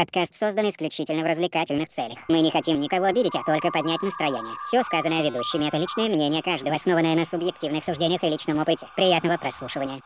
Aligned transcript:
Подкаст 0.00 0.34
создан 0.34 0.66
исключительно 0.70 1.22
в 1.22 1.26
развлекательных 1.26 1.90
целях. 1.90 2.18
Мы 2.26 2.40
не 2.40 2.50
хотим 2.50 2.80
никого 2.80 3.04
обидеть, 3.04 3.34
а 3.34 3.44
только 3.44 3.70
поднять 3.70 4.00
настроение. 4.00 4.54
Все 4.66 4.82
сказанное 4.82 5.22
ведущими— 5.22 5.66
это 5.68 5.76
личное 5.76 6.08
мнение 6.08 6.42
каждого, 6.42 6.74
основанное 6.74 7.14
на 7.14 7.26
субъективных 7.26 7.84
суждениях 7.84 8.24
и 8.24 8.28
личном 8.30 8.60
опыте. 8.60 8.86
Приятного 8.96 9.36
прослушивания. 9.36 10.00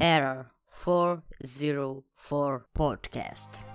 Error 0.00 0.46
404 0.84 2.64
Podcast. 2.74 3.71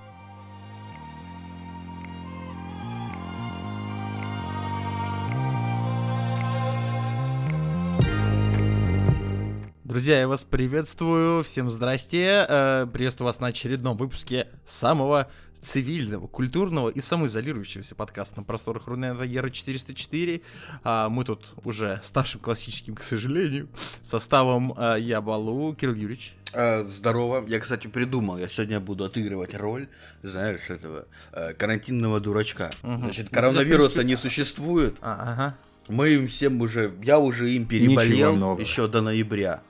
Друзья, 9.98 10.20
я 10.20 10.28
вас 10.28 10.44
приветствую, 10.44 11.42
всем 11.42 11.72
здрасте, 11.72 12.46
э, 12.48 12.86
приветствую 12.94 13.26
вас 13.26 13.40
на 13.40 13.48
очередном 13.48 13.98
выпуске 13.98 14.48
самого 14.68 15.28
цивильного, 15.60 16.28
культурного 16.28 16.90
и 16.90 17.02
самоизолирующегося 17.02 17.96
подкаста 17.96 18.42
на 18.42 18.44
просторах 18.44 18.86
Рунета 18.86 19.24
Ера 19.24 19.50
404. 19.50 20.42
А, 20.84 21.10
мы 21.10 21.26
тут 21.26 21.52
уже 21.66 22.00
старшим 22.04 22.42
классическим, 22.42 22.94
к 22.94 23.02
сожалению, 23.02 23.70
составом 24.04 24.76
а, 24.78 24.98
я 24.98 25.20
Балу, 25.20 25.74
Кирилл 25.74 25.96
Юрьевич. 25.96 26.36
А, 26.54 26.84
здорово. 26.84 27.44
Я, 27.48 27.60
кстати, 27.60 27.88
придумал, 27.88 28.38
я 28.38 28.50
сегодня 28.50 28.80
буду 28.80 29.04
отыгрывать 29.04 29.56
роль, 29.56 29.88
знаешь, 30.22 30.70
этого 30.70 31.08
а, 31.32 31.54
карантинного 31.54 32.20
дурачка. 32.20 32.70
Мгм. 32.84 33.00
Значит, 33.00 33.32
Ну, 33.32 33.36
коронавируса 33.36 34.04
не 34.04 34.16
существует. 34.16 34.96
А, 35.02 35.34
ага. 35.34 35.58
Мы 35.88 36.10
им 36.10 36.28
всем 36.28 36.62
уже, 36.62 36.94
я 37.02 37.18
уже 37.18 37.50
им 37.50 37.66
переболел 37.66 38.60
еще 38.60 38.88
до 38.88 39.02
ноября. 39.02 39.64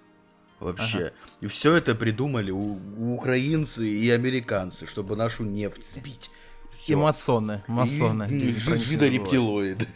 Вообще. 0.59 1.13
И 1.41 1.47
все 1.47 1.75
это 1.75 1.93
придумали 1.95 2.51
у, 2.51 2.79
у 2.97 3.13
украинцы 3.13 3.87
и 3.87 4.09
американцы, 4.09 4.85
чтобы 4.87 5.15
нашу 5.15 5.43
нефть 5.43 5.85
сбить. 5.93 6.31
И 6.71 6.75
Всё. 6.93 6.97
масоны, 6.99 7.63
масоны. 7.67 8.27
И- 8.31 8.51
и 8.51 8.53
жидорептилоиды. 8.57 9.87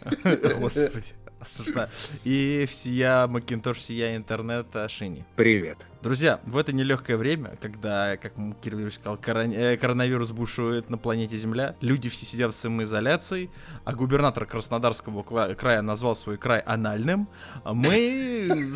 Господи, 0.60 1.04
осуждаю. 1.40 1.88
И 2.24 2.66
всея 2.68 3.26
Макинтош, 3.26 3.78
всея 3.78 4.16
интернет 4.16 4.66
Шини. 4.88 5.24
Привет. 5.36 5.78
Друзья, 6.02 6.40
в 6.46 6.56
это 6.56 6.72
нелегкое 6.72 7.18
время, 7.18 7.58
когда, 7.60 8.16
как 8.16 8.32
Кирилл 8.62 8.78
Юрьевич 8.78 8.94
сказал, 8.94 9.18
э, 9.22 9.76
коронавирус 9.76 10.32
бушует 10.32 10.88
на 10.88 10.96
планете 10.96 11.36
Земля, 11.36 11.76
люди 11.82 12.08
все 12.08 12.24
сидят 12.24 12.54
в 12.54 12.56
самоизоляции, 12.56 13.50
а 13.84 13.92
губернатор 13.92 14.46
Краснодарского 14.46 15.22
края 15.54 15.82
назвал 15.82 16.14
свой 16.14 16.38
край 16.38 16.60
анальным, 16.60 17.28
а 17.64 17.74
мы 17.74 18.74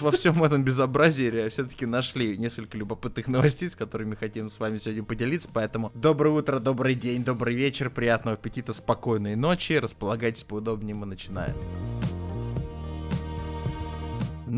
во 0.00 0.12
всем 0.12 0.44
этом 0.44 0.62
безобразии 0.62 1.48
все-таки 1.48 1.84
нашли 1.84 2.38
несколько 2.38 2.78
любопытных 2.78 3.26
новостей, 3.26 3.68
с 3.68 3.74
которыми 3.74 4.14
хотим 4.14 4.48
с 4.48 4.60
вами 4.60 4.76
сегодня 4.76 5.02
поделиться, 5.02 5.48
поэтому 5.52 5.90
доброе 5.94 6.30
утро, 6.30 6.60
добрый 6.60 6.94
день, 6.94 7.24
добрый 7.24 7.56
вечер, 7.56 7.90
приятного 7.90 8.36
аппетита, 8.36 8.72
спокойной 8.72 9.34
ночи, 9.34 9.72
располагайтесь 9.72 10.44
поудобнее, 10.44 10.94
мы 10.94 11.06
начинаем. 11.06 11.56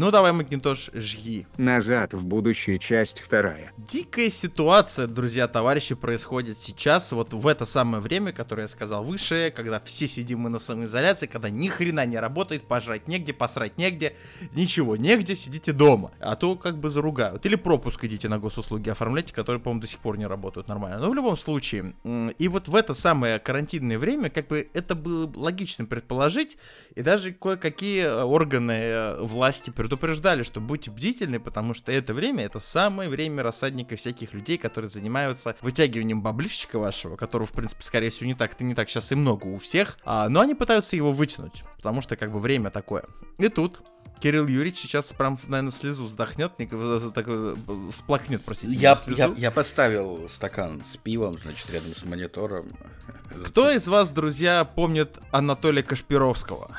Ну 0.00 0.12
давай, 0.12 0.30
Макинтош, 0.30 0.91
жги. 0.94 1.48
Назад 1.56 2.14
в 2.14 2.24
будущее, 2.24 2.78
часть 2.78 3.18
вторая. 3.18 3.72
Дикая 3.77 4.30
ситуация, 4.30 5.08
друзья, 5.08 5.48
товарищи, 5.48 5.96
происходит 5.96 6.60
сейчас, 6.60 7.10
вот 7.10 7.34
в 7.34 7.44
это 7.48 7.66
самое 7.66 8.00
время, 8.00 8.32
которое 8.32 8.62
я 8.62 8.69
сказал 8.69 9.02
выше, 9.02 9.52
когда 9.56 9.80
все 9.80 10.06
сидим 10.06 10.38
мы 10.38 10.50
на 10.50 10.60
самоизоляции, 10.60 11.26
когда 11.26 11.50
ни 11.50 11.66
хрена 11.66 12.06
не 12.06 12.16
работает, 12.16 12.69
пожрать 12.69 13.08
негде, 13.08 13.32
посрать 13.32 13.76
негде, 13.76 14.14
ничего 14.54 14.94
негде, 14.96 15.34
сидите 15.34 15.72
дома, 15.72 16.12
а 16.20 16.36
то 16.36 16.54
как 16.54 16.78
бы 16.78 16.91
заругают. 16.91 17.44
Или 17.44 17.56
пропуск 17.56 18.04
идите 18.04 18.28
на 18.28 18.38
госуслуги 18.38 18.91
оформляйте, 18.91 19.34
которые, 19.34 19.60
по-моему, 19.60 19.80
до 19.80 19.88
сих 19.88 19.98
пор 19.98 20.16
не 20.16 20.26
работают 20.26 20.69
нормально. 20.69 21.00
Но 21.00 21.10
в 21.10 21.14
любом 21.14 21.36
случае, 21.36 21.94
и 22.38 22.46
вот 22.46 22.69
в 22.69 22.76
это 22.76 22.94
самое 22.94 23.41
карантинное 23.41 23.98
время, 23.98 24.31
как 24.31 24.47
бы 24.47 24.69
это 24.75 24.94
было 24.94 25.28
логично 25.34 25.87
предположить, 25.87 26.56
и 26.94 27.03
даже 27.03 27.32
кое-какие 27.32 28.04
э, 28.04 28.22
органы 28.22 28.72
э, 28.72 29.22
власти 29.22 29.72
предупреждали, 29.88 30.43
что 30.43 30.60
будьте 30.60 30.91
бдительны, 30.91 31.41
потому 31.41 31.72
что 31.72 31.91
это 31.91 32.12
время, 32.12 32.44
это 32.44 32.60
самое 32.60 33.09
время 33.09 33.43
рассадника 33.43 33.97
всяких 33.97 34.34
людей, 34.34 34.59
которые 34.59 34.91
занимаются 34.91 35.56
вытягиванием 35.62 36.21
баблищика 36.21 36.78
вашего, 36.78 37.16
которого, 37.16 37.47
в 37.47 37.53
принципе, 37.53 37.82
скорее 37.82 38.10
всего, 38.10 38.26
не 38.26 38.34
так-то 38.34 38.65
не 38.65 38.75
так 38.75 38.91
сейчас 38.91 39.12
и 39.12 39.15
много 39.15 39.47
у 39.47 39.59
всех, 39.59 39.97
а, 40.04 40.28
но 40.28 40.41
они 40.41 40.54
пытаются 40.54 40.94
его 40.94 41.12
вытянуть, 41.12 41.65
потому 41.78 42.03
что, 42.03 42.16
как 42.16 42.31
бы, 42.32 42.38
время 42.38 42.71
такое. 42.71 43.04
И 43.38 43.49
тут 43.49 43.81
Кирилл 44.21 44.47
Юрьевич 44.47 44.76
сейчас 44.78 45.12
прям, 45.15 45.38
наверное, 45.47 45.71
слезу 45.71 46.05
вздохнет, 46.05 46.59
не- 46.59 46.69
э, 46.70 47.10
так, 47.15 47.25
э, 47.26 47.56
всплакнет, 47.91 48.44
простите, 48.44 48.75
Я, 48.75 48.94
я, 49.06 49.32
я 49.37 49.50
поставил 49.50 50.28
стакан 50.28 50.82
с 50.84 50.99
пивом, 50.99 51.38
значит, 51.38 51.70
рядом 51.70 51.94
с 51.94 52.05
монитором. 52.05 52.66
Кто 53.47 53.70
из 53.70 53.88
вас, 53.88 54.10
друзья, 54.10 54.65
помнит 54.65 55.16
Анатолия 55.31 55.82
Кашпировского? 55.82 56.76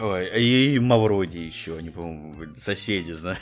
Ой, 0.00 0.28
и 0.40 0.78
Мавроди 0.78 1.38
еще, 1.38 1.76
они, 1.76 1.90
по-моему, 1.90 2.54
соседи, 2.56 3.12
знаешь. 3.12 3.38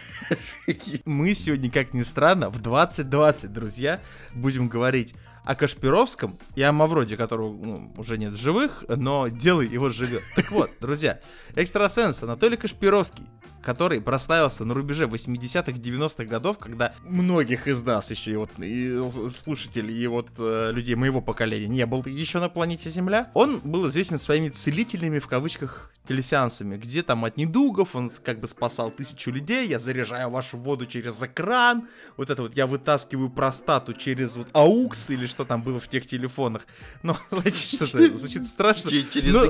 Мы 1.05 1.35
сегодня, 1.35 1.71
как 1.71 1.93
ни 1.93 2.03
странно, 2.03 2.49
в 2.49 2.61
2020, 2.61 3.53
друзья, 3.53 4.01
будем 4.35 4.69
говорить 4.69 5.15
о 5.45 5.55
Кашпировском 5.55 6.39
и 6.55 6.63
о 6.63 6.73
Мавроде, 6.73 7.17
которого 7.17 7.53
ну, 7.53 7.93
уже 7.97 8.17
нет 8.17 8.33
в 8.33 8.37
живых, 8.37 8.85
но 8.89 9.29
дело 9.29 9.61
его 9.61 9.91
живет. 9.91 10.23
Так 10.35 10.51
вот, 10.51 10.71
друзья, 10.81 11.21
экстрасенс 11.55 12.23
Анатолий 12.23 12.57
Кашпировский, 12.57 13.25
который 13.63 14.01
прославился 14.01 14.65
на 14.65 14.75
рубеже 14.75 15.05
80-х, 15.05 15.73
90-х 15.73 16.25
годов, 16.25 16.59
когда 16.59 16.93
многих 17.05 17.69
из 17.69 17.83
нас 17.83 18.11
еще 18.11 18.33
и 18.33 18.37
вот 18.37 18.51
и 18.59 19.01
слушателей, 19.43 19.97
и 19.97 20.07
вот 20.09 20.31
э, 20.39 20.71
людей 20.73 20.95
моего 20.97 21.21
поколения 21.21 21.69
не 21.69 21.87
был 21.87 22.03
еще 22.07 22.41
на 22.41 22.49
планете 22.49 22.91
Земля, 22.91 23.31
он 23.35 23.61
был 23.63 23.89
известен 23.89 24.19
своими 24.19 24.49
целительными, 24.49 25.19
в 25.21 25.29
кавычках, 25.29 25.93
телесеансами, 26.09 26.77
где 26.77 27.03
там 27.05 27.25
от 27.25 27.37
недугов 27.37 27.95
он 27.95 28.11
как 28.25 28.41
бы 28.41 28.49
спасал 28.49 28.91
тысячу 28.91 29.31
людей, 29.31 29.69
я 29.69 29.79
заряжаю 29.79 30.31
вашу 30.31 30.59
воду 30.59 30.87
через 30.87 31.23
экран, 31.23 31.87
вот 32.17 32.31
это 32.31 32.43
вот 32.43 32.57
я 32.57 32.67
вытаскиваю 32.67 33.31
простату 33.31 33.93
через 33.95 34.37
вот 34.37 34.49
аукс 34.53 35.11
или 35.11 35.27
что 35.27 35.45
там 35.45 35.63
было 35.63 35.79
в 35.79 35.87
тех 35.87 36.05
телефонах. 36.09 36.67
Ну, 37.05 37.15
что-то 37.55 38.13
звучит 38.15 38.45
страшно. 38.47 38.91
Че- 38.91 39.05
Через 39.09 39.33
Ну. 39.35 39.41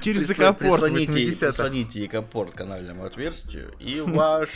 Через 0.00 0.30
экопорт 0.30 0.82
прислоните- 0.82 1.12
80 1.12 1.56
Прислоните 1.56 2.04
экопорт 2.06 2.52
к 2.52 2.56
канальному 2.56 3.04
отверстию, 3.04 3.72
и 3.80 4.00
ваш 4.00 4.50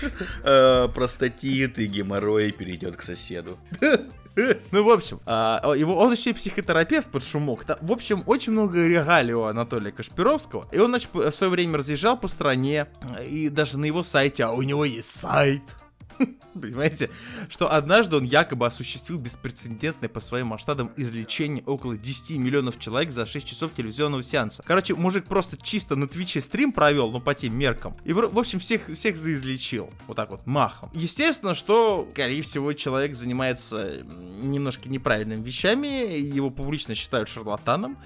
э, 0.45 0.89
простатит 0.95 1.79
и 1.79 1.87
геморрой 1.87 2.53
перейдет 2.53 2.97
к 2.97 3.03
соседу. 3.03 3.59
Ну, 4.71 4.84
в 4.84 4.91
общем, 4.91 5.21
а, 5.27 5.75
его, 5.75 5.97
он 5.97 6.12
еще 6.12 6.31
и 6.31 6.33
психотерапевт 6.33 7.11
под 7.11 7.25
шумок. 7.25 7.65
В 7.81 7.91
общем, 7.91 8.23
очень 8.27 8.53
много 8.53 8.81
регалий 8.87 9.34
у 9.34 9.43
Анатолия 9.43 9.91
Кашпировского. 9.91 10.69
И 10.71 10.79
он, 10.79 10.91
значит, 10.91 11.09
в 11.12 11.33
свое 11.33 11.50
время 11.50 11.79
разъезжал 11.79 12.17
по 12.17 12.29
стране. 12.29 12.87
И 13.29 13.49
даже 13.49 13.79
на 13.79 13.87
его 13.87 14.05
сайте, 14.05 14.45
а 14.45 14.53
у 14.53 14.62
него 14.62 14.85
есть 14.85 15.11
сайт. 15.11 15.62
Понимаете, 16.55 17.11
что 17.49 17.73
однажды 17.73 18.17
он 18.17 18.25
якобы 18.25 18.67
осуществил 18.67 19.19
беспрецедентное 19.19 20.09
по 20.09 20.21
своим 20.21 20.49
масштабам 20.49 20.91
излечение 20.97 21.62
около 21.65 21.97
10 21.97 22.37
миллионов 22.39 22.79
человек 22.79 23.12
за 23.12 23.27
6 23.27 23.47
часов 23.47 23.73
телевизионного 23.75 24.23
сеанса. 24.23 24.62
Короче, 24.67 24.95
мужик 24.95 25.27
просто 25.27 25.56
чисто 25.56 25.97
на 25.97 26.09
Твиче 26.09 26.41
стрим 26.41 26.73
провел, 26.73 27.11
ну 27.11 27.21
по 27.21 27.34
тем 27.34 27.56
меркам. 27.56 27.97
И, 28.05 28.12
в, 28.12 28.39
общем, 28.39 28.59
всех, 28.59 28.89
всех 28.89 29.17
заизлечил. 29.17 29.91
Вот 30.06 30.17
так 30.17 30.31
вот, 30.31 30.47
махом. 30.47 30.91
Естественно, 30.95 31.55
что, 31.55 32.09
скорее 32.12 32.43
всего, 32.43 32.73
человек 32.73 33.15
занимается 33.15 34.05
немножко 34.43 34.89
неправильными 34.89 35.45
вещами. 35.45 36.19
Его 36.19 36.50
публично 36.50 36.95
считают 36.95 37.29
шарлатаном. 37.29 37.99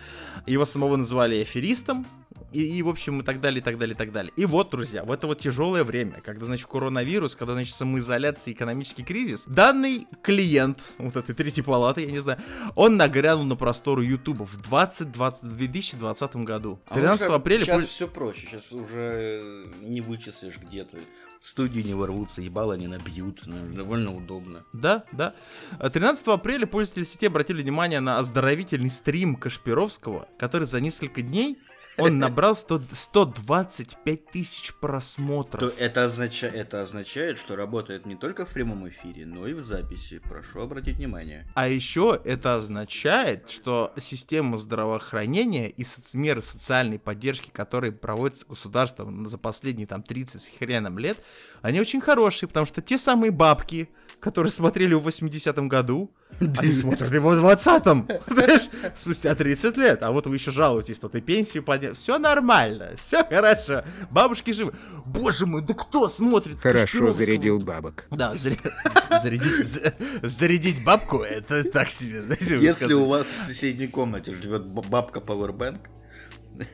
Его 0.47 0.65
самого 0.65 0.97
называли 0.97 1.41
аферистом. 1.41 2.07
И, 2.53 2.79
и, 2.79 2.83
в 2.83 2.89
общем, 2.89 3.21
и 3.21 3.25
так 3.25 3.41
далее, 3.41 3.61
и 3.61 3.63
так 3.63 3.79
далее, 3.79 3.95
и 3.95 3.97
так 3.97 4.13
далее. 4.13 4.33
И 4.37 4.45
вот, 4.45 4.71
друзья, 4.71 5.05
в 5.05 5.11
это 5.11 5.27
вот 5.27 5.41
тяжелое 5.41 5.85
время, 5.85 6.21
когда, 6.23 6.47
значит, 6.47 6.67
коронавирус, 6.67 7.35
когда, 7.35 7.55
значит, 7.55 7.75
самоизоляция, 7.75 8.53
экономический 8.53 9.05
кризис, 9.05 9.45
данный 9.47 10.07
клиент, 10.23 10.81
вот 10.99 11.17
этой 11.17 11.35
третьей 11.35 11.63
палаты, 11.63 12.03
я 12.03 12.11
не 12.11 12.21
знаю, 12.21 12.39
он 12.75 12.97
нагрянул 12.97 13.45
на 13.45 13.57
просторы 13.57 14.05
Ютуба 14.05 14.45
в 14.45 14.61
2020, 14.61 15.43
в 15.43 15.57
2020 15.57 16.37
году. 16.37 16.81
13 16.93 17.29
апреля... 17.29 17.65
Сейчас 17.65 17.83
пол- 17.83 17.89
все 17.89 18.09
проще, 18.09 18.47
сейчас 18.47 18.73
уже 18.73 19.67
не 19.81 20.01
вычислишь 20.01 20.59
где-то. 20.59 20.99
В 21.41 21.49
студию 21.49 21.85
не 21.85 21.95
ворвутся, 21.95 22.41
ебало 22.41 22.75
не 22.75 22.87
набьют, 22.87 23.43
ну, 23.47 23.57
довольно 23.75 24.15
удобно. 24.15 24.65
Да, 24.73 25.05
да. 25.11 25.35
А 25.81 25.91
13 25.91 26.29
апреля 26.29 26.67
пользователи 26.67 27.03
сети 27.03 27.27
обратили 27.27 27.63
внимание 27.63 27.99
на 27.99 28.19
оздоровительный 28.19 28.91
стрим 28.91 29.35
Кашпировского, 29.35 30.29
который 30.39 30.69
за 30.69 30.81
несколько 30.81 31.21
дней 31.21 31.59
Он 31.99 32.19
набрал 32.19 32.55
100 32.57 32.83
125 32.91 34.27
тысяч 34.31 34.69
То 34.69 34.75
просмотров. 34.81 35.75
это, 35.79 36.05
означа- 36.07 36.47
это 36.47 36.83
означает, 36.83 37.39
что 37.39 37.57
работает 37.57 38.07
не 38.07 38.17
только 38.17 38.47
в 38.47 38.53
прямом 38.53 38.89
эфире, 38.89 39.27
но 39.27 39.47
и 39.47 39.53
в 39.53 39.61
записи. 39.61 40.19
Прошу 40.19 40.61
обратить 40.63 40.97
внимание. 40.97 41.47
А 41.55 41.69
еще 41.69 42.21
это 42.25 42.57
означает, 42.57 43.51
что 43.51 43.93
система 44.01 44.57
здравоохранения 44.59 45.69
и 45.69 45.83
соц- 45.83 46.17
меры 46.17 46.43
социальной 46.43 46.99
поддержки, 46.99 47.51
которые 47.51 47.93
проводится 47.93 48.47
государством 48.47 49.27
за 49.27 49.39
последние 49.39 49.87
там 49.87 50.03
30 50.03 50.41
с 50.41 50.49
хреном 50.49 50.99
лет, 50.99 51.19
они 51.63 51.81
очень 51.81 52.01
хорошие, 52.01 52.49
потому 52.49 52.67
что 52.67 52.81
те 52.83 52.99
самые 52.99 53.31
бабки, 53.31 53.89
которые 54.21 54.51
смотрели 54.53 54.95
в 54.95 55.07
80-м 55.07 55.69
году, 55.69 56.11
они 56.41 56.73
смотрят 56.73 57.13
его 57.13 57.31
в 57.31 57.45
20-м, 57.45 58.09
знаешь, 58.27 58.69
спустя 58.95 59.35
30 59.35 59.77
лет. 59.77 60.03
А 60.03 60.11
вот 60.11 60.27
вы 60.27 60.37
еще 60.37 60.51
жалуетесь, 60.51 60.97
что 60.97 61.09
ты 61.09 61.21
пенсию 61.21 61.63
поднял. 61.63 61.95
Все 61.95 62.19
нормально, 62.19 62.93
все 62.99 63.25
хорошо. 63.25 63.85
Бабушки 64.11 64.51
живы. 64.53 64.73
Боже 65.07 65.47
мой, 65.47 65.63
да 65.63 65.75
кто 65.75 66.09
смотрит 66.09 66.61
Хорошо 66.61 67.13
зарядил 67.13 67.59
бабок. 67.59 68.05
Да, 68.11 68.35
заря- 68.35 68.59
зарядить, 69.23 69.67
за- 69.67 69.95
зарядить 70.23 70.85
бабку, 70.85 71.19
это 71.23 71.65
так 71.65 71.91
себе, 71.91 72.23
Если 72.61 72.93
у 72.95 73.07
вас 73.07 73.27
в 73.27 73.47
соседней 73.47 73.87
комнате 73.89 74.33
живет 74.33 74.67
бабка 74.67 75.21
Powerbank, 75.21 75.81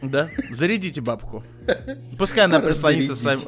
Да, 0.02 0.28
зарядите 0.50 1.00
бабку. 1.00 1.44
Пускай 2.19 2.44
она 2.44 2.61
прислонится 2.61 3.14
с 3.14 3.22
вами... 3.22 3.40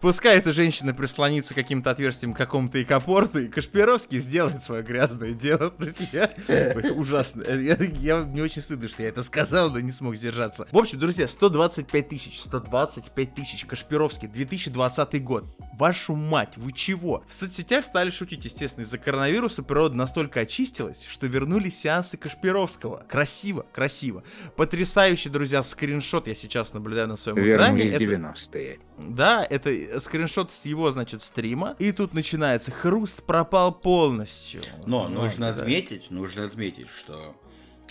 Пускай 0.00 0.38
эта 0.38 0.50
женщина 0.50 0.94
прислонится 0.94 1.52
каким-то 1.54 1.90
отверстием 1.90 2.32
к 2.32 2.36
какому-то 2.38 2.82
икопорту, 2.82 3.38
и 3.40 3.48
Кашпировский 3.48 4.20
сделает 4.20 4.62
свое 4.62 4.82
грязное 4.82 5.32
дело, 5.34 5.70
друзья. 5.78 6.30
Это 6.48 6.94
ужасно. 6.94 7.42
Э, 7.42 7.60
Я, 7.60 7.76
я- 8.00 8.24
мне 8.24 8.42
очень 8.42 8.62
стыдно, 8.62 8.88
что 8.88 9.02
я 9.02 9.10
это 9.10 9.22
сказал, 9.22 9.70
но 9.70 9.78
не 9.80 9.92
смог 9.92 10.16
сдержаться. 10.16 10.66
В 10.72 10.78
общем, 10.78 10.98
друзья, 10.98 11.28
125 11.28 12.08
тысяч, 12.08 12.40
125 12.40 13.34
тысяч, 13.34 13.66
Кашпировский, 13.66 14.26
2020 14.28 15.22
год. 15.22 15.44
Вашу 15.78 16.14
мать, 16.14 16.54
вы 16.56 16.72
чего? 16.72 17.22
В 17.28 17.34
соцсетях 17.34 17.84
стали 17.84 18.08
шутить, 18.08 18.44
естественно, 18.46 18.84
из-за 18.84 18.96
коронавируса 18.96 19.62
природа 19.62 19.96
настолько 19.96 20.40
очистилась, 20.40 21.04
что 21.06 21.26
вернулись 21.26 21.78
сеансы 21.78 22.16
Кашпировского. 22.16 23.04
Красиво, 23.08 23.66
красиво. 23.72 24.22
Потрясающий, 24.56 25.28
друзья, 25.28 25.62
скриншот 25.62 26.26
я 26.26 26.34
сейчас 26.34 26.72
наблюдаю 26.72 27.08
на 27.08 27.16
своем 27.16 27.38
экране. 27.38 27.82
Вернулись 27.84 27.94
Это- 27.94 28.04
90-е. 28.04 28.78
да, 28.98 29.46
это 29.48 29.70
скриншот 29.98 30.52
с 30.52 30.64
его, 30.66 30.90
значит, 30.90 31.22
стрима. 31.22 31.74
И 31.78 31.92
тут 31.92 32.14
начинается 32.14 32.70
хруст 32.70 33.22
пропал 33.24 33.72
полностью. 33.72 34.62
Но 34.86 35.08
Ну, 35.08 35.22
нужно 35.22 35.52
да. 35.52 35.62
отметить, 35.62 36.10
нужно 36.10 36.44
отметить, 36.44 36.88
что 36.88 37.34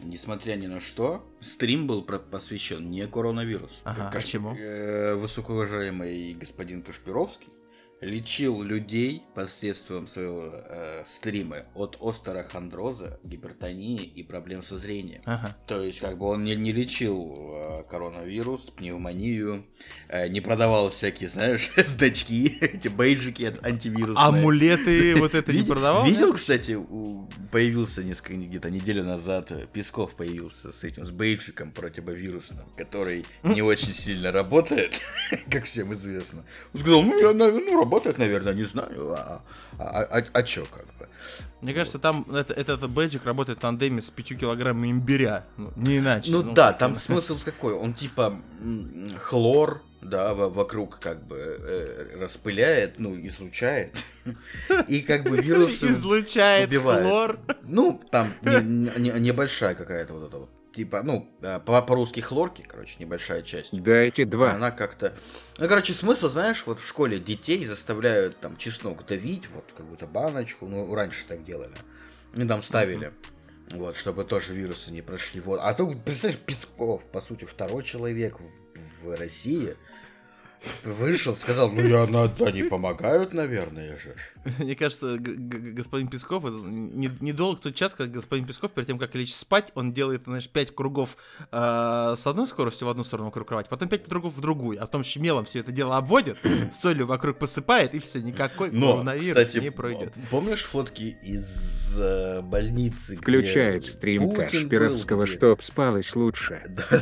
несмотря 0.01 0.56
ни 0.56 0.68
на 0.68 0.80
что, 0.80 1.25
стрим 1.42 1.86
был 1.88 2.01
посвящен 2.04 2.90
не 2.90 3.06
коронавирусу. 3.07 3.75
Ага, 3.84 4.10
Каш- 4.12 4.24
а 4.24 4.28
чему? 4.28 4.56
э, 4.57 5.16
высокоуважаемый 5.16 6.34
господин 6.36 6.81
Кашпировский 6.84 7.48
лечил 8.01 8.62
людей 8.62 9.24
посредством 9.36 10.07
своего 10.07 10.46
э, 10.54 11.04
стрима 11.06 11.57
от 11.75 11.98
остерохондроза, 12.01 13.19
гипертонии 13.24 14.04
и 14.04 14.24
проблем 14.24 14.63
со 14.63 14.78
зрением. 14.78 15.22
Ага. 15.25 15.56
То 15.68 15.81
есть, 15.81 16.00
как 16.00 16.18
бы 16.18 16.28
он 16.28 16.44
не, 16.44 16.56
не 16.56 16.72
лечил 16.72 17.36
э, 17.38 17.84
коронавирус, 17.90 18.69
пневмонию, 18.69 19.66
э, 20.07 20.28
не 20.30 20.42
продавал 20.42 20.90
всякие, 20.92 21.30
знаешь, 21.30 21.69
значки, 21.88 22.57
эти 22.62 22.88
бейджики 22.88 23.44
от- 23.44 23.66
антивирусные. 23.66 24.25
Амулеты 24.28 25.16
вот 25.19 25.34
это 25.34 25.51
не 25.51 25.63
продавал? 25.63 26.06
Видел, 26.06 26.34
кстати, 26.34 26.78
появился 27.51 28.04
несколько 28.04 28.36
где-то 28.36 28.69
неделю 28.69 29.04
назад 29.04 29.51
э, 29.51 29.68
Песков 29.72 30.16
появился 30.16 30.72
с 30.72 30.84
этим 30.84 31.06
с 31.06 31.12
бейджиком 31.12 31.72
противовирусным, 31.72 32.66
который 32.78 33.25
не 33.44 33.62
очень 33.62 33.94
сильно 33.94 34.31
работает, 34.31 35.01
как 35.51 35.66
всем 35.66 35.94
известно. 35.94 36.46
Он 36.74 36.80
сказал, 36.80 37.04
ну, 37.04 37.19
я, 37.19 37.31
навер- 37.31 37.88
ну, 37.89 37.95
работает, 37.95 38.18
наверное, 38.18 38.53
не 38.53 38.65
знаю. 38.65 39.13
А, 39.15 39.41
а, 39.80 40.03
а- 40.03 40.25
а 40.33 40.44
чё, 40.44 40.65
как 40.65 40.86
бы? 40.97 41.07
Мне 41.62 41.74
кажется, 41.74 42.00
там 42.00 42.25
это- 42.33 42.53
этот 42.53 42.89
бэджик 42.89 43.25
работает 43.25 43.57
в 43.59 43.62
тандеме 43.62 44.00
с 44.01 44.09
5 44.09 44.36
килограммами 44.36 44.91
имбиря. 44.91 45.45
Ну, 45.57 45.71
не 45.75 45.97
иначе. 46.00 46.31
Ну 46.31 46.44
да, 46.53 46.69
как 46.69 46.77
там 46.80 46.95
смысл 46.95 47.38
какой? 47.45 47.74
Он 47.74 47.94
типа 47.94 48.39
хлор, 49.21 49.81
да, 50.01 50.33
во- 50.33 50.50
вокруг 50.50 51.00
как 51.00 51.25
бы 51.27 51.36
э, 51.38 52.18
распыляет, 52.21 53.00
ну, 53.00 53.15
излучает. 53.27 53.95
И 54.88 55.01
как 55.01 55.24
бы 55.30 55.38
вирус 55.38 55.83
Излучает 55.83 56.69
убивает. 56.69 57.03
хлор. 57.06 57.39
Ну, 57.63 58.01
там 58.12 58.27
не- 58.41 58.62
не- 58.63 59.00
не- 59.12 59.19
небольшая 59.19 59.75
какая-то 59.75 60.13
вот 60.13 60.27
эта 60.27 60.38
вот. 60.38 60.50
Типа, 60.80 61.04
ну, 61.04 61.30
э, 61.42 61.60
по- 61.60 61.81
по-русски 61.81 62.22
хлорки, 62.22 62.64
короче, 62.66 62.96
небольшая 63.00 63.42
часть. 63.42 63.74
Дайте 63.74 64.24
два. 64.24 64.54
Она 64.54 64.72
как-то... 64.72 65.14
Ну, 65.58 65.68
короче, 65.68 65.92
смысл, 65.92 66.30
знаешь, 66.30 66.64
вот 66.66 66.80
в 66.80 66.88
школе 66.88 67.20
детей 67.20 67.66
заставляют 67.66 68.38
там 68.38 68.56
чеснок 68.56 69.06
давить, 69.06 69.50
вот 69.54 69.66
какую-то 69.76 70.08
баночку, 70.08 70.68
ну, 70.68 70.96
раньше 70.96 71.26
так 71.28 71.44
делали. 71.44 71.74
И 72.34 72.46
там 72.46 72.64
ставили. 72.64 73.12
Вот, 73.72 73.98
чтобы 73.98 74.24
тоже 74.24 74.54
вирусы 74.54 74.92
не 74.92 75.02
прошли. 75.02 75.42
Вот. 75.42 75.60
А 75.62 75.74
тут, 75.74 76.02
представляешь, 76.06 76.42
Песков, 76.46 77.06
по 77.08 77.20
сути, 77.20 77.44
второй 77.44 77.84
человек 77.84 78.38
в, 78.40 79.04
в 79.04 79.18
России, 79.20 79.75
вышел, 80.84 81.36
сказал, 81.36 81.72
ну, 81.72 81.82
я, 81.86 82.06
на- 82.08 82.32
они 82.46 82.64
помогают, 82.64 83.34
наверное 83.34 83.98
же. 83.98 84.10
ж». 84.16 84.54
Мне 84.60 84.76
кажется, 84.76 85.18
господин 85.20 86.08
Песков, 86.08 86.46
это 86.46 86.58
недолго 86.68 87.60
тот 87.62 87.76
час, 87.76 87.94
как 87.94 88.12
господин 88.12 88.46
Песков, 88.46 88.72
перед 88.72 88.88
тем, 88.88 88.98
как 88.98 89.16
лечь 89.16 89.34
спать, 89.34 89.72
он 89.76 89.94
делает, 89.94 90.24
знаешь, 90.26 90.48
5 90.50 90.76
кругов 90.76 91.18
э, 91.52 92.16
с 92.18 92.28
одной 92.28 92.48
скоростью 92.48 92.88
в 92.88 92.90
одну 92.90 93.04
сторону 93.04 93.28
вокруг 93.28 93.48
кровати, 93.48 93.68
потом 93.70 93.90
5 93.90 94.06
кругов 94.06 94.34
в 94.36 94.42
другую, 94.42 94.78
а 94.80 94.86
потом 94.86 95.02
еще 95.02 95.20
мелом 95.20 95.46
все 95.46 95.60
это 95.60 95.72
дело 95.72 95.98
обводит, 95.98 96.38
солью 96.74 97.06
вокруг 97.08 97.38
посыпает, 97.40 97.94
и 97.96 98.00
все, 98.00 98.20
никакой 98.20 98.72
Но, 98.72 98.94
коронавирус 98.94 99.48
кстати, 99.48 99.64
не 99.64 99.72
пройдет. 99.72 100.14
помнишь 100.30 100.64
фотки 100.64 101.18
из 101.22 101.98
э, 101.98 102.42
больницы, 102.42 103.16
Включает 103.18 103.84
стрим 103.84 104.32
Кашпировского, 104.32 105.24
где- 105.26 105.34
чтоб 105.34 105.62
спалось 105.62 106.16
лучше. 106.16 106.62
Да, 106.70 107.02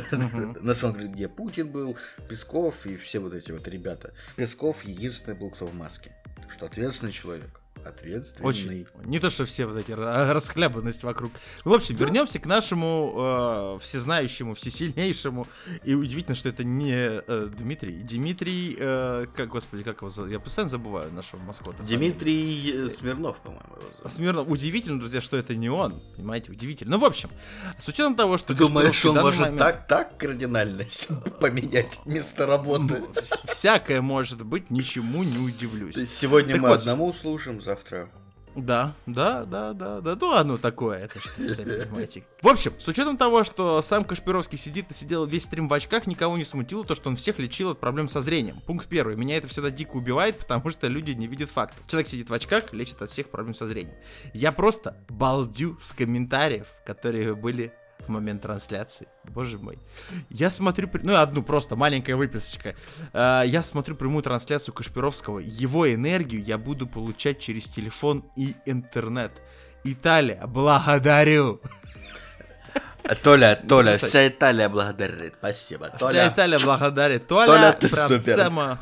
на 0.60 0.74
самом 0.74 0.98
деле, 1.00 1.08
где 1.12 1.28
Путин 1.28 1.68
был, 1.68 1.96
Песков 2.28 2.86
и 2.86 2.96
все 2.96 3.18
вот 3.20 3.34
эти 3.34 3.47
вот 3.52 3.68
ребята. 3.68 4.12
Песков 4.36 4.84
единственный 4.84 5.34
был, 5.34 5.50
кто 5.50 5.66
в 5.66 5.74
маске. 5.74 6.12
Так 6.36 6.50
что 6.50 6.66
ответственный 6.66 7.12
человек. 7.12 7.57
Ответственный. 7.84 8.46
Очень. 8.48 8.86
Не 9.04 9.18
то, 9.18 9.30
что 9.30 9.44
все 9.44 9.66
вот 9.66 9.76
эти 9.76 9.92
ра- 9.92 10.32
расхлябанности 10.32 11.04
вокруг. 11.04 11.32
Ну, 11.64 11.70
в 11.72 11.74
общем, 11.74 11.96
вернемся 11.96 12.38
к 12.38 12.46
нашему 12.46 13.76
э, 13.76 13.84
всезнающему, 13.84 14.54
всесильнейшему. 14.54 15.46
И 15.84 15.94
удивительно, 15.94 16.34
что 16.34 16.48
это 16.48 16.64
не 16.64 16.94
э, 16.94 17.48
Дмитрий. 17.58 17.96
Дмитрий, 18.02 18.76
э, 18.78 19.26
как, 19.34 19.48
господи, 19.48 19.82
как 19.82 19.98
его 19.98 20.10
зовут? 20.10 20.30
Я 20.30 20.40
постоянно 20.40 20.70
забываю 20.70 21.12
нашего 21.12 21.40
маскота. 21.40 21.82
Дмитрий 21.82 22.72
э, 22.74 22.88
Смирнов, 22.88 23.38
по-моему. 23.38 23.66
его 23.76 23.82
зовут. 23.96 24.12
Смирнов. 24.12 24.48
Удивительно, 24.48 24.98
друзья, 25.00 25.20
что 25.20 25.36
это 25.36 25.54
не 25.56 25.68
он. 25.70 26.00
Понимаете, 26.16 26.52
удивительно. 26.52 26.92
Ну, 26.92 26.98
в 26.98 27.04
общем, 27.04 27.30
с 27.78 27.88
учетом 27.88 28.14
того, 28.16 28.38
что... 28.38 28.48
Ты 28.54 28.60
думаешь, 28.60 29.04
он 29.04 29.16
может 29.16 29.40
момент- 29.40 29.58
так, 29.58 29.86
так 29.86 30.16
кардинально 30.18 30.84
поменять 31.40 32.00
место 32.06 32.46
работы? 32.46 32.98
Ну, 33.00 33.06
вс- 33.12 33.38
Всякое 33.46 34.00
может 34.00 34.44
быть, 34.44 34.70
ничему 34.70 35.22
не 35.22 35.38
удивлюсь. 35.38 35.96
Сегодня 36.10 36.56
мы 36.60 36.70
одному 36.70 37.12
служим, 37.12 37.60
завтра. 37.68 38.08
Да, 38.56 38.94
да, 39.04 39.44
да, 39.44 39.74
да, 39.74 40.00
да. 40.00 40.16
Ну, 40.18 40.34
оно 40.34 40.56
такое, 40.56 41.00
это 41.00 41.20
что, 41.20 41.30
сами 41.52 41.84
понимаете. 41.84 42.24
В 42.40 42.48
общем, 42.48 42.72
с 42.78 42.88
учетом 42.88 43.18
того, 43.18 43.44
что 43.44 43.82
сам 43.82 44.04
Кашпировский 44.04 44.56
сидит 44.56 44.90
и 44.90 44.94
сидел 44.94 45.26
весь 45.26 45.44
стрим 45.44 45.68
в 45.68 45.74
очках, 45.74 46.06
никого 46.06 46.38
не 46.38 46.44
смутило 46.44 46.82
то, 46.82 46.94
что 46.94 47.10
он 47.10 47.16
всех 47.16 47.38
лечил 47.38 47.70
от 47.70 47.78
проблем 47.78 48.08
со 48.08 48.22
зрением. 48.22 48.60
Пункт 48.66 48.88
первый. 48.88 49.16
Меня 49.16 49.36
это 49.36 49.48
всегда 49.48 49.70
дико 49.70 49.96
убивает, 49.96 50.38
потому 50.38 50.70
что 50.70 50.88
люди 50.88 51.10
не 51.10 51.26
видят 51.26 51.50
фактов. 51.50 51.82
Человек 51.86 52.08
сидит 52.08 52.30
в 52.30 52.32
очках, 52.32 52.72
лечит 52.72 53.02
от 53.02 53.10
всех 53.10 53.28
проблем 53.28 53.54
со 53.54 53.68
зрением. 53.68 53.96
Я 54.32 54.50
просто 54.50 54.96
балдю 55.10 55.76
с 55.78 55.92
комментариев, 55.92 56.68
которые 56.86 57.34
были 57.34 57.74
в 58.08 58.10
момент 58.10 58.42
трансляции. 58.42 59.06
Боже 59.24 59.58
мой. 59.58 59.78
Я 60.30 60.50
смотрю, 60.50 60.88
ну 61.02 61.16
одну 61.16 61.42
просто 61.42 61.76
маленькая 61.76 62.16
выписочка. 62.16 62.74
Э, 63.12 63.42
Я 63.46 63.62
смотрю 63.62 63.94
прямую 63.94 64.22
трансляцию 64.22 64.74
Кашпировского. 64.74 65.38
Его 65.38 65.92
энергию 65.92 66.42
я 66.42 66.58
буду 66.58 66.86
получать 66.86 67.38
через 67.38 67.68
телефон 67.68 68.24
и 68.36 68.54
интернет. 68.66 69.32
Италия, 69.84 70.42
благодарю. 70.46 71.60
Толя, 73.22 73.58
Толя, 73.66 73.92
Написать. 73.92 74.10
вся 74.10 74.28
Италия 74.28 74.68
благодарит. 74.68 75.34
Спасибо. 75.38 75.86
Вся 75.86 75.98
Толя. 75.98 76.28
Италия 76.28 76.58
благодарит. 76.58 77.26
Толя, 77.28 77.46
Толя, 77.46 77.72
ты 77.72 77.88
прям 77.88 78.08
супер. 78.08 78.36
сама- 78.36 78.78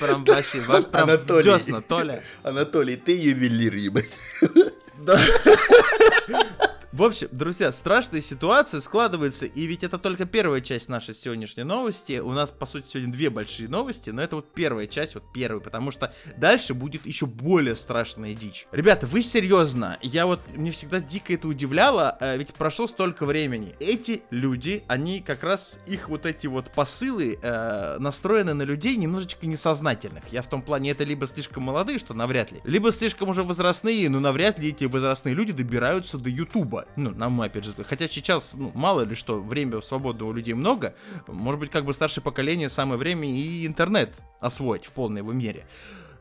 Прям 0.00 0.24
вообще, 0.24 0.60
во- 0.60 0.82
прям 0.82 1.08
Анатолий. 1.08 1.44
десна, 1.44 1.80
Толя. 1.82 2.22
Анатолий, 2.42 2.96
ты 2.96 3.16
ювелир, 3.18 3.74
ебать. 3.74 4.10
В 6.98 7.04
общем, 7.04 7.28
друзья, 7.30 7.70
страшная 7.70 8.20
ситуация 8.20 8.80
складывается, 8.80 9.46
и 9.46 9.66
ведь 9.66 9.84
это 9.84 9.98
только 9.98 10.24
первая 10.24 10.60
часть 10.60 10.88
нашей 10.88 11.14
сегодняшней 11.14 11.62
новости. 11.62 12.18
У 12.18 12.32
нас, 12.32 12.50
по 12.50 12.66
сути, 12.66 12.88
сегодня 12.88 13.12
две 13.12 13.30
большие 13.30 13.68
новости, 13.68 14.10
но 14.10 14.20
это 14.20 14.34
вот 14.34 14.52
первая 14.52 14.88
часть, 14.88 15.14
вот 15.14 15.22
первая, 15.32 15.60
потому 15.60 15.92
что 15.92 16.12
дальше 16.36 16.74
будет 16.74 17.06
еще 17.06 17.26
более 17.26 17.76
страшная 17.76 18.34
дичь. 18.34 18.66
Ребята, 18.72 19.06
вы 19.06 19.22
серьезно? 19.22 19.96
Я 20.02 20.26
вот, 20.26 20.40
мне 20.56 20.72
всегда 20.72 20.98
дико 20.98 21.32
это 21.32 21.46
удивляло, 21.46 22.18
э, 22.20 22.36
ведь 22.36 22.52
прошло 22.52 22.88
столько 22.88 23.26
времени. 23.26 23.76
Эти 23.78 24.24
люди, 24.30 24.82
они 24.88 25.20
как 25.20 25.44
раз, 25.44 25.78
их 25.86 26.08
вот 26.08 26.26
эти 26.26 26.48
вот 26.48 26.72
посылы 26.72 27.38
э, 27.40 27.98
настроены 28.00 28.54
на 28.54 28.62
людей 28.62 28.96
немножечко 28.96 29.46
несознательных. 29.46 30.24
Я 30.32 30.42
в 30.42 30.48
том 30.48 30.62
плане, 30.62 30.90
это 30.90 31.04
либо 31.04 31.28
слишком 31.28 31.62
молодые, 31.62 32.00
что 32.00 32.12
навряд 32.12 32.50
ли, 32.50 32.60
либо 32.64 32.92
слишком 32.92 33.28
уже 33.28 33.44
возрастные, 33.44 34.10
но 34.10 34.18
навряд 34.18 34.58
ли 34.58 34.70
эти 34.70 34.82
возрастные 34.82 35.36
люди 35.36 35.52
добираются 35.52 36.18
до 36.18 36.28
Ютуба. 36.28 36.86
Ну, 36.96 37.10
на 37.10 37.28
мой, 37.28 37.46
опять 37.46 37.64
же, 37.64 37.72
хотя 37.84 38.08
сейчас, 38.08 38.54
ну, 38.54 38.72
мало 38.74 39.02
ли 39.02 39.14
что, 39.14 39.40
время 39.40 39.80
свободного 39.82 40.30
у 40.30 40.32
людей 40.32 40.54
много, 40.54 40.94
может 41.26 41.60
быть, 41.60 41.70
как 41.70 41.84
бы 41.84 41.94
старшее 41.94 42.24
поколение 42.24 42.68
самое 42.68 42.98
время 42.98 43.28
и 43.28 43.66
интернет 43.66 44.20
освоить 44.40 44.86
в 44.86 44.92
полной 44.92 45.20
его 45.20 45.32
мере. 45.32 45.66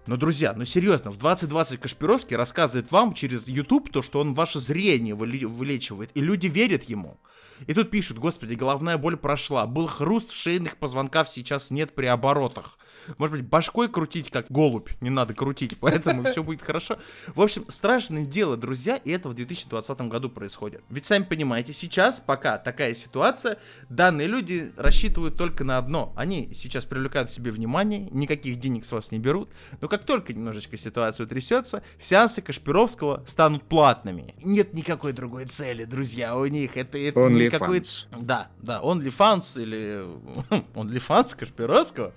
Но, 0.06 0.16
друзья, 0.16 0.54
ну 0.54 0.64
серьезно, 0.64 1.12
в 1.12 1.18
2020 1.18 1.80
Кашпировский 1.82 2.38
рассказывает 2.38 2.92
вам 2.92 3.14
через 3.14 3.48
YouTube 3.48 3.92
то, 3.92 4.02
что 4.02 4.22
он 4.22 4.36
ваше 4.36 4.60
зрение 4.60 5.16
вылечивает, 5.16 6.12
и 6.14 6.22
люди 6.22 6.48
верят 6.48 6.84
ему. 6.84 7.20
И 7.66 7.74
тут 7.74 7.90
пишут, 7.90 8.20
господи, 8.20 8.54
головная 8.54 8.98
боль 8.98 9.18
прошла, 9.18 9.66
был 9.66 9.88
хруст 9.88 10.32
в 10.32 10.36
шейных 10.36 10.78
позвонках, 10.78 11.28
сейчас 11.28 11.72
нет 11.72 11.94
при 11.94 12.06
оборотах. 12.06 12.78
Может 13.18 13.38
быть, 13.38 13.46
башкой 13.46 13.90
крутить, 13.90 14.30
как 14.30 14.48
голубь, 14.50 14.90
не 15.02 15.10
надо 15.10 15.34
крутить, 15.34 15.78
поэтому 15.80 16.24
все 16.24 16.44
будет 16.44 16.62
хорошо. 16.62 16.98
В 17.28 17.42
общем, 17.42 17.66
страшное 17.70 18.26
дело, 18.26 18.58
друзья, 18.58 18.98
и 18.98 19.12
это 19.12 19.30
в 19.30 19.34
2020 19.34 20.02
году 20.02 20.30
происходит. 20.30 20.84
Ведь 20.90 21.06
сами 21.06 21.24
понимаете, 21.24 21.74
сейчас, 21.74 22.20
пока 22.20 22.58
такая 22.58 22.94
ситуация, 22.94 23.58
данные 23.90 24.28
люди 24.28 24.72
рассчитывают 24.76 25.38
только 25.38 25.64
на 25.64 25.78
одно. 25.78 26.14
Они 26.16 26.54
сейчас 26.54 26.86
привлекают 26.86 27.30
к 27.30 27.34
себе 27.34 27.52
внимание, 27.52 28.10
никаких 28.12 28.60
денег 28.60 28.86
с 28.86 28.92
вас 28.92 29.12
не 29.12 29.20
берут, 29.20 29.50
но 29.82 29.88
как 29.88 30.04
только 30.04 30.34
немножечко 30.34 30.78
ситуация 30.78 31.26
утрясется, 31.26 31.84
сеансы 32.00 32.42
Кашпировского 32.42 33.24
станут 33.28 33.64
платными. 33.64 34.36
Нет 34.44 34.74
никакой 34.74 35.14
другой 35.14 35.46
цели, 35.46 35.86
друзья, 35.86 36.36
у 36.36 36.46
них 36.46 36.78
это, 36.78 36.98
это 36.98 37.20
OnlyFans. 37.20 37.46
никакой... 37.46 37.84
Да, 38.20 38.50
да, 38.62 38.80
OnlyFans 38.82 39.62
или 39.62 40.06
OnlyFans 40.74 41.36
Кашпировского. 41.38 42.14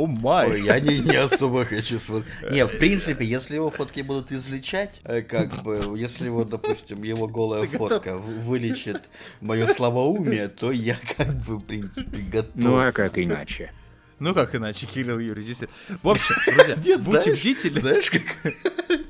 О 0.00 0.06
май. 0.06 0.48
Ой, 0.48 0.62
я 0.62 0.80
не, 0.80 0.98
не 1.00 1.16
особо 1.16 1.66
хочу 1.66 1.98
смотреть. 1.98 2.50
Не, 2.50 2.64
в 2.64 2.78
принципе, 2.78 3.22
если 3.22 3.56
его 3.56 3.70
фотки 3.70 4.00
будут 4.00 4.32
излечать, 4.32 4.98
э, 5.04 5.20
как 5.20 5.62
бы, 5.62 5.78
если 5.94 6.30
вот, 6.30 6.48
допустим, 6.48 7.02
его 7.02 7.28
голая 7.28 7.68
фотка 7.68 8.16
вылечит 8.16 9.02
мое 9.42 9.66
слабоумие, 9.66 10.48
то 10.48 10.72
я 10.72 10.96
как 11.18 11.34
бы, 11.44 11.58
в 11.58 11.64
принципе, 11.66 12.18
готов. 12.32 12.54
Ну 12.54 12.78
а 12.78 12.92
как 12.92 13.18
иначе? 13.18 13.72
Ну 14.20 14.34
как 14.34 14.54
иначе, 14.54 14.86
Кирилл 14.86 15.18
Юрий, 15.18 15.42
здесь... 15.42 15.68
В 16.02 16.08
общем, 16.08 16.34
друзья, 16.46 16.76
Нет, 16.76 17.00
будьте 17.02 17.22
знаешь- 17.22 17.40
бдительны. 17.40 17.80
Знаешь, 17.80 18.10
как 18.10 18.22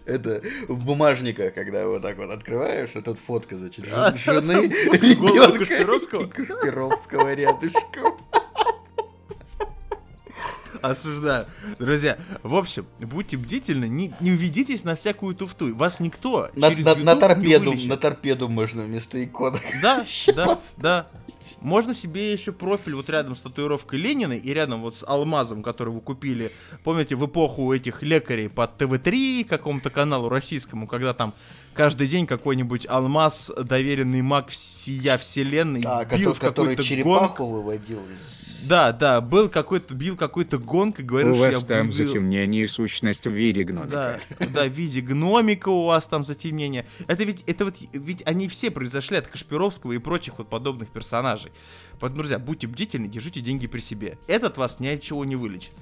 это 0.06 0.42
в 0.68 0.84
бумажниках, 0.84 1.54
когда 1.54 1.86
вот 1.86 2.02
так 2.02 2.16
вот 2.16 2.30
открываешь, 2.30 2.90
это 2.94 3.14
фотка, 3.14 3.56
значит, 3.56 3.86
жен- 3.86 4.16
жены, 4.24 4.68
ребенка 4.92 5.58
Кашпировского? 5.58 6.26
Кашпировского 6.26 7.32
рядышком. 7.34 8.18
Осуждаю. 10.82 11.46
Друзья, 11.78 12.18
в 12.42 12.54
общем, 12.54 12.86
будьте 12.98 13.36
бдительны, 13.36 13.86
не, 13.88 14.12
не 14.20 14.30
ведитесь 14.30 14.84
на 14.84 14.94
всякую 14.94 15.34
туфту. 15.34 15.74
Вас 15.74 16.00
никто 16.00 16.50
На, 16.54 16.70
через 16.70 16.84
на- 16.84 16.90
YouTube 16.90 17.04
на 17.04 17.14
не 17.14 17.20
торпеду, 17.20 17.70
вылечит. 17.70 17.88
на 17.88 17.96
торпеду 17.96 18.48
можно 18.48 18.82
вместо 18.82 19.22
иконок. 19.24 19.60
Да, 19.82 20.04
да, 20.34 20.46
поставить. 20.46 20.82
да. 20.82 21.06
Можно 21.60 21.94
себе 21.94 22.32
еще 22.32 22.52
профиль 22.52 22.94
вот 22.94 23.10
рядом 23.10 23.36
с 23.36 23.42
татуировкой 23.42 23.98
Ленина 23.98 24.32
и 24.32 24.52
рядом 24.54 24.80
вот 24.82 24.94
с 24.94 25.04
алмазом, 25.06 25.62
который 25.62 25.92
вы 25.92 26.00
купили, 26.00 26.52
помните, 26.84 27.16
в 27.16 27.26
эпоху 27.26 27.72
этих 27.74 28.02
лекарей 28.02 28.48
под 28.48 28.76
ТВ-3, 28.78 29.44
какому-то 29.44 29.90
каналу 29.90 30.28
российскому, 30.28 30.86
когда 30.86 31.12
там 31.12 31.34
каждый 31.74 32.08
день 32.08 32.26
какой-нибудь 32.26 32.86
алмаз, 32.88 33.50
доверенный 33.56 34.22
маг 34.22 34.48
всея 34.48 35.18
вселенной, 35.18 35.82
А, 35.86 36.04
бил 36.04 36.32
который, 36.32 36.34
в 36.34 36.38
который 36.38 36.66
какой-то 36.76 36.82
черепаху 36.82 37.44
гонг. 37.46 37.52
выводил 37.64 37.98
из... 37.98 38.39
Да, 38.62 38.92
да, 38.92 39.20
был 39.20 39.48
какой-то, 39.48 39.94
бил 39.94 40.16
какой-то 40.16 40.58
гонг 40.58 41.00
и 41.00 41.02
говорил, 41.02 41.32
У 41.32 41.36
что 41.36 41.46
я 41.46 41.52
вас 41.52 41.64
там 41.64 41.88
вывел- 41.90 42.06
затемнение 42.06 42.64
и 42.64 42.66
сущность 42.66 43.26
в 43.26 43.30
виде 43.30 43.62
гномика. 43.64 44.20
Да, 44.38 44.46
да, 44.46 44.64
в 44.64 44.72
виде 44.72 45.00
гномика 45.00 45.68
у 45.68 45.84
вас 45.86 46.06
там 46.06 46.22
затемнение. 46.22 46.86
Это 47.06 47.24
ведь, 47.24 47.42
это 47.46 47.64
вот, 47.64 47.76
ведь 47.92 48.22
они 48.26 48.48
все 48.48 48.70
произошли 48.70 49.16
от 49.16 49.26
Кашпировского 49.28 49.92
и 49.92 49.98
прочих 49.98 50.38
вот 50.38 50.48
подобных 50.50 50.90
персонажей. 50.90 51.52
Поэтому, 52.00 52.16
друзья, 52.18 52.38
будьте 52.38 52.66
бдительны, 52.66 53.08
держите 53.08 53.40
деньги 53.40 53.66
при 53.66 53.80
себе. 53.80 54.18
Этот 54.26 54.56
вас 54.56 54.80
ни 54.80 54.88
от 54.88 55.00
чего 55.02 55.24
не 55.24 55.36
вылечит. 55.36 55.72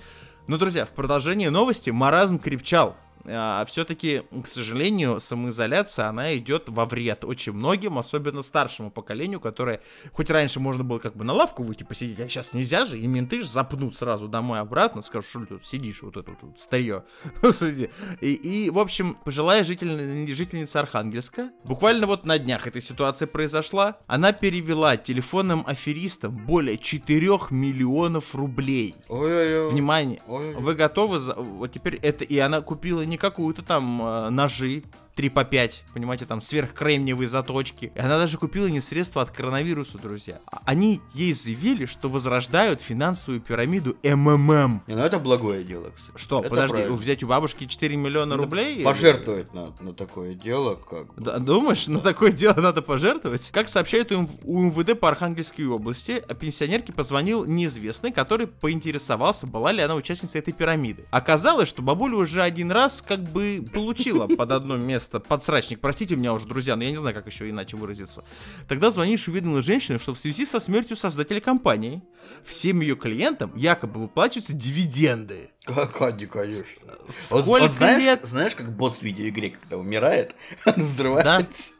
Но, 0.47 0.57
друзья, 0.57 0.87
в 0.87 0.91
продолжении 0.91 1.49
новости 1.49 1.91
маразм 1.91 2.39
крепчал. 2.39 2.97
А, 3.25 3.65
все-таки, 3.67 4.23
к 4.43 4.47
сожалению, 4.47 5.21
самоизоляция, 5.21 6.07
она 6.07 6.37
идет 6.37 6.69
во 6.69 6.87
вред 6.87 7.25
очень 7.25 7.53
многим, 7.53 7.99
особенно 7.99 8.43
старшему 8.43 8.91
поколению, 8.91 9.41
которое, 9.41 9.81
хоть 10.13 10.31
раньше 10.31 10.61
можно 10.61 10.85
было 10.85 10.99
как 10.99 11.17
бы 11.17 11.25
на 11.25 11.33
лавку 11.33 11.63
выйти 11.63 11.85
посидеть, 11.85 12.21
а 12.21 12.29
сейчас 12.29 12.55
нельзя 12.55 12.87
же, 12.87 12.99
и 12.99 13.07
менты 13.07 13.43
же 13.43 13.49
запнут 13.49 13.97
сразу 13.97 14.29
домой 14.29 14.61
обратно, 14.61 15.03
скажут, 15.03 15.31
что 15.31 15.41
ты 15.41 15.47
тут 15.47 15.67
сидишь, 15.67 16.03
вот 16.03 16.17
это 16.17 16.31
вот, 16.31 16.39
вот 16.43 16.61
старье. 16.61 17.05
И, 18.21 18.33
и, 18.33 18.71
в 18.71 18.79
общем, 18.79 19.17
пожилая 19.25 19.65
житель- 19.65 20.33
жительница 20.33 20.81
Архангельска, 20.81 21.51
буквально 21.65 22.07
вот 22.07 22.25
на 22.25 22.39
днях 22.39 22.67
эта 22.67 22.81
ситуация 22.81 23.27
произошла, 23.27 23.99
она 24.07 24.33
перевела 24.33 24.97
телефонным 24.97 25.65
аферистам 25.67 26.37
более 26.37 26.79
4 26.79 27.29
миллионов 27.51 28.35
рублей. 28.35 28.95
Ой-ой-ой. 29.09 29.71
Внимание, 29.71 30.21
Ой. 30.27 30.55
вы 30.55 30.75
готовы? 30.75 31.19
За... 31.19 31.35
Вот 31.35 31.73
теперь 31.73 31.97
это... 31.97 32.25
И 32.25 32.39
она 32.39 32.61
купила 32.61 33.03
не 33.03 33.18
какую-то 33.19 33.63
там 33.63 34.01
э, 34.01 34.31
ножи 34.31 34.85
3 35.19 35.31
по 35.31 35.43
5, 35.43 35.85
понимаете, 35.95 36.27
там 36.27 36.41
сверхкремниевые 36.41 37.27
заточки. 37.27 37.91
И 37.93 37.99
она 37.99 38.19
даже 38.19 38.39
купила 38.39 38.69
не 38.69 38.81
средства 38.81 39.21
от 39.21 39.33
коронавируса, 39.33 39.99
друзья. 39.99 40.39
А 40.47 40.63
Они 40.65 41.01
ей 41.13 41.35
заявили, 41.35 41.87
что 41.87 42.09
возрождают 42.09 42.81
финансовую 42.81 43.41
пирамиду 43.41 43.97
МММ. 44.05 44.83
Не, 44.87 44.95
ну 44.95 45.03
это 45.03 45.19
благое 45.19 45.65
дело, 45.65 45.91
кстати. 45.91 46.13
Что, 46.17 46.39
Это 46.39 46.51
подожди, 46.51 46.77
правильно. 46.77 46.95
взять 46.97 47.25
у 47.25 47.27
бабушки 47.27 47.67
4 47.67 47.97
миллиона 47.97 48.37
Надо 48.37 48.43
рублей? 48.45 48.85
Пожертвовать 48.85 49.53
на, 49.53 49.71
на 49.81 49.93
такое 49.93 50.35
дело, 50.35 50.77
как 50.77 51.13
бы. 51.13 51.21
Да, 51.21 51.41
думаешь, 51.41 51.89
на 51.89 51.99
такое 51.99 52.31
дело 52.31 52.55
надо 52.55 52.81
пожертвовать? 52.81 53.51
Как 53.51 53.69
сообщают 53.69 54.13
у 54.13 54.23
МВ- 54.23 54.39
у 54.45 54.63
МВД 54.67 55.01
по 55.01 55.09
Архангельской 55.09 55.67
области, 55.67 56.23
пенсионерке 56.39 56.93
позвонил 56.93 57.45
неизвестный, 57.45 58.13
который 58.13 58.47
поинтересовался, 58.47 59.49
была 59.49 59.73
ли 59.73 59.83
она 59.83 59.97
участницей 59.97 60.39
этой 60.39 60.53
пирамиды. 60.53 61.07
Оказалось, 61.11 61.69
что 61.69 61.83
бабуля 61.83 62.15
уже 62.19 62.41
один 62.41 62.71
раз 62.71 63.03
как 63.03 63.19
бы 63.25 63.65
получила 63.75 64.29
под 64.29 64.53
одно 64.53 64.77
место 64.77 65.08
подсрачник. 65.11 65.81
Простите 65.81 66.17
меня 66.17 66.33
уже, 66.33 66.47
друзья, 66.47 66.77
но 66.77 66.85
я 66.85 66.91
не 66.91 66.97
знаю, 66.97 67.15
как 67.15 67.27
еще 67.27 67.49
иначе 67.49 67.77
выразиться. 67.77 68.25
Тогда 68.69 68.91
звонишь 68.91 69.27
увидела 69.29 69.63
женщину, 69.63 69.99
что 69.99 70.15
в 70.15 70.19
связи 70.19 70.45
со 70.47 70.61
смертью 70.61 70.97
создателя 70.97 71.41
компании 71.41 72.03
всем 72.45 72.81
ее 72.81 72.97
клиентам 72.97 73.53
якобы 73.57 74.01
выплачиваются 74.01 74.53
дивиденды. 74.53 75.51
Как 75.65 76.01
Анди, 76.01 76.27
конечно. 76.27 76.65
Вот- 77.07 77.15
Сколько 77.15 77.47
вот 77.47 77.71
знаешь, 77.73 78.03
лет? 78.03 78.25
знаешь, 78.25 78.55
как 78.55 78.75
босс 78.75 78.99
в 78.99 79.03
видеоигре, 79.03 79.51
когда 79.51 79.77
умирает, 79.77 80.35
он 80.67 80.85
взрывается. 80.87 81.73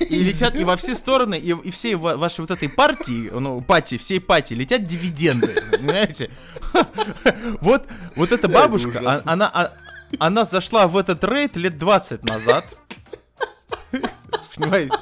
И 0.00 0.22
летят 0.22 0.54
и 0.54 0.62
во 0.64 0.76
все 0.76 0.94
стороны, 0.94 1.36
и, 1.38 1.50
и 1.50 1.70
всей 1.70 1.94
ва- 1.94 2.16
вашей 2.16 2.42
вот 2.42 2.50
этой 2.50 2.68
партии, 2.68 3.30
ну, 3.32 3.60
пати, 3.60 3.96
всей 3.98 4.20
пати, 4.20 4.52
летят 4.54 4.84
дивиденды, 4.84 5.54
понимаете? 5.72 6.30
Вот, 7.60 7.86
вот 8.14 8.32
эта 8.32 8.46
бабушка, 8.48 9.00
а- 9.04 9.22
она, 9.24 9.50
а- 9.52 9.72
она 10.18 10.44
зашла 10.44 10.86
в 10.86 10.96
этот 10.96 11.22
рейд 11.24 11.56
лет 11.56 11.78
20 11.78 12.24
назад. 12.24 12.64
Понимаете? 14.56 14.94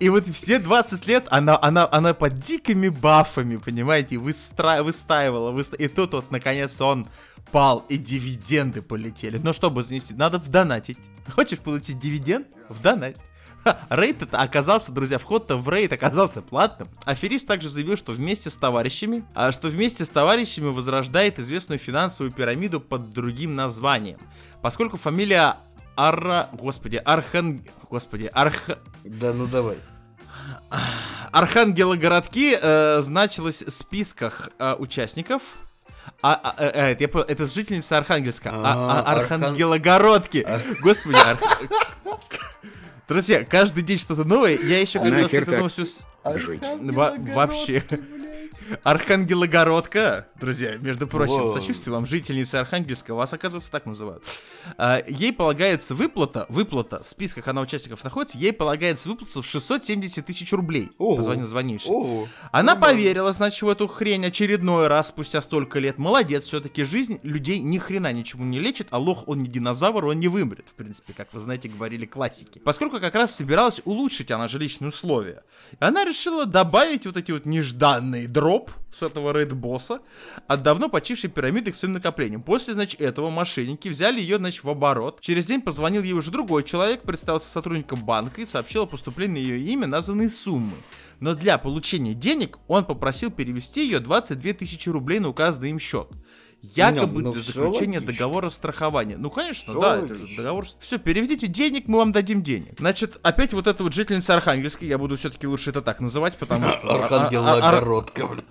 И 0.00 0.08
вот 0.08 0.28
все 0.28 0.58
20 0.58 1.06
лет 1.06 1.26
она, 1.30 1.58
она, 1.60 1.88
она 1.90 2.14
под 2.14 2.38
дикими 2.38 2.88
бафами, 2.88 3.56
понимаете, 3.56 4.16
выстра... 4.16 4.82
выстаивала, 4.82 5.50
выста- 5.50 5.76
и 5.76 5.88
тут 5.88 6.12
вот 6.12 6.30
наконец 6.30 6.80
он 6.80 7.08
пал, 7.52 7.84
и 7.88 7.96
дивиденды 7.96 8.82
полетели. 8.82 9.38
Но 9.38 9.52
чтобы 9.52 9.82
занести, 9.82 10.14
надо 10.14 10.38
вдонатить. 10.38 10.98
Хочешь 11.34 11.58
получить 11.58 11.98
дивиденд? 11.98 12.46
Вдонать. 12.68 13.16
Рейд 13.90 14.22
это 14.22 14.38
оказался, 14.38 14.92
друзья, 14.92 15.18
вход-то 15.18 15.56
в 15.56 15.68
рейд 15.68 15.92
оказался 15.92 16.42
платным. 16.42 16.88
Аферист 17.04 17.46
также 17.46 17.68
заявил, 17.68 17.96
что 17.96 18.12
вместе 18.12 18.50
с 18.50 18.56
товарищами, 18.56 19.24
а 19.34 19.52
что 19.52 19.68
вместе 19.68 20.04
с 20.04 20.08
товарищами 20.08 20.68
возрождает 20.68 21.38
известную 21.38 21.78
финансовую 21.78 22.32
пирамиду 22.32 22.80
под 22.80 23.12
другим 23.12 23.54
названием. 23.54 24.18
Поскольку 24.62 24.96
фамилия 24.96 25.56
Ара... 25.96 26.48
Господи, 26.52 26.96
Архан... 27.04 27.64
Господи, 27.90 28.30
Арх... 28.32 28.70
Да 29.04 29.32
ну 29.32 29.46
давай. 29.46 29.78
Архангелогородки 31.32 32.58
э, 32.60 33.00
значилось 33.00 33.62
в 33.62 33.70
списках 33.70 34.50
э, 34.58 34.74
участников. 34.78 35.42
А, 36.22 36.34
а, 36.42 36.54
э, 36.58 36.92
это, 36.92 37.04
я 37.04 37.08
понял, 37.08 37.26
это 37.28 37.46
жительница 37.46 37.98
Архангельска. 37.98 38.50
А, 38.52 38.54
а, 38.54 39.00
А, 39.00 39.14
Архан- 39.14 39.44
Архангелогородки. 39.44 40.46
Господи, 40.80 41.16
Арх- 41.16 41.40
Друзья, 43.08 43.42
каждый 43.42 43.82
день 43.82 43.96
что-то 43.96 44.24
новое. 44.24 44.58
Я 44.58 44.80
еще 44.80 44.98
говорил, 44.98 45.20
Нахер 45.20 45.44
это 45.44 45.56
новостью 45.56 45.86
вообще. 47.34 47.82
Архангелогородка, 48.82 50.28
друзья, 50.40 50.76
между 50.78 51.06
прочим, 51.06 51.42
Воу. 51.42 51.52
сочувствую 51.52 51.94
вам, 51.94 52.06
жительницы 52.06 52.56
Архангельска, 52.56 53.14
вас, 53.14 53.32
оказывается, 53.32 53.70
так 53.70 53.86
называют. 53.86 54.22
А, 54.76 55.00
ей 55.06 55.32
полагается 55.32 55.94
выплата, 55.94 56.46
выплата, 56.48 57.02
в 57.04 57.08
списках 57.08 57.48
она 57.48 57.60
участников 57.60 58.04
находится, 58.04 58.38
ей 58.38 58.52
полагается 58.52 59.08
выплата 59.08 59.40
в 59.42 59.46
670 59.46 60.24
тысяч 60.24 60.52
рублей, 60.52 60.90
Ого. 60.98 61.16
позвонил 61.16 61.46
звонивший. 61.46 61.90
Ого. 61.90 62.28
Она 62.52 62.74
Нормально. 62.74 62.96
поверила, 62.96 63.32
значит, 63.32 63.62
в 63.62 63.68
эту 63.68 63.86
хрень 63.88 64.26
очередной 64.26 64.88
раз 64.88 65.08
спустя 65.08 65.40
столько 65.42 65.78
лет. 65.78 65.98
Молодец, 65.98 66.44
все-таки 66.44 66.84
жизнь 66.84 67.20
людей 67.22 67.58
ни 67.58 67.78
хрена 67.78 68.12
ничему 68.12 68.44
не 68.44 68.58
лечит, 68.60 68.88
а 68.90 68.98
лох 68.98 69.26
он 69.26 69.42
не 69.42 69.48
динозавр, 69.48 70.04
он 70.06 70.20
не 70.20 70.28
вымрет, 70.28 70.66
в 70.68 70.74
принципе, 70.74 71.12
как 71.14 71.32
вы 71.32 71.40
знаете, 71.40 71.68
говорили 71.68 72.06
классики. 72.06 72.58
Поскольку 72.58 73.00
как 73.00 73.14
раз 73.14 73.34
собиралась 73.34 73.80
улучшить 73.84 74.30
она 74.30 74.46
жилищные 74.46 74.88
условия, 74.88 75.42
она 75.78 76.04
решила 76.04 76.46
добавить 76.46 77.06
вот 77.06 77.16
эти 77.16 77.32
вот 77.32 77.46
нежданные 77.46 78.28
дроп 78.58 78.70
с 78.90 79.02
этого 79.02 79.32
рейд 79.32 79.52
босса 79.52 80.00
от 80.46 80.62
давно 80.62 80.88
почившей 80.88 81.30
пирамиды 81.30 81.72
к 81.72 81.74
своим 81.74 81.94
накоплениям. 81.94 82.42
После, 82.42 82.74
значит, 82.74 83.00
этого 83.00 83.30
мошенники 83.30 83.88
взяли 83.88 84.20
ее, 84.20 84.38
значит, 84.38 84.64
в 84.64 84.70
оборот. 84.70 85.20
Через 85.20 85.46
день 85.46 85.60
позвонил 85.60 86.02
ей 86.02 86.12
уже 86.12 86.30
другой 86.30 86.64
человек, 86.64 87.02
представился 87.02 87.48
сотрудником 87.48 88.04
банка 88.04 88.40
и 88.40 88.46
сообщил 88.46 88.82
о 88.82 88.86
поступлении 88.86 89.40
ее 89.40 89.60
имя 89.72 89.86
названные 89.86 90.30
суммы. 90.30 90.76
Но 91.20 91.34
для 91.34 91.58
получения 91.58 92.14
денег 92.14 92.58
он 92.68 92.84
попросил 92.84 93.30
перевести 93.30 93.84
ее 93.84 94.00
22 94.00 94.52
тысячи 94.54 94.88
рублей 94.88 95.18
на 95.18 95.28
указанный 95.28 95.70
им 95.70 95.78
счет. 95.78 96.08
Якобы 96.60 97.20
Ну, 97.22 97.28
ну, 97.28 97.32
для 97.34 97.40
заключения 97.40 97.98
логично. 97.98 98.12
договора 98.14 98.50
страхования. 98.50 99.16
Ну, 99.16 99.30
конечно, 99.30 99.72
Всё 99.72 99.80
да, 99.80 99.96
это 99.98 100.14
же 100.14 100.22
логично. 100.22 100.42
договор. 100.42 100.66
Все, 100.80 100.98
переведите 100.98 101.46
денег, 101.46 101.86
мы 101.86 101.98
вам 101.98 102.10
дадим 102.10 102.42
денег. 102.42 102.74
Значит, 102.78 103.18
опять 103.22 103.52
вот 103.52 103.68
эта 103.68 103.84
вот 103.84 103.92
жительница 103.94 104.34
Архангельска, 104.34 104.84
я 104.84 104.98
буду 104.98 105.16
все-таки 105.16 105.46
лучше 105.46 105.70
это 105.70 105.82
так 105.82 106.00
называть, 106.00 106.36
потому 106.36 106.68
что... 106.68 106.80
Архангел 106.94 107.46
а- 107.46 107.52
а- 107.54 107.58
ар- 107.68 107.74
Огородка, 107.76 108.26
блин. 108.26 108.44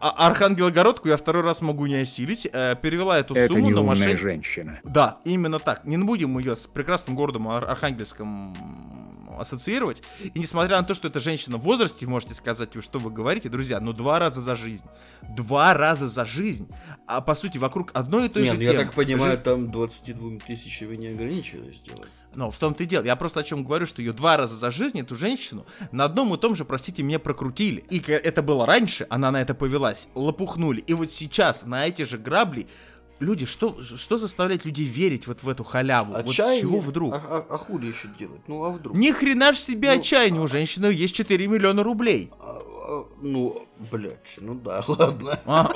а- 0.00 0.26
Архангелогородку 0.26 1.08
я 1.08 1.16
второй 1.16 1.42
раз 1.44 1.62
могу 1.62 1.86
не 1.86 1.94
осилить. 1.96 2.48
э, 2.52 2.74
перевела 2.82 3.18
эту 3.20 3.36
сумму 3.46 3.70
на 3.70 3.82
мошенника. 3.82 4.18
женщина. 4.20 4.80
Да, 4.82 5.18
именно 5.24 5.60
так. 5.60 5.84
Не 5.84 5.96
будем 5.98 6.36
ее 6.38 6.56
с 6.56 6.66
прекрасным 6.66 7.14
городом 7.14 7.48
Ар- 7.48 7.70
Архангельском 7.70 9.03
ассоциировать. 9.40 10.02
И 10.22 10.38
несмотря 10.38 10.78
на 10.78 10.84
то, 10.84 10.94
что 10.94 11.08
это 11.08 11.20
женщина 11.20 11.56
в 11.56 11.62
возрасте, 11.62 12.06
можете 12.06 12.34
сказать, 12.34 12.70
что 12.82 12.98
вы 12.98 13.10
говорите, 13.10 13.48
друзья, 13.48 13.80
ну 13.80 13.92
два 13.92 14.18
раза 14.18 14.40
за 14.40 14.56
жизнь. 14.56 14.84
Два 15.22 15.74
раза 15.74 16.08
за 16.08 16.24
жизнь. 16.24 16.68
А 17.06 17.20
по 17.20 17.34
сути, 17.34 17.58
вокруг 17.58 17.90
одной 17.94 18.26
и 18.26 18.28
той 18.28 18.42
Не, 18.44 18.50
же 18.50 18.54
ну 18.56 18.60
я 18.62 18.72
темы. 18.72 18.84
так 18.84 18.92
понимаю, 18.94 19.32
Жи- 19.32 19.38
там 19.42 19.70
22 19.70 20.38
тысячами 20.46 20.96
не 20.96 21.08
ограничилось 21.08 21.80
дело. 21.80 22.06
Ну, 22.36 22.50
в 22.50 22.58
том-то 22.58 22.82
и 22.82 22.86
дело. 22.86 23.04
Я 23.04 23.14
просто 23.14 23.40
о 23.40 23.42
чем 23.44 23.62
говорю, 23.62 23.86
что 23.86 24.02
ее 24.02 24.12
два 24.12 24.36
раза 24.36 24.56
за 24.56 24.72
жизнь, 24.72 24.98
эту 25.00 25.14
женщину, 25.14 25.66
на 25.92 26.04
одном 26.04 26.34
и 26.34 26.38
том 26.38 26.56
же, 26.56 26.64
простите 26.64 27.04
меня, 27.04 27.20
прокрутили. 27.20 27.84
И 27.90 28.00
это 28.10 28.42
было 28.42 28.66
раньше, 28.66 29.06
она 29.08 29.30
на 29.30 29.40
это 29.40 29.54
повелась, 29.54 30.08
лопухнули. 30.16 30.80
И 30.80 30.94
вот 30.94 31.12
сейчас 31.12 31.64
на 31.64 31.86
эти 31.86 32.02
же 32.02 32.18
грабли 32.18 32.66
Люди, 33.20 33.46
что, 33.46 33.76
что 33.82 34.18
заставляет 34.18 34.64
людей 34.64 34.84
верить 34.86 35.26
вот 35.26 35.42
в 35.42 35.48
эту 35.48 35.62
халяву? 35.64 36.12
Вот 36.14 36.26
с 36.26 36.30
Отчаяние. 36.30 36.60
чего 36.62 36.80
вдруг? 36.80 37.14
А, 37.14 37.20
а- 37.48 37.54
а 37.54 37.58
хули 37.58 37.86
еще 37.86 38.08
делать? 38.18 38.40
Ну 38.48 38.64
а 38.64 38.70
вдруг? 38.72 38.96
Ни 38.96 39.12
хрена 39.12 39.52
ж 39.52 39.58
себе 39.58 39.92
Ну, 39.94 40.00
отчаяние, 40.00 40.42
у 40.42 40.48
женщины 40.48 40.86
есть 40.86 41.14
4 41.14 41.46
миллиона 41.46 41.82
рублей. 41.84 42.30
А, 42.40 42.58
а, 42.58 43.04
ну, 43.22 43.66
блядь, 43.92 44.34
ну 44.38 44.54
да, 44.54 44.82
ладно. 44.88 45.38
А, 45.46 45.68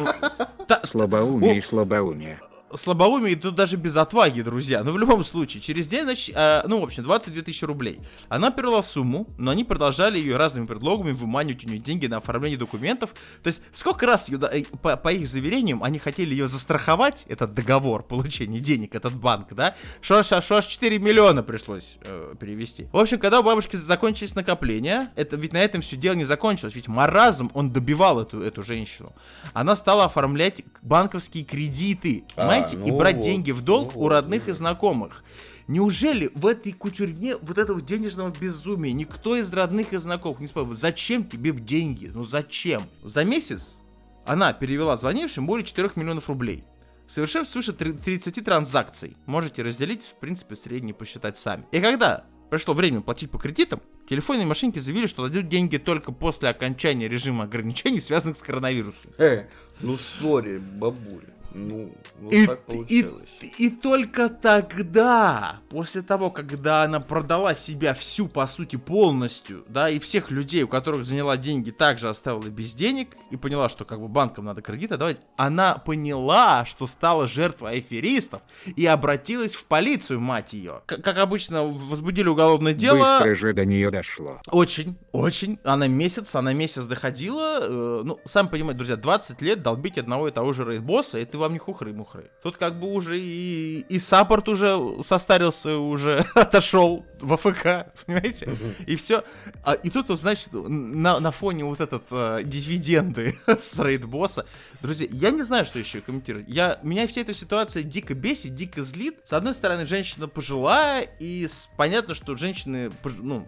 та- 0.66 0.86
Слабоумие 0.86 1.58
и 1.58 1.60
слабоумие. 1.60 2.40
Слабоумие, 2.74 3.36
тут 3.36 3.54
даже 3.54 3.76
без 3.76 3.96
отваги, 3.96 4.42
друзья. 4.42 4.82
Но 4.82 4.92
в 4.92 4.98
любом 4.98 5.24
случае, 5.24 5.60
через 5.62 5.88
день, 5.88 6.02
значит, 6.02 6.34
э, 6.36 6.62
ну, 6.66 6.80
в 6.80 6.84
общем, 6.84 7.02
22 7.02 7.42
тысячи 7.42 7.64
рублей. 7.64 8.00
Она 8.28 8.50
перевела 8.50 8.82
сумму, 8.82 9.26
но 9.38 9.50
они 9.50 9.64
продолжали 9.64 10.18
ее 10.18 10.36
разными 10.36 10.66
предлогами 10.66 11.12
выманивать 11.12 11.64
у 11.64 11.68
нее 11.68 11.78
деньги 11.78 12.06
на 12.06 12.18
оформление 12.18 12.58
документов. 12.58 13.14
То 13.42 13.48
есть, 13.48 13.62
сколько 13.72 14.06
раз, 14.06 14.28
ее, 14.28 14.38
э, 14.52 14.64
по, 14.82 14.96
по 14.96 15.12
их 15.12 15.26
заверениям, 15.26 15.82
они 15.82 15.98
хотели 15.98 16.30
ее 16.34 16.48
застраховать, 16.48 17.24
этот 17.28 17.54
договор 17.54 18.02
получения 18.02 18.60
денег, 18.60 18.94
этот 18.94 19.14
банк, 19.14 19.48
да? 19.52 19.74
Что 20.00 20.18
аж, 20.18 20.32
аж 20.32 20.66
4 20.66 20.98
миллиона 20.98 21.42
пришлось 21.42 21.98
э, 22.02 22.34
перевести. 22.38 22.88
В 22.92 22.98
общем, 22.98 23.18
когда 23.18 23.40
у 23.40 23.42
бабушки 23.42 23.76
закончились 23.76 24.34
накопления, 24.34 25.10
это 25.16 25.36
ведь 25.36 25.52
на 25.52 25.58
этом 25.58 25.80
все 25.80 25.96
дело 25.96 26.14
не 26.14 26.24
закончилось. 26.24 26.74
Ведь 26.74 26.88
маразм, 26.88 27.50
он 27.54 27.70
добивал 27.70 28.20
эту, 28.20 28.40
эту 28.40 28.62
женщину. 28.62 29.12
Она 29.52 29.76
стала 29.76 30.04
оформлять 30.04 30.62
банковские 30.82 31.44
кредиты, 31.44 32.24
А, 32.36 32.46
понимаете, 32.66 32.76
и 32.76 32.92
ну 32.92 32.98
брать 32.98 33.16
вот, 33.16 33.24
деньги 33.24 33.50
в 33.52 33.62
долг 33.62 33.92
ну 33.94 34.00
у 34.00 34.02
вот, 34.04 34.08
родных 34.10 34.42
ну 34.46 34.52
и 34.52 34.54
знакомых. 34.54 35.24
Неужели 35.66 36.30
в 36.34 36.46
этой 36.46 36.72
кутюрне 36.72 37.36
вот 37.36 37.58
этого 37.58 37.82
денежного 37.82 38.30
безумия 38.30 38.92
никто 38.92 39.36
из 39.36 39.52
родных 39.52 39.92
и 39.92 39.98
знакомых 39.98 40.40
не 40.40 40.46
спрашивал, 40.46 40.74
зачем 40.74 41.24
тебе 41.24 41.52
деньги? 41.52 42.10
Ну 42.12 42.24
зачем? 42.24 42.84
За 43.02 43.22
месяц 43.24 43.78
она 44.24 44.52
перевела 44.52 44.96
звонившим 44.96 45.46
более 45.46 45.66
4 45.66 45.90
миллионов 45.96 46.28
рублей. 46.28 46.64
Совершив 47.06 47.48
свыше 47.48 47.72
три- 47.72 47.92
30 47.92 48.42
транзакций. 48.42 49.16
Можете 49.26 49.62
разделить, 49.62 50.04
в 50.04 50.20
принципе, 50.20 50.56
средний 50.56 50.92
посчитать 50.92 51.38
сами. 51.38 51.64
И 51.72 51.80
когда 51.80 52.24
пришло 52.50 52.74
время 52.74 53.00
платить 53.00 53.30
по 53.30 53.38
кредитам, 53.38 53.80
телефонные 54.08 54.46
мошенники 54.46 54.78
заявили, 54.78 55.06
что 55.06 55.26
дадут 55.26 55.48
деньги 55.48 55.76
только 55.78 56.12
после 56.12 56.48
окончания 56.50 57.08
режима 57.08 57.44
ограничений, 57.44 58.00
связанных 58.00 58.36
с 58.36 58.42
коронавирусом. 58.42 59.12
Э, 59.18 59.44
ну 59.80 59.96
сори, 59.96 60.58
бабуля. 60.58 61.34
Ну, 61.54 61.92
вот 62.20 62.32
И, 62.34 62.46
так 62.46 62.60
и, 62.60 62.72
получилось. 62.72 63.28
и 63.58 63.70
только 63.70 64.28
тогда, 64.28 65.56
после 65.70 66.02
того, 66.02 66.30
когда 66.30 66.82
она 66.82 67.00
продала 67.00 67.54
себя 67.54 67.94
всю, 67.94 68.28
по 68.28 68.46
сути, 68.46 68.76
полностью, 68.76 69.64
да, 69.68 69.88
и 69.88 69.98
всех 69.98 70.30
людей, 70.30 70.62
у 70.62 70.68
которых 70.68 71.04
заняла 71.06 71.36
деньги, 71.36 71.70
также 71.70 72.08
оставила 72.08 72.48
без 72.48 72.74
денег, 72.74 73.16
и 73.30 73.36
поняла, 73.36 73.68
что 73.68 73.84
как 73.84 74.00
бы 74.00 74.08
банкам 74.08 74.44
надо 74.44 74.62
кредит 74.62 74.92
отдавать, 74.92 75.18
она 75.36 75.74
поняла, 75.74 76.64
что 76.66 76.86
стала 76.86 77.26
жертвой 77.26 77.78
аферистов, 77.78 78.42
и 78.76 78.84
обратилась 78.86 79.54
в 79.54 79.64
полицию, 79.64 80.20
мать 80.20 80.52
ее. 80.52 80.82
К- 80.86 80.98
как 81.02 81.18
обычно, 81.18 81.64
возбудили 81.64 82.28
уголовное 82.28 82.74
дело. 82.74 82.98
Быстро 83.18 83.34
же 83.34 83.52
до 83.54 83.64
нее 83.64 83.90
дошло. 83.90 84.40
Очень, 84.50 84.96
очень. 85.12 85.58
Она 85.64 85.86
месяц, 85.86 86.34
она 86.34 86.52
месяц 86.52 86.84
доходила. 86.84 87.58
э, 87.62 88.02
ну, 88.04 88.20
сами 88.24 88.48
понимаете, 88.48 88.76
друзья, 88.78 88.96
20 88.96 89.40
лет 89.42 89.62
долбить 89.62 89.98
одного 89.98 90.28
и 90.28 90.30
того 90.30 90.52
же 90.52 90.64
рейд-босса, 90.64 91.18
это 91.18 91.37
вам 91.38 91.52
не 91.52 91.58
хухры-мухры. 91.58 92.30
Тут 92.42 92.56
как 92.56 92.78
бы 92.78 92.92
уже 92.92 93.18
и, 93.18 93.80
и 93.88 93.98
саппорт 93.98 94.48
уже 94.48 94.78
состарился, 95.02 95.78
уже 95.78 96.18
отошел 96.34 97.04
в 97.20 97.32
АФК, 97.32 97.92
понимаете? 98.06 98.56
И 98.86 98.96
все. 98.96 99.24
А, 99.64 99.72
и 99.74 99.90
тут, 99.90 100.08
значит, 100.18 100.50
на, 100.52 101.18
на 101.20 101.30
фоне 101.30 101.64
вот 101.64 101.80
этот 101.80 102.04
э, 102.10 102.40
дивиденды 102.44 103.38
с 103.46 103.78
рейд-босса, 103.78 104.44
друзья, 104.82 105.08
я 105.10 105.30
не 105.30 105.42
знаю, 105.42 105.64
что 105.64 105.78
еще 105.78 106.00
комментировать. 106.00 106.48
Я, 106.48 106.78
меня 106.82 107.06
вся 107.06 107.20
эта 107.22 107.34
ситуация 107.34 107.82
дико 107.82 108.14
бесит, 108.14 108.54
дико 108.54 108.82
злит. 108.82 109.16
С 109.24 109.32
одной 109.32 109.54
стороны, 109.54 109.86
женщина 109.86 110.28
пожилая, 110.28 111.02
и 111.20 111.46
с- 111.46 111.70
понятно, 111.76 112.14
что 112.14 112.36
женщины, 112.36 112.90
ну, 113.18 113.46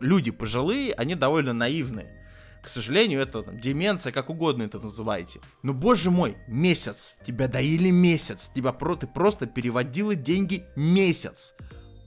люди 0.00 0.30
пожилые, 0.30 0.92
они 0.94 1.14
довольно 1.14 1.52
наивные. 1.52 2.21
К 2.62 2.68
сожалению, 2.68 3.20
это 3.20 3.42
там, 3.42 3.58
деменция, 3.58 4.12
как 4.12 4.30
угодно 4.30 4.62
это 4.62 4.78
называйте. 4.78 5.40
Но, 5.62 5.74
боже 5.74 6.10
мой, 6.10 6.36
месяц. 6.46 7.16
Тебя 7.26 7.48
доили 7.48 7.90
месяц. 7.90 8.50
Тебя 8.54 8.72
про, 8.72 8.94
ты 8.94 9.08
просто 9.08 9.46
переводила 9.46 10.14
деньги 10.14 10.64
месяц. 10.76 11.56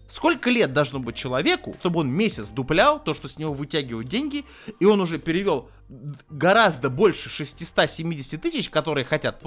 Сколько 0.08 0.50
лет 0.50 0.72
должно 0.72 1.00
быть 1.00 1.16
человеку, 1.16 1.76
чтобы 1.80 2.02
он 2.02 2.12
месяц 2.12 2.50
дуплял 2.50 3.04
то, 3.04 3.14
что 3.14 3.28
с 3.28 3.40
него 3.40 3.54
вытягивают 3.54 4.08
деньги, 4.08 4.46
и 4.80 4.86
он 4.86 5.02
уже 5.02 5.18
перевел 5.18 5.70
гораздо 6.30 6.90
больше 6.90 7.30
670 7.30 8.42
тысяч, 8.42 8.70
которые 8.70 9.06
хотят, 9.06 9.42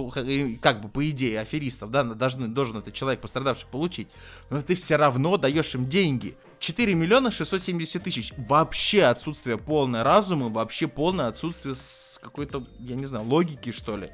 как 0.61 0.81
бы 0.81 0.89
по 0.89 1.09
идее 1.09 1.41
аферистов, 1.41 1.91
да, 1.91 2.03
должны, 2.05 2.49
должен 2.49 2.79
этот 2.79 2.95
человек 2.95 3.21
пострадавший 3.21 3.69
получить, 3.71 4.09
но 4.51 4.63
ты 4.63 4.75
все 4.75 4.97
равно 4.97 5.37
даешь 5.37 5.75
им 5.75 5.89
деньги. 5.89 6.37
4 6.59 6.95
миллиона 6.95 7.31
670 7.31 8.03
тысяч. 8.03 8.33
Вообще 8.37 9.05
отсутствие 9.05 9.59
полной 9.59 10.03
разума, 10.03 10.49
вообще 10.49 10.89
полное 10.89 11.29
отсутствие 11.29 11.75
с 11.77 12.19
какой-то, 12.21 12.67
я 12.81 12.97
не 12.97 13.07
знаю, 13.07 13.27
логики, 13.27 13.71
что 13.71 13.97
ли. 13.97 14.11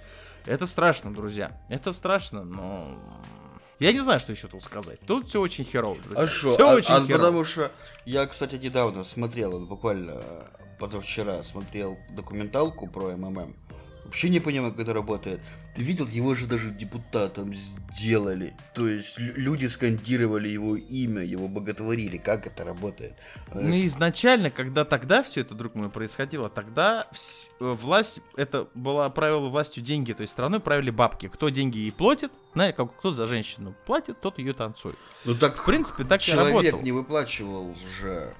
Это 0.46 0.66
страшно, 0.66 1.12
друзья. 1.12 1.58
Это 1.68 1.92
страшно, 1.92 2.44
но... 2.44 2.86
Я 3.80 3.92
не 3.92 4.00
знаю, 4.00 4.20
что 4.20 4.32
еще 4.32 4.48
тут 4.48 4.62
сказать. 4.62 5.00
Тут 5.06 5.28
все 5.28 5.40
очень 5.40 5.64
херово, 5.64 5.96
друзья. 6.02 6.24
А 6.24 6.28
что? 6.28 6.52
Все 6.52 6.68
А, 6.70 6.74
очень 6.74 6.94
а 6.94 7.00
херово. 7.00 7.18
потому 7.22 7.44
что 7.44 7.72
я, 8.04 8.26
кстати, 8.26 8.56
недавно 8.56 9.04
смотрел, 9.04 9.58
буквально 9.66 10.22
позавчера 10.78 11.42
смотрел 11.42 11.98
документалку 12.10 12.86
про 12.86 13.16
МММ. 13.16 13.54
Вообще 14.04 14.28
не 14.28 14.40
понимаю, 14.40 14.72
как 14.72 14.82
это 14.82 14.92
работает. 14.92 15.40
Ты 15.74 15.82
видел, 15.82 16.06
его 16.06 16.34
же 16.34 16.46
даже 16.46 16.70
депутатом 16.70 17.52
сделали. 17.92 18.54
То 18.74 18.86
есть 18.86 19.18
лю- 19.18 19.34
люди 19.36 19.66
скандировали 19.66 20.48
его 20.48 20.76
имя, 20.76 21.22
его 21.24 21.48
боготворили. 21.48 22.16
Как 22.18 22.46
это 22.46 22.64
работает? 22.64 23.14
Ну, 23.52 23.74
изначально, 23.86 24.50
когда 24.50 24.84
тогда 24.84 25.22
все 25.22 25.40
это, 25.40 25.54
друг 25.54 25.74
мой, 25.74 25.88
происходило, 25.90 26.48
тогда 26.48 27.06
э, 27.60 27.64
власть, 27.72 28.20
это 28.36 28.68
было 28.74 29.08
правило 29.08 29.48
властью 29.48 29.82
деньги, 29.82 30.12
то 30.12 30.20
есть 30.20 30.32
страной 30.32 30.60
правили 30.60 30.90
бабки. 30.90 31.28
Кто 31.28 31.48
деньги 31.48 31.78
ей 31.78 31.92
платит, 31.92 32.30
знаете, 32.54 32.76
как 32.76 32.96
кто 32.96 33.12
за 33.14 33.26
женщину 33.26 33.74
платит, 33.86 34.20
тот 34.20 34.38
ее 34.38 34.52
танцует. 34.52 34.96
Ну 35.24 35.34
так, 35.34 35.56
В 35.56 35.64
принципе, 35.64 36.04
так 36.04 36.20
и 36.20 36.24
человек 36.24 36.54
работал. 36.54 36.82
не 36.82 36.92
выплачивал 36.92 37.74
же. 38.00 38.32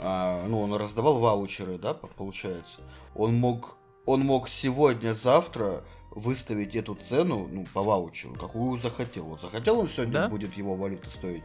а, 0.00 0.44
ну, 0.48 0.60
он 0.62 0.74
раздавал 0.74 1.18
ваучеры, 1.20 1.78
да, 1.78 1.94
по- 1.94 2.06
получается. 2.08 2.80
Он 3.14 3.34
мог, 3.34 3.76
он 4.10 4.20
мог 4.20 4.48
сегодня, 4.48 5.14
завтра 5.14 5.82
выставить 6.10 6.74
эту 6.74 6.94
цену, 6.96 7.48
ну, 7.50 7.64
по 7.72 7.82
ваучеру, 7.82 8.34
какую 8.34 8.78
захотел. 8.80 9.24
Вот 9.24 9.40
захотел 9.40 9.78
он 9.78 9.88
сегодня 9.88 10.12
Да. 10.12 10.28
будет 10.28 10.56
его 10.56 10.74
валюта 10.74 11.08
стоить 11.10 11.44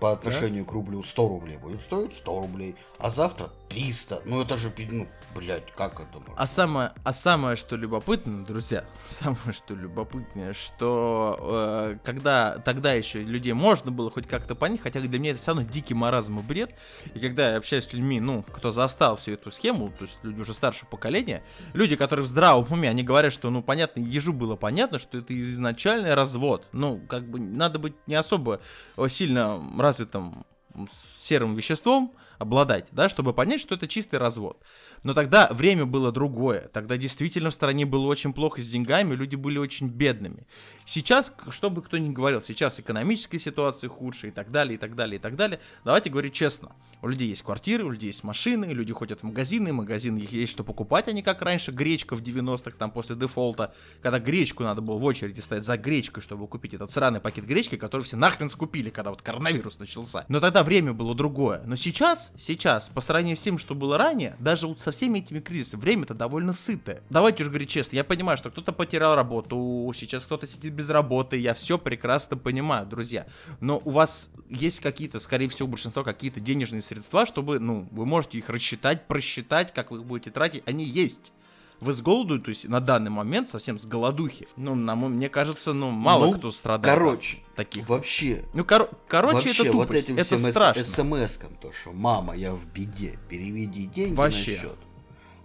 по 0.00 0.12
отношению 0.12 0.64
к 0.66 0.72
рублю 0.72 1.02
100 1.02 1.28
рублей, 1.28 1.56
будет 1.56 1.80
стоить 1.82 2.14
100 2.14 2.40
рублей, 2.40 2.76
а 2.98 3.10
завтра 3.10 3.50
300. 3.70 4.22
Ну, 4.24 4.42
это 4.42 4.56
же, 4.56 4.72
ну, 4.90 5.06
блядь, 5.34 5.72
как 5.72 5.94
это 5.94 6.18
можно? 6.18 6.34
А 6.36 6.46
самое, 6.46 6.92
а 7.04 7.12
самое, 7.12 7.56
что 7.56 7.76
любопытно, 7.76 8.44
друзья, 8.44 8.84
самое, 9.06 9.52
что 9.52 9.74
любопытнее, 9.74 10.52
что 10.52 11.38
э, 11.40 11.96
когда 12.04 12.58
тогда 12.58 12.92
еще 12.92 13.22
людей 13.22 13.52
можно 13.52 13.90
было 13.90 14.10
хоть 14.10 14.26
как-то 14.26 14.54
понять, 14.54 14.80
хотя 14.82 15.00
для 15.00 15.18
меня 15.18 15.30
это 15.30 15.40
все 15.40 15.52
равно 15.52 15.62
дикий 15.62 15.94
маразм 15.94 16.40
и 16.40 16.42
бред, 16.42 16.74
и 17.14 17.18
когда 17.18 17.52
я 17.52 17.56
общаюсь 17.56 17.86
с 17.86 17.92
людьми, 17.92 18.20
ну, 18.20 18.42
кто 18.42 18.72
застал 18.72 19.16
всю 19.16 19.32
эту 19.32 19.50
схему, 19.50 19.90
то 19.96 20.04
есть 20.04 20.18
люди 20.22 20.40
уже 20.40 20.52
старшего 20.52 20.88
поколения, 20.88 21.42
люди, 21.72 21.96
которые 21.96 22.24
в 22.26 22.28
здравом 22.28 22.66
уме, 22.70 22.90
они 22.90 23.02
говорят, 23.02 23.32
что, 23.32 23.50
ну, 23.50 23.62
понятно, 23.62 24.00
ежу 24.00 24.32
было 24.32 24.56
понятно, 24.56 24.98
что 24.98 25.18
это 25.18 25.38
изначальный 25.40 26.14
развод, 26.14 26.66
ну, 26.72 27.00
как 27.08 27.28
бы 27.30 27.38
надо 27.38 27.78
быть 27.78 27.94
не 28.06 28.16
особо 28.16 28.60
э, 28.96 29.08
сильно 29.08 29.60
развитым 29.78 30.44
серым 30.88 31.54
веществом 31.54 32.12
обладать, 32.40 32.86
да, 32.90 33.10
чтобы 33.10 33.34
понять, 33.34 33.60
что 33.60 33.74
это 33.74 33.86
чистый 33.86 34.18
развод. 34.18 34.60
Но 35.02 35.12
тогда 35.12 35.48
время 35.52 35.84
было 35.84 36.10
другое. 36.10 36.68
Тогда 36.72 36.96
действительно 36.96 37.50
в 37.50 37.54
стране 37.54 37.84
было 37.84 38.06
очень 38.06 38.32
плохо 38.32 38.62
с 38.62 38.68
деньгами, 38.68 39.14
люди 39.14 39.36
были 39.36 39.58
очень 39.58 39.88
бедными. 39.88 40.46
Сейчас, 40.86 41.32
что 41.50 41.68
бы 41.70 41.82
кто 41.82 41.98
ни 41.98 42.08
говорил, 42.10 42.40
сейчас 42.40 42.80
экономическая 42.80 43.38
ситуация 43.38 43.90
худшая 43.90 44.30
и 44.30 44.34
так 44.34 44.50
далее, 44.50 44.76
и 44.76 44.78
так 44.78 44.96
далее, 44.96 45.18
и 45.18 45.22
так 45.22 45.36
далее. 45.36 45.60
Давайте 45.84 46.08
говорить 46.08 46.32
честно. 46.32 46.72
У 47.02 47.08
людей 47.08 47.28
есть 47.28 47.42
квартиры, 47.42 47.84
у 47.84 47.90
людей 47.90 48.08
есть 48.08 48.24
машины, 48.24 48.66
люди 48.66 48.92
ходят 48.92 49.20
в 49.20 49.22
магазины, 49.22 49.72
магазины 49.72 50.18
их 50.18 50.32
есть 50.32 50.52
что 50.52 50.64
покупать, 50.64 51.08
а 51.08 51.12
не 51.12 51.22
как 51.22 51.42
раньше 51.42 51.72
гречка 51.72 52.16
в 52.16 52.22
90-х, 52.22 52.76
там 52.78 52.90
после 52.90 53.16
дефолта, 53.16 53.74
когда 54.02 54.18
гречку 54.18 54.62
надо 54.64 54.80
было 54.80 54.96
в 54.96 55.04
очереди 55.04 55.40
стоять 55.40 55.64
за 55.64 55.76
гречкой, 55.76 56.22
чтобы 56.22 56.46
купить 56.48 56.74
этот 56.74 56.90
сраный 56.90 57.20
пакет 57.20 57.46
гречки, 57.46 57.76
который 57.76 58.02
все 58.02 58.16
нахрен 58.16 58.48
скупили, 58.48 58.88
когда 58.90 59.10
вот 59.10 59.22
коронавирус 59.22 59.78
начался. 59.78 60.24
Но 60.28 60.40
тогда 60.40 60.62
время 60.62 60.92
было 60.92 61.14
другое. 61.14 61.62
Но 61.64 61.76
сейчас, 61.76 62.29
сейчас, 62.36 62.88
по 62.88 63.00
сравнению 63.00 63.36
с 63.36 63.42
тем, 63.42 63.58
что 63.58 63.74
было 63.74 63.98
ранее, 63.98 64.36
даже 64.38 64.66
вот 64.66 64.80
со 64.80 64.90
всеми 64.90 65.18
этими 65.18 65.40
кризисами, 65.40 65.80
время-то 65.80 66.14
довольно 66.14 66.52
сытое. 66.52 67.02
Давайте 67.10 67.42
уже 67.42 67.50
говорить 67.50 67.68
честно, 67.68 67.96
я 67.96 68.04
понимаю, 68.04 68.38
что 68.38 68.50
кто-то 68.50 68.72
потерял 68.72 69.14
работу, 69.14 69.92
сейчас 69.94 70.24
кто-то 70.24 70.46
сидит 70.46 70.72
без 70.72 70.88
работы, 70.88 71.38
я 71.38 71.54
все 71.54 71.78
прекрасно 71.78 72.36
понимаю, 72.36 72.86
друзья. 72.86 73.26
Но 73.60 73.80
у 73.84 73.90
вас 73.90 74.30
есть 74.48 74.80
какие-то, 74.80 75.20
скорее 75.20 75.48
всего, 75.48 75.68
у 75.68 75.70
большинства 75.70 76.02
какие-то 76.02 76.40
денежные 76.40 76.82
средства, 76.82 77.26
чтобы, 77.26 77.58
ну, 77.58 77.88
вы 77.90 78.06
можете 78.06 78.38
их 78.38 78.48
рассчитать, 78.48 79.06
просчитать, 79.06 79.72
как 79.72 79.90
вы 79.90 79.98
их 79.98 80.04
будете 80.04 80.30
тратить, 80.30 80.62
они 80.66 80.84
есть. 80.84 81.32
Вы 81.80 81.94
с 81.94 82.02
голоду, 82.02 82.38
то 82.40 82.50
есть 82.50 82.68
на 82.68 82.80
данный 82.80 83.10
момент 83.10 83.48
совсем 83.48 83.78
с 83.78 83.86
голодухи. 83.86 84.46
Ну, 84.56 84.74
на 84.74 84.94
мне 84.94 85.28
кажется, 85.30 85.72
ну, 85.72 85.90
мало 85.90 86.26
Ну, 86.26 86.32
кто 86.34 86.50
страдает. 86.50 86.94
Короче, 86.98 87.38
таких. 87.56 87.88
вообще, 87.88 88.44
Ну, 88.52 88.64
коро- 88.64 88.94
короче, 89.08 89.34
Вообще, 89.48 89.62
это 89.62 89.72
вот 89.72 89.86
тупость, 89.88 90.04
этим 90.04 90.18
это 90.18 90.36
всем 90.36 90.50
страшно. 90.50 90.82
смс-кам, 90.82 91.56
то, 91.60 91.72
что 91.72 91.92
мама, 91.92 92.36
я 92.36 92.52
в 92.52 92.64
беде, 92.66 93.18
переведи 93.30 93.86
деньги 93.86 94.14
Вообще. 94.14 94.52
на 94.52 94.58
счет. 94.58 94.78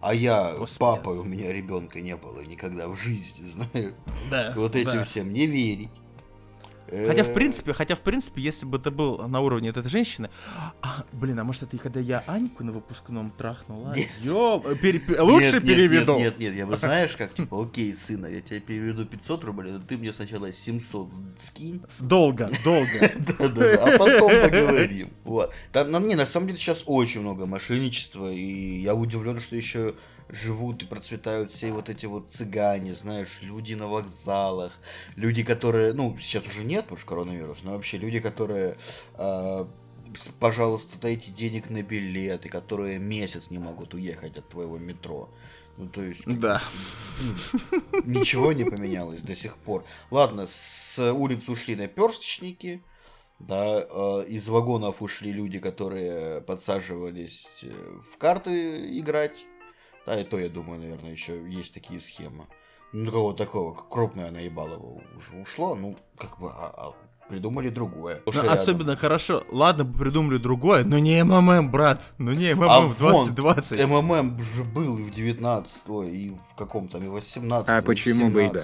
А 0.01 0.13
я 0.13 0.51
Господи. 0.51 0.71
с 0.71 0.77
папой, 0.77 1.17
у 1.17 1.23
меня 1.23 1.51
ребенка 1.53 2.01
не 2.01 2.15
было 2.17 2.41
никогда 2.41 2.89
в 2.89 2.97
жизни, 2.97 3.51
знаешь. 3.53 3.93
Да, 4.29 4.53
Вот 4.57 4.75
этим 4.75 4.91
да. 4.91 5.03
всем 5.05 5.31
не 5.31 5.47
верить. 5.47 5.89
Хотя, 6.87 7.21
Э, 7.21 7.23
в 7.23 7.33
принципе, 7.33 7.73
хотя, 7.73 7.95
в 7.95 8.01
принципе, 8.01 8.41
если 8.41 8.65
бы 8.65 8.77
это 8.77 8.91
был 8.91 9.27
на 9.27 9.39
уровне 9.41 9.69
этой 9.69 9.87
женщины... 9.89 10.29
А, 10.81 11.03
блин, 11.11 11.39
а 11.39 11.43
может 11.43 11.63
это 11.63 11.75
и 11.75 11.79
когда 11.79 11.99
я 11.99 12.23
Аньку 12.27 12.63
на 12.63 12.71
выпускном 12.71 13.31
трахнула? 13.31 13.95
Ё, 14.21 14.61
пе- 14.81 15.01
лучше 15.21 15.53
нет, 15.53 15.63
переведу. 15.63 16.17
Нет, 16.17 16.39
нет, 16.39 16.39
нет, 16.39 16.55
я 16.55 16.65
бы 16.65 16.77
знаешь, 16.77 17.15
как, 17.15 17.33
типа, 17.33 17.63
окей, 17.63 17.93
сына, 17.95 18.27
я 18.27 18.41
тебе 18.41 18.59
переведу 18.59 19.05
500 19.05 19.43
рублей, 19.45 19.71
но 19.73 19.79
ты 19.79 19.97
мне 19.97 20.13
сначала 20.13 20.51
700 20.51 21.09
скинь, 21.39 21.81
Долго, 21.99 22.49
долго. 22.63 23.11
Да-да, 23.39 23.73
а 23.75 23.97
потом 23.97 24.29
поговорим. 24.29 25.11
Вот. 25.23 25.53
Там, 25.71 25.91
не, 26.07 26.15
на 26.15 26.25
самом 26.25 26.47
деле 26.47 26.59
сейчас 26.59 26.83
очень 26.85 27.21
много 27.21 27.45
мошенничества, 27.45 28.31
и 28.31 28.79
я 28.81 28.93
удивлен, 28.95 29.39
что 29.39 29.55
еще 29.55 29.95
живут 30.29 30.83
и 30.83 30.85
процветают 30.85 31.51
все 31.51 31.71
вот 31.71 31.89
эти 31.89 32.05
вот 32.05 32.31
цыгане, 32.31 32.95
знаешь, 32.95 33.39
люди 33.41 33.73
на 33.73 33.87
вокзалах, 33.87 34.73
люди, 35.15 35.43
которые, 35.43 35.93
ну, 35.93 36.17
сейчас 36.17 36.47
уже 36.47 36.63
нет, 36.63 36.83
потому 36.85 36.97
что 36.97 37.07
коронавирус, 37.07 37.63
но 37.63 37.73
вообще 37.73 37.97
люди, 37.97 38.19
которые, 38.19 38.77
с- 39.17 40.29
пожалуйста, 40.39 40.97
дайте 40.99 41.31
денег 41.31 41.69
на 41.69 41.83
билеты, 41.83 42.49
которые 42.49 42.97
месяц 42.99 43.49
не 43.51 43.57
могут 43.59 43.93
уехать 43.93 44.37
от 44.37 44.47
твоего 44.49 44.77
метро. 44.77 45.29
Ну, 45.77 45.89
то 45.89 46.01
есть, 46.03 46.23
Да. 46.25 46.61
бы, 47.91 48.01
ничего 48.05 48.53
не 48.53 48.63
поменялось 48.63 49.21
до 49.21 49.35
сих 49.35 49.57
пор. 49.57 49.83
Ладно, 50.09 50.47
с 50.47 50.97
улиц 51.11 51.49
ушли 51.49 51.75
наперсточники, 51.75 52.81
да, 53.39 53.85
э, 53.89 54.25
из 54.29 54.47
вагонов 54.47 55.01
ушли 55.01 55.33
люди, 55.33 55.59
которые 55.59 56.39
подсаживались 56.41 57.59
э, 57.63 57.99
в 58.13 58.17
карты 58.17 58.97
играть. 58.99 59.45
Да, 60.05 60.19
и 60.19 60.23
то, 60.23 60.39
я 60.39 60.49
думаю, 60.49 60.79
наверное, 60.79 61.11
еще 61.11 61.41
есть 61.49 61.73
такие 61.73 61.99
схемы. 61.99 62.45
Ну, 62.93 63.11
кого 63.11 63.33
такого, 63.33 63.73
как 63.73 63.89
крупное 63.89 64.31
наебалово 64.31 65.01
уже 65.17 65.41
ушло, 65.41 65.75
ну, 65.75 65.95
как 66.17 66.39
бы, 66.39 66.49
а- 66.49 66.73
а 66.77 66.93
придумали 67.27 67.69
другое. 67.69 68.21
Ну, 68.25 68.31
рядом. 68.31 68.51
особенно 68.51 68.95
хорошо. 68.95 69.43
Ладно, 69.51 69.83
бы 69.83 69.97
придумали 69.97 70.37
другое, 70.37 70.83
но 70.83 70.99
не 70.99 71.23
МММ, 71.23 71.71
брат. 71.71 72.11
Ну 72.17 72.31
не 72.33 72.53
МММ 72.53 72.69
А 72.69 72.81
в 72.81 72.99
вон, 72.99 73.25
2020. 73.25 73.85
МММ 73.85 74.41
же 74.41 74.63
был 74.63 74.97
и 74.97 75.01
в 75.01 75.11
19 75.13 75.73
ой, 75.87 76.09
и 76.09 76.29
в 76.29 76.55
каком 76.55 76.87
там, 76.87 77.03
и 77.03 77.07
в 77.07 77.11
18 77.13 77.67
А 77.69 77.79
и 77.79 77.81
почему 77.81 78.29
бы 78.29 78.45
и 78.45 78.49
да? 78.49 78.61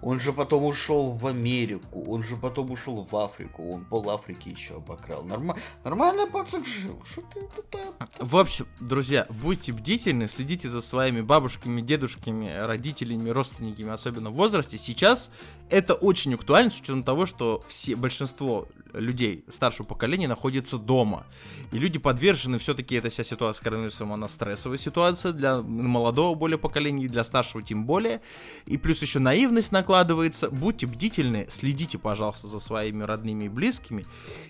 17. 0.00 0.02
Он 0.02 0.20
же 0.20 0.32
потом 0.32 0.64
ушел 0.64 1.12
в 1.12 1.26
Америку, 1.26 2.04
он 2.06 2.22
же 2.22 2.36
потом 2.36 2.70
ушел 2.70 3.06
в 3.10 3.16
Африку, 3.16 3.70
он 3.70 3.84
пол 3.84 4.10
Африки 4.10 4.48
еще 4.48 4.76
обокрал. 4.76 5.24
Норма... 5.24 5.56
Нормально 5.84 6.26
пацан 6.26 6.64
жил. 6.64 7.00
Что 7.04 7.22
ты 7.22 7.40
тут? 7.54 7.76
В 8.18 8.36
общем, 8.36 8.66
друзья, 8.80 9.26
будьте 9.28 9.72
бдительны, 9.72 10.28
следите 10.28 10.68
за 10.68 10.80
своими 10.80 11.20
бабушками, 11.20 11.80
дедушками, 11.80 12.54
родителями, 12.56 13.30
родственниками, 13.30 13.92
особенно 13.92 14.30
в 14.30 14.34
возрасте. 14.34 14.78
Сейчас 14.78 15.30
это 15.70 15.94
очень 15.94 16.34
актуально 16.34 16.70
с 16.70 16.80
учетом 16.80 17.02
того, 17.02 17.26
что 17.26 17.62
все, 17.68 17.96
большинство 17.96 18.68
людей 18.96 19.44
старшего 19.48 19.86
поколения 19.86 20.28
находится 20.28 20.78
дома. 20.78 21.26
И 21.72 21.78
люди 21.78 21.98
подвержены 21.98 22.58
все-таки 22.58 22.94
эта 22.94 23.10
вся 23.10 23.24
ситуация 23.24 23.60
с 23.60 23.62
коронавирусом, 23.62 24.12
она 24.12 24.28
стрессовая 24.28 24.78
ситуация 24.78 25.32
для 25.32 25.60
молодого 25.60 26.34
более 26.34 26.58
поколения 26.58 27.04
и 27.04 27.08
для 27.08 27.24
старшего 27.24 27.62
тем 27.62 27.84
более. 27.84 28.20
И 28.66 28.78
плюс 28.78 29.02
еще 29.02 29.18
наивность 29.18 29.72
накладывается. 29.72 30.50
Будьте 30.50 30.86
бдительны, 30.86 31.46
следите, 31.50 31.98
пожалуйста, 31.98 32.48
за 32.48 32.58
своими 32.58 33.02
родными 33.02 33.44
и 33.44 33.48
близкими. 33.48 34.04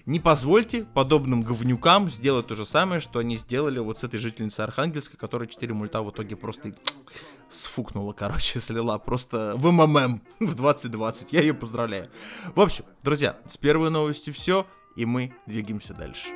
Не 0.05 0.21
позвольте 0.21 0.85
подобным 0.95 1.43
говнюкам 1.43 2.11
сделать 2.11 2.47
то 2.47 2.55
же 2.55 2.67
самое, 2.67 3.01
что 3.01 3.19
они 3.19 3.37
сделали 3.37 3.79
вот 3.79 4.01
с 4.01 4.05
этой 4.05 4.19
жительницей 4.19 4.65
Архангельска, 4.65 5.17
которая 5.17 5.49
4 5.49 5.73
мульта 5.75 6.03
в 6.03 6.11
итоге 6.11 6.37
просто 6.37 6.75
сфукнула, 7.49 8.13
короче, 8.13 8.61
слила 8.61 8.99
просто 8.99 9.55
в 9.57 9.71
МММ 9.71 10.23
в 10.41 10.55
2020. 10.55 11.33
Я 11.33 11.41
ее 11.41 11.55
поздравляю. 11.55 12.11
В 12.55 12.61
общем, 12.61 12.85
друзья, 13.03 13.39
с 13.47 13.57
первой 13.57 13.91
новостью 13.91 14.35
все, 14.35 14.67
и 14.97 15.07
мы 15.07 15.33
двигаемся 15.47 15.95
дальше. 15.95 16.29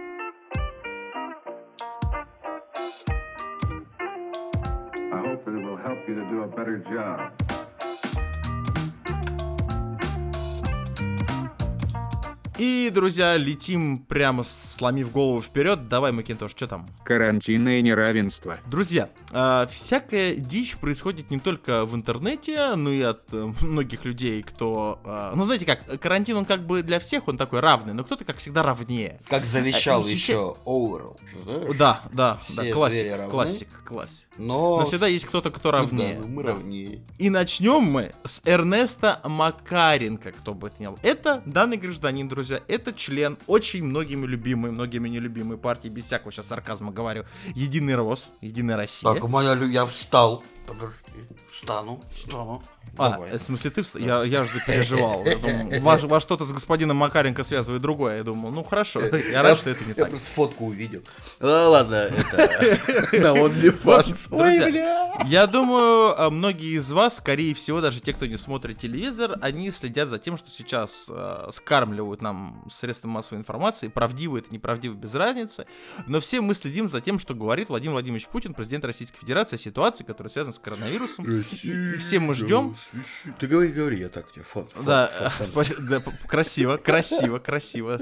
I 5.12 5.22
hope 5.22 5.46
it 5.46 5.54
will 5.54 5.76
help 5.76 6.06
you 6.08 6.14
to 6.14 6.24
do 6.30 6.42
a 6.42 6.48
better 6.48 6.78
job. 6.78 7.39
И, 12.60 12.90
друзья, 12.92 13.38
летим 13.38 14.00
прямо 14.00 14.42
сломив 14.42 15.10
голову 15.12 15.40
вперед. 15.40 15.88
Давай, 15.88 16.12
Макинтош, 16.12 16.50
что 16.50 16.66
там? 16.66 16.90
Карантинное 17.04 17.80
неравенство. 17.80 18.58
Друзья, 18.66 19.08
э, 19.32 19.66
всякая 19.70 20.34
дичь 20.34 20.76
происходит 20.76 21.30
не 21.30 21.40
только 21.40 21.86
в 21.86 21.94
интернете, 21.94 22.74
но 22.74 22.90
и 22.90 23.00
от 23.00 23.22
э, 23.32 23.50
многих 23.62 24.04
людей, 24.04 24.42
кто... 24.42 25.00
э, 25.06 25.32
ну, 25.36 25.46
знаете 25.46 25.64
как, 25.64 25.98
карантин, 25.98 26.36
он 26.36 26.44
как 26.44 26.66
бы 26.66 26.82
для 26.82 26.98
всех, 27.00 27.28
он 27.28 27.38
такой 27.38 27.60
равный, 27.60 27.94
но 27.94 28.04
кто-то, 28.04 28.26
как 28.26 28.36
всегда, 28.36 28.62
равнее. 28.62 29.22
Как 29.26 29.46
завещал 29.46 30.04
А, 30.04 30.06
еще 30.06 30.54
Оуэрл. 30.66 31.16
знаешь? 31.44 31.76
Да, 31.78 32.02
да, 32.12 32.38
Все 32.44 32.54
да, 32.62 32.72
классик, 32.72 33.10
равны. 33.10 33.30
классик, 33.30 33.68
классик. 33.86 34.28
Но, 34.36 34.80
Но 34.80 34.84
всегда 34.84 35.06
есть 35.06 35.24
кто-то, 35.24 35.50
кто 35.50 35.70
равнее. 35.70 36.18
Да, 36.20 36.28
мы 36.28 36.42
равнее. 36.42 37.00
И 37.16 37.30
начнем 37.30 37.80
мы 37.84 38.12
с 38.26 38.42
Эрнеста 38.44 39.18
Макаренко, 39.24 40.32
кто 40.32 40.52
бы 40.52 40.66
это 40.66 40.82
ни 40.82 40.88
был. 40.88 40.98
Это 41.02 41.42
данный 41.46 41.78
гражданин, 41.78 42.28
друзья, 42.28 42.49
это 42.56 42.92
член 42.92 43.38
очень 43.46 43.84
многими 43.84 44.26
любимой, 44.26 44.70
многими 44.70 45.08
нелюбимой 45.08 45.58
партии, 45.58 45.88
без 45.88 46.06
всякого 46.06 46.32
сейчас 46.32 46.46
сарказма 46.46 46.92
говорю, 46.92 47.24
Единый 47.54 47.94
Рос, 47.94 48.34
Единая 48.40 48.76
Россия. 48.76 49.12
Так, 49.12 49.22
моя 49.28 49.54
я 49.54 49.86
встал. 49.86 50.42
Подожди. 50.70 51.26
Встану, 51.50 52.00
встану. 52.12 52.62
А, 52.96 53.10
Давай. 53.10 53.30
э, 53.30 53.38
в 53.38 53.42
смысле, 53.42 53.70
ты 53.72 53.80
вст- 53.80 54.00
Я, 54.00 54.22
я 54.22 54.44
же 54.44 54.52
запереживал. 54.52 55.24
Я 55.24 55.36
думал, 55.36 55.80
вас, 55.80 56.02
вас 56.04 56.22
что-то 56.22 56.44
с 56.44 56.52
господином 56.52 56.96
Макаренко 56.96 57.42
связывает 57.42 57.82
другое. 57.82 58.18
Я 58.18 58.22
думал, 58.22 58.52
ну 58.52 58.62
хорошо, 58.62 59.00
я 59.32 59.42
рад, 59.42 59.58
что 59.58 59.70
это 59.70 59.82
не 59.82 59.90
Я 59.90 59.94
так. 59.94 60.10
просто 60.10 60.28
фотку 60.28 60.66
увидел. 60.66 61.02
А, 61.40 61.68
ладно, 61.68 61.94
это... 61.94 62.36
На 63.18 63.34
OnlyFans. 63.36 64.28
Ой, 64.30 64.70
бля. 64.70 65.16
Я 65.26 65.48
думаю, 65.48 66.20
а, 66.20 66.30
многие 66.30 66.76
из 66.76 66.88
вас, 66.92 67.16
скорее 67.16 67.52
всего, 67.56 67.80
даже 67.80 68.00
те, 68.00 68.12
кто 68.12 68.26
не 68.26 68.36
смотрит 68.36 68.78
телевизор, 68.78 69.38
они 69.42 69.72
следят 69.72 70.08
за 70.08 70.20
тем, 70.20 70.36
что 70.36 70.50
сейчас 70.52 71.08
э, 71.08 71.48
скармливают 71.50 72.22
нам 72.22 72.64
средства 72.70 73.08
массовой 73.08 73.38
информации, 73.38 73.88
правдиво 73.88 74.38
это, 74.38 74.52
неправдиво, 74.52 74.94
без 74.94 75.14
разницы. 75.14 75.66
Но 76.06 76.20
все 76.20 76.40
мы 76.40 76.54
следим 76.54 76.88
за 76.88 77.00
тем, 77.00 77.18
что 77.18 77.34
говорит 77.34 77.70
Владимир 77.70 77.94
Владимирович 77.94 78.28
Путин, 78.28 78.54
президент 78.54 78.84
Российской 78.84 79.18
Федерации, 79.18 79.56
о 79.56 79.58
ситуации, 79.58 80.04
которая 80.04 80.30
связана 80.30 80.52
с 80.52 80.59
коронавирусом. 80.62 81.24
И, 81.24 81.40
и 81.40 81.96
все 81.96 82.18
мы 82.20 82.34
ждем. 82.34 82.76
Ты 83.38 83.46
говори, 83.46 83.68
говори, 83.68 83.98
я 84.00 84.08
так 84.08 84.30
тебе 84.32 84.44
фон. 84.44 84.68
фон, 84.74 84.84
Да, 84.84 85.06
фон, 85.06 85.30
фон. 85.30 85.46
спасибо, 85.46 85.82
да, 85.82 86.02
красиво, 86.28 86.76
красиво, 86.76 87.38
красиво. 87.38 88.00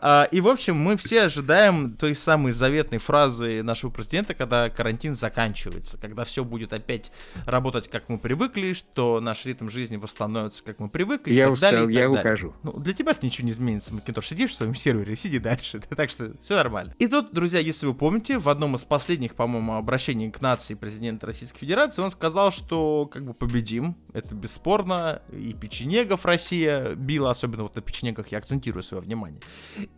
А, 0.00 0.28
и, 0.30 0.40
в 0.40 0.48
общем, 0.48 0.76
мы 0.76 0.96
все 0.96 1.22
ожидаем 1.22 1.90
той 1.90 2.14
самой 2.14 2.52
заветной 2.52 2.98
фразы 2.98 3.62
нашего 3.62 3.90
президента, 3.90 4.34
когда 4.34 4.70
карантин 4.70 5.14
заканчивается, 5.14 5.98
когда 5.98 6.24
все 6.24 6.44
будет 6.44 6.72
опять 6.72 7.12
работать, 7.46 7.88
как 7.88 8.08
мы 8.08 8.18
привыкли, 8.18 8.72
что 8.72 9.20
наш 9.20 9.44
ритм 9.44 9.68
жизни 9.68 9.96
восстановится, 9.96 10.62
как 10.64 10.80
мы 10.80 10.88
привыкли. 10.88 11.32
и 11.32 11.34
Я 11.34 11.48
так 11.50 11.58
далее, 11.60 11.80
устал, 11.82 11.88
и 11.90 11.94
я 11.94 12.00
так 12.02 12.12
далее. 12.14 12.20
ухожу. 12.32 12.54
Ну, 12.62 12.72
для 12.78 12.92
тебя 12.92 13.14
ничего 13.22 13.46
не 13.46 13.52
изменится, 13.52 13.94
Макинтош. 13.94 14.26
Сидишь 14.28 14.50
в 14.50 14.54
своем 14.54 14.74
сервере, 14.74 15.16
сиди 15.16 15.38
дальше. 15.38 15.80
Так 15.96 16.10
что 16.10 16.32
все 16.40 16.54
нормально. 16.56 16.94
И 16.98 17.06
тут, 17.06 17.32
друзья, 17.32 17.58
если 17.58 17.86
вы 17.86 17.94
помните, 17.94 18.38
в 18.38 18.48
одном 18.50 18.74
из 18.74 18.84
последних, 18.84 19.34
по-моему, 19.34 19.74
обращений 19.74 20.30
к 20.30 20.42
нации 20.42 20.74
президента 20.74 21.26
Российской 21.26 21.60
Федерации, 21.60 21.85
он 21.98 22.10
сказал, 22.10 22.50
что 22.50 23.06
как 23.06 23.24
бы 23.24 23.34
победим. 23.34 23.96
Это 24.12 24.34
бесспорно. 24.34 25.22
И 25.32 25.52
печенегов 25.54 26.24
Россия 26.26 26.94
била, 26.94 27.30
особенно 27.30 27.62
вот 27.64 27.74
на 27.76 27.82
печенегах 27.82 28.28
я 28.28 28.38
акцентирую 28.38 28.82
свое 28.82 29.02
внимание. 29.02 29.40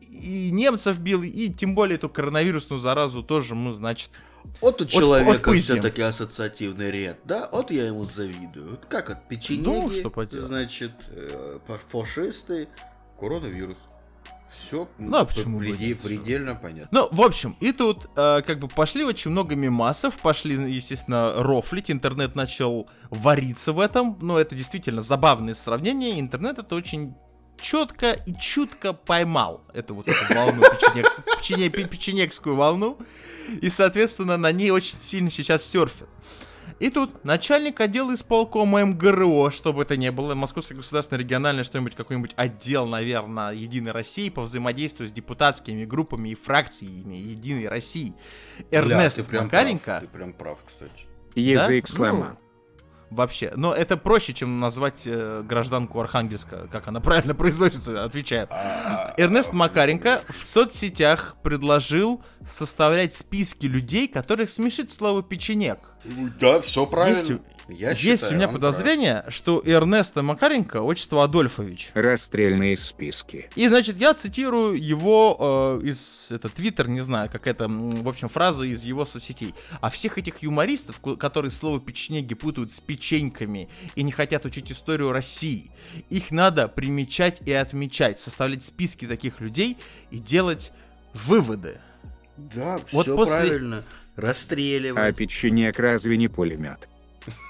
И 0.08 0.50
немцев 0.52 0.98
бил, 0.98 1.22
и 1.22 1.48
тем 1.48 1.74
более 1.74 1.96
эту 1.96 2.08
коронавирусную 2.08 2.80
заразу 2.80 3.22
тоже 3.22 3.54
мы, 3.54 3.72
значит, 3.72 4.10
Вот 4.60 4.80
у 4.80 4.84
От- 4.84 4.90
человека 4.90 5.52
все-таки 5.54 6.00
ассоциативный 6.00 6.90
ряд, 6.90 7.18
да? 7.24 7.48
Вот 7.52 7.70
я 7.70 7.86
ему 7.86 8.04
завидую. 8.04 8.78
Как 8.88 9.10
от 9.10 9.28
печенеги, 9.28 9.64
Ну, 9.64 9.90
что 9.90 10.10
поделать. 10.10 10.46
значит, 10.46 10.92
э, 11.10 11.58
фашисты, 11.90 12.68
коронавирус. 13.20 13.78
Все 14.52 14.88
Ну, 14.98 15.16
а 15.16 15.24
почему 15.24 15.58
бы 15.58 15.68
и 15.68 15.76
нет? 15.88 16.00
предельно 16.02 16.54
понятно. 16.54 16.88
Ну, 16.90 17.08
в 17.10 17.20
общем, 17.22 17.56
и 17.60 17.72
тут 17.72 18.06
э, 18.16 18.42
как 18.46 18.58
бы 18.60 18.68
пошли 18.68 19.04
очень 19.04 19.30
много 19.30 19.54
мемасов, 19.54 20.16
пошли, 20.18 20.54
естественно, 20.54 21.34
рофлить, 21.36 21.90
интернет 21.90 22.34
начал 22.34 22.88
вариться 23.10 23.72
в 23.72 23.80
этом, 23.80 24.18
но 24.20 24.38
это 24.38 24.54
действительно 24.54 25.02
забавное 25.02 25.54
сравнение, 25.54 26.18
интернет 26.18 26.58
это 26.58 26.74
очень 26.74 27.14
четко 27.60 28.12
и 28.12 28.34
чутко 28.40 28.92
поймал 28.92 29.62
эту 29.74 29.94
вот 29.96 30.08
эту 30.08 30.34
волну, 30.34 30.62
печенекс- 30.62 31.22
печене- 31.40 31.68
пе- 31.70 31.84
печенегскую 31.84 32.56
волну, 32.56 32.98
и, 33.60 33.68
соответственно, 33.68 34.36
на 34.36 34.52
ней 34.52 34.70
очень 34.70 34.98
сильно 34.98 35.28
сейчас 35.30 35.64
серфят. 35.64 36.08
И 36.78 36.90
тут 36.90 37.24
начальник 37.24 37.80
отдела 37.80 38.14
исполкома 38.14 38.84
МГРО, 38.84 39.50
чтобы 39.50 39.82
это 39.82 39.96
не 39.96 40.12
было, 40.12 40.34
Московское 40.34 40.76
государственное 40.78 41.20
региональное 41.20 41.64
что-нибудь, 41.64 41.96
какой-нибудь 41.96 42.32
отдел, 42.36 42.86
наверное, 42.86 43.52
Единой 43.52 43.90
России 43.90 44.28
по 44.28 44.42
взаимодействию 44.42 45.08
с 45.08 45.12
депутатскими 45.12 45.84
группами 45.84 46.30
и 46.30 46.34
фракциями 46.36 47.16
Единой 47.16 47.66
России. 47.68 48.14
Эрнест 48.70 49.16
Бля, 49.16 49.24
ты 49.24 49.30
прям 49.30 49.44
Макаренко. 49.44 49.84
прав, 49.84 50.00
Ты 50.00 50.06
прям 50.06 50.32
прав, 50.32 50.58
кстати. 50.64 51.06
Язык 51.34 51.86
Да? 51.86 51.92
сломал. 51.92 52.28
Ну, 52.30 52.47
Вообще, 53.10 53.52
но 53.56 53.72
это 53.72 53.96
проще, 53.96 54.34
чем 54.34 54.60
назвать 54.60 55.02
э, 55.06 55.42
гражданку 55.46 56.00
Архангельска, 56.00 56.68
как 56.70 56.88
она 56.88 57.00
правильно 57.00 57.34
произносится, 57.34 58.04
отвечаю. 58.04 58.48
Эрнест 59.16 59.52
Макаренко 59.52 60.22
в 60.38 60.44
соцсетях 60.44 61.36
предложил 61.42 62.22
составлять 62.46 63.14
списки 63.14 63.66
людей, 63.66 64.08
которых 64.08 64.50
смешит 64.50 64.90
слово 64.90 65.22
печенек. 65.22 65.78
Да, 66.38 66.60
все 66.60 66.86
правильно. 66.86 67.18
Есть 67.18 67.32
Я 67.68 67.90
Есть 67.90 68.22
считаю, 68.22 68.32
у 68.32 68.36
меня 68.36 68.48
подозрение, 68.48 69.24
что 69.28 69.58
у 69.58 69.62
Эрнеста 69.68 70.22
Макаренко 70.22 70.80
отчество 70.82 71.22
Адольфович. 71.24 71.90
Расстрельные 71.92 72.76
списки. 72.78 73.50
И, 73.56 73.68
значит, 73.68 73.98
я 73.98 74.14
цитирую 74.14 74.82
его 74.82 75.78
э, 75.82 75.86
из, 75.86 76.28
это, 76.30 76.48
твиттер, 76.48 76.88
не 76.88 77.02
знаю, 77.02 77.28
какая-то, 77.30 77.64
м, 77.64 78.02
в 78.02 78.08
общем, 78.08 78.28
фраза 78.30 78.64
из 78.64 78.84
его 78.84 79.04
соцсетей. 79.04 79.54
А 79.82 79.90
всех 79.90 80.16
этих 80.16 80.42
юмористов, 80.42 80.98
которые 81.18 81.50
слово 81.50 81.78
печенеги 81.78 82.32
путают 82.34 82.72
с 82.72 82.80
печеньками 82.80 83.68
и 83.96 84.02
не 84.02 84.12
хотят 84.12 84.46
учить 84.46 84.72
историю 84.72 85.12
России, 85.12 85.70
их 86.08 86.30
надо 86.30 86.68
примечать 86.68 87.42
и 87.46 87.52
отмечать, 87.52 88.18
составлять 88.18 88.62
списки 88.64 89.06
таких 89.06 89.40
людей 89.40 89.76
и 90.10 90.18
делать 90.18 90.72
выводы. 91.12 91.80
прав. 92.36 92.54
Да, 92.54 92.80
Вот 92.92 93.04
все 93.06 93.14
после- 93.16 93.34
правильно. 93.36 93.84
А 94.16 94.20
Расстреливать. 94.20 95.16
печенек 95.16 95.78
разве 95.78 96.16
не 96.16 96.28
пулемет? 96.28 96.88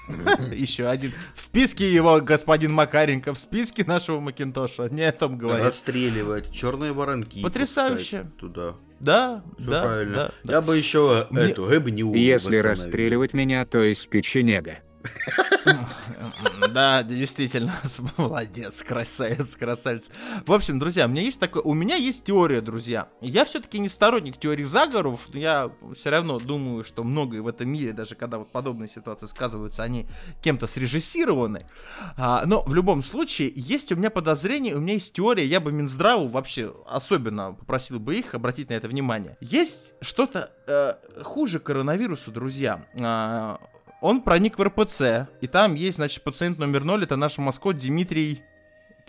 Еще 0.51 0.87
один. 0.87 1.13
В 1.35 1.41
списке 1.41 1.91
его 1.93 2.19
господин 2.21 2.71
Макаренко, 2.73 3.33
в 3.33 3.39
списке 3.39 3.83
нашего 3.83 4.19
Макинтоша. 4.19 4.89
Не 4.89 5.03
о 5.03 5.11
том 5.11 5.37
говорит. 5.37 5.65
Расстреливать. 5.65 6.51
Черные 6.51 6.91
воронки. 6.93 7.41
Потрясающе. 7.41 8.25
Туда. 8.39 8.73
Да, 8.99 9.43
Все 9.57 9.69
да, 9.69 9.81
правильно. 9.83 10.13
да, 10.15 10.31
да. 10.43 10.53
Я 10.53 10.61
бы 10.61 10.75
еще 10.77 11.27
Мне- 11.29 11.43
эту 11.51 11.65
гэбню 11.65 12.13
Если 12.13 12.57
расстреливать 12.57 13.33
меня, 13.33 13.65
то 13.65 13.81
из 13.81 14.05
печенега. 14.05 14.79
Да, 16.73 17.03
действительно, 17.03 17.73
молодец, 18.17 18.83
красавец, 18.83 19.55
красавец. 19.55 20.09
В 20.45 20.53
общем, 20.53 20.79
друзья, 20.79 21.05
у 21.05 21.09
меня 21.09 21.21
есть 21.21 21.39
такое, 21.39 21.63
у 21.63 21.73
меня 21.73 21.95
есть 21.95 22.25
теория, 22.25 22.61
друзья. 22.61 23.07
Я 23.21 23.45
все-таки 23.45 23.79
не 23.79 23.89
сторонник 23.89 24.37
теории 24.37 24.63
заговоров, 24.63 25.27
я 25.33 25.71
все 25.93 26.09
равно 26.09 26.39
думаю, 26.39 26.83
что 26.83 27.03
многое 27.03 27.41
в 27.41 27.47
этом 27.47 27.69
мире, 27.69 27.93
даже 27.93 28.15
когда 28.15 28.37
вот 28.37 28.51
подобные 28.51 28.87
ситуации 28.87 29.25
сказываются, 29.25 29.83
они 29.83 30.07
кем-то 30.41 30.67
срежиссированы. 30.67 31.65
А, 32.17 32.43
но 32.45 32.61
в 32.63 32.73
любом 32.73 33.03
случае, 33.03 33.51
есть 33.55 33.91
у 33.91 33.95
меня 33.95 34.09
подозрение, 34.09 34.75
у 34.75 34.79
меня 34.79 34.93
есть 34.93 35.13
теория, 35.13 35.45
я 35.45 35.59
бы 35.59 35.71
Минздраву 35.71 36.27
вообще 36.27 36.73
особенно 36.87 37.53
попросил 37.53 37.99
бы 37.99 38.15
их 38.15 38.33
обратить 38.35 38.69
на 38.69 38.73
это 38.73 38.87
внимание. 38.87 39.37
Есть 39.41 39.93
что-то 40.01 40.51
э, 40.67 40.93
хуже 41.23 41.59
коронавирусу, 41.59 42.31
друзья. 42.31 42.85
А, 42.99 43.59
он 44.01 44.21
проник 44.21 44.57
в 44.57 44.63
РПЦ, 44.63 45.27
и 45.41 45.47
там 45.47 45.75
есть, 45.75 45.97
значит, 45.97 46.23
пациент 46.23 46.59
номер 46.59 46.83
ноль, 46.83 47.03
это 47.03 47.15
наш 47.15 47.37
маскот 47.37 47.77
Дмитрий... 47.77 48.43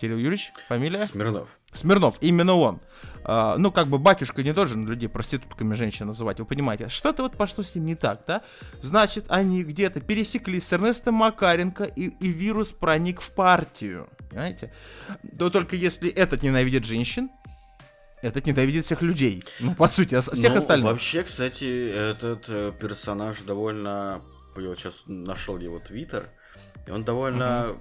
Кирилл 0.01 0.17
Юрьевич, 0.17 0.53
фамилия? 0.67 1.05
Смирнов. 1.05 1.59
Смирнов, 1.73 2.17
именно 2.23 2.55
он. 2.55 2.81
А, 3.23 3.57
ну, 3.59 3.71
как 3.71 3.87
бы 3.89 3.99
батюшка 3.99 4.43
не 4.43 4.55
должен 4.55 4.87
людей 4.89 5.11
проститутками 5.11 5.75
женщин 5.75 6.07
называть, 6.07 6.41
вы 6.41 6.47
понимаете. 6.47 6.89
Что-то 6.89 7.23
вот 7.23 7.37
пошло 7.37 7.63
с 7.63 7.75
ним 7.75 7.85
не 7.85 7.97
так, 7.97 8.23
да? 8.27 8.41
Значит, 8.81 9.27
они 9.29 9.63
где-то 9.63 10.01
пересеклись 10.01 10.67
с 10.67 10.73
Эрнестом 10.73 11.17
Макаренко, 11.17 11.85
и, 11.85 12.07
и 12.19 12.29
вирус 12.33 12.73
проник 12.73 13.21
в 13.21 13.31
партию. 13.33 14.09
Понимаете? 14.31 14.73
Но 15.23 15.51
только 15.51 15.77
если 15.77 16.09
этот 16.09 16.43
ненавидит 16.43 16.87
женщин, 16.87 17.29
этот 18.23 18.47
ненавидит 18.47 18.87
всех 18.87 19.03
людей. 19.03 19.45
Ну, 19.61 19.75
по 19.75 19.89
сути, 19.89 20.15
ос- 20.15 20.31
всех 20.33 20.53
Ну, 20.53 20.59
остальных. 20.59 20.93
Вообще, 20.93 21.23
кстати, 21.25 21.91
этот 21.91 22.45
э, 22.49 22.73
персонаж 22.81 23.41
довольно... 23.43 24.23
Я 24.61 24.69
вот 24.69 24.79
сейчас 24.79 25.03
нашел 25.07 25.59
его 25.59 25.79
твиттер, 25.79 26.29
и 26.87 26.91
он 26.91 27.05
довольно 27.05 27.77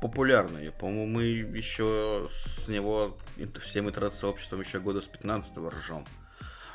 популярный. 0.00 0.72
По-моему, 0.72 1.06
мы 1.06 1.24
еще 1.24 2.28
с 2.30 2.68
него 2.68 3.16
всем 3.62 3.88
интернет-сообществом 3.88 4.60
еще 4.60 4.80
года 4.80 5.00
с 5.00 5.08
15-го 5.08 5.70
ржем. 5.70 6.04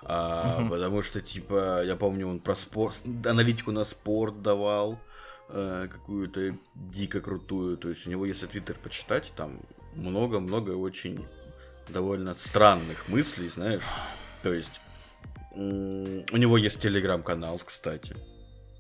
А, 0.04 0.66
Потому 0.70 1.02
что, 1.02 1.22
типа, 1.22 1.84
я 1.84 1.96
помню, 1.98 2.28
он 2.28 2.40
про 2.40 2.56
спорт, 2.56 3.04
аналитику 3.26 3.72
на 3.72 3.84
спорт 3.84 4.42
давал, 4.42 4.98
э, 5.50 5.88
какую-то 5.92 6.56
дико 6.76 7.20
крутую. 7.20 7.78
То 7.78 7.90
есть 7.90 8.08
у 8.08 8.10
него, 8.10 8.26
если 8.26 8.48
твиттер 8.48 8.78
почитать, 8.82 9.34
там 9.36 9.60
много-много 9.96 10.72
очень 10.72 11.26
довольно 11.90 12.36
странных 12.36 13.10
мыслей, 13.10 13.50
знаешь. 13.50 13.84
То 14.44 14.54
есть, 14.54 14.80
у 15.52 16.38
него 16.38 16.58
есть 16.58 16.82
телеграм-канал, 16.82 17.60
кстати. 17.66 18.16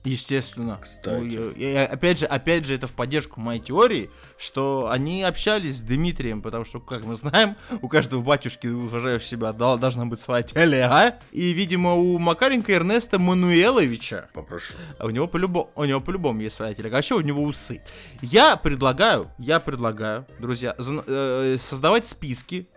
Естественно. 0.08 0.80
Кстати. 0.82 1.24
И- 1.58 1.72
и 1.72 1.76
опять 1.76 2.20
же, 2.20 2.26
опять 2.26 2.66
же, 2.66 2.76
это 2.76 2.88
в 2.88 2.94
поддержку 2.94 3.40
моей 3.40 3.60
теории, 3.60 4.10
что 4.38 4.90
они 4.90 5.24
общались 5.24 5.78
с 5.78 5.82
Дмитрием, 5.82 6.42
потому 6.42 6.66
что, 6.66 6.80
как 6.80 7.06
мы 7.06 7.16
знаем, 7.16 7.56
у 7.82 7.88
каждого 7.88 8.22
батюшки, 8.22 8.68
уважающего 8.68 9.28
себя, 9.28 9.54
дол- 9.54 9.78
должна 9.78 10.06
быть 10.06 10.20
своя 10.20 10.44
телега. 10.44 11.20
И, 11.32 11.52
видимо, 11.54 11.94
у 11.96 12.18
Макаренко 12.20 12.72
Эрнеста 12.72 13.20
Мануэловича 13.20 14.30
Попрошу. 14.34 14.74
А 15.00 15.06
у 15.06 15.10
него 15.10 15.28
по-любому, 15.28 15.70
у 15.76 15.84
него 15.86 16.02
по-любому 16.02 16.42
есть 16.42 16.56
своя 16.56 16.74
телега. 16.74 16.98
А 16.98 17.00
еще 17.00 17.16
у 17.16 17.22
него 17.22 17.44
усы. 17.44 17.82
Я 18.22 18.56
предлагаю, 18.56 19.30
я 19.38 19.60
предлагаю, 19.60 20.26
друзья, 20.40 20.76
э, 20.78 21.58
создавать 21.60 22.06
списки 22.06 22.68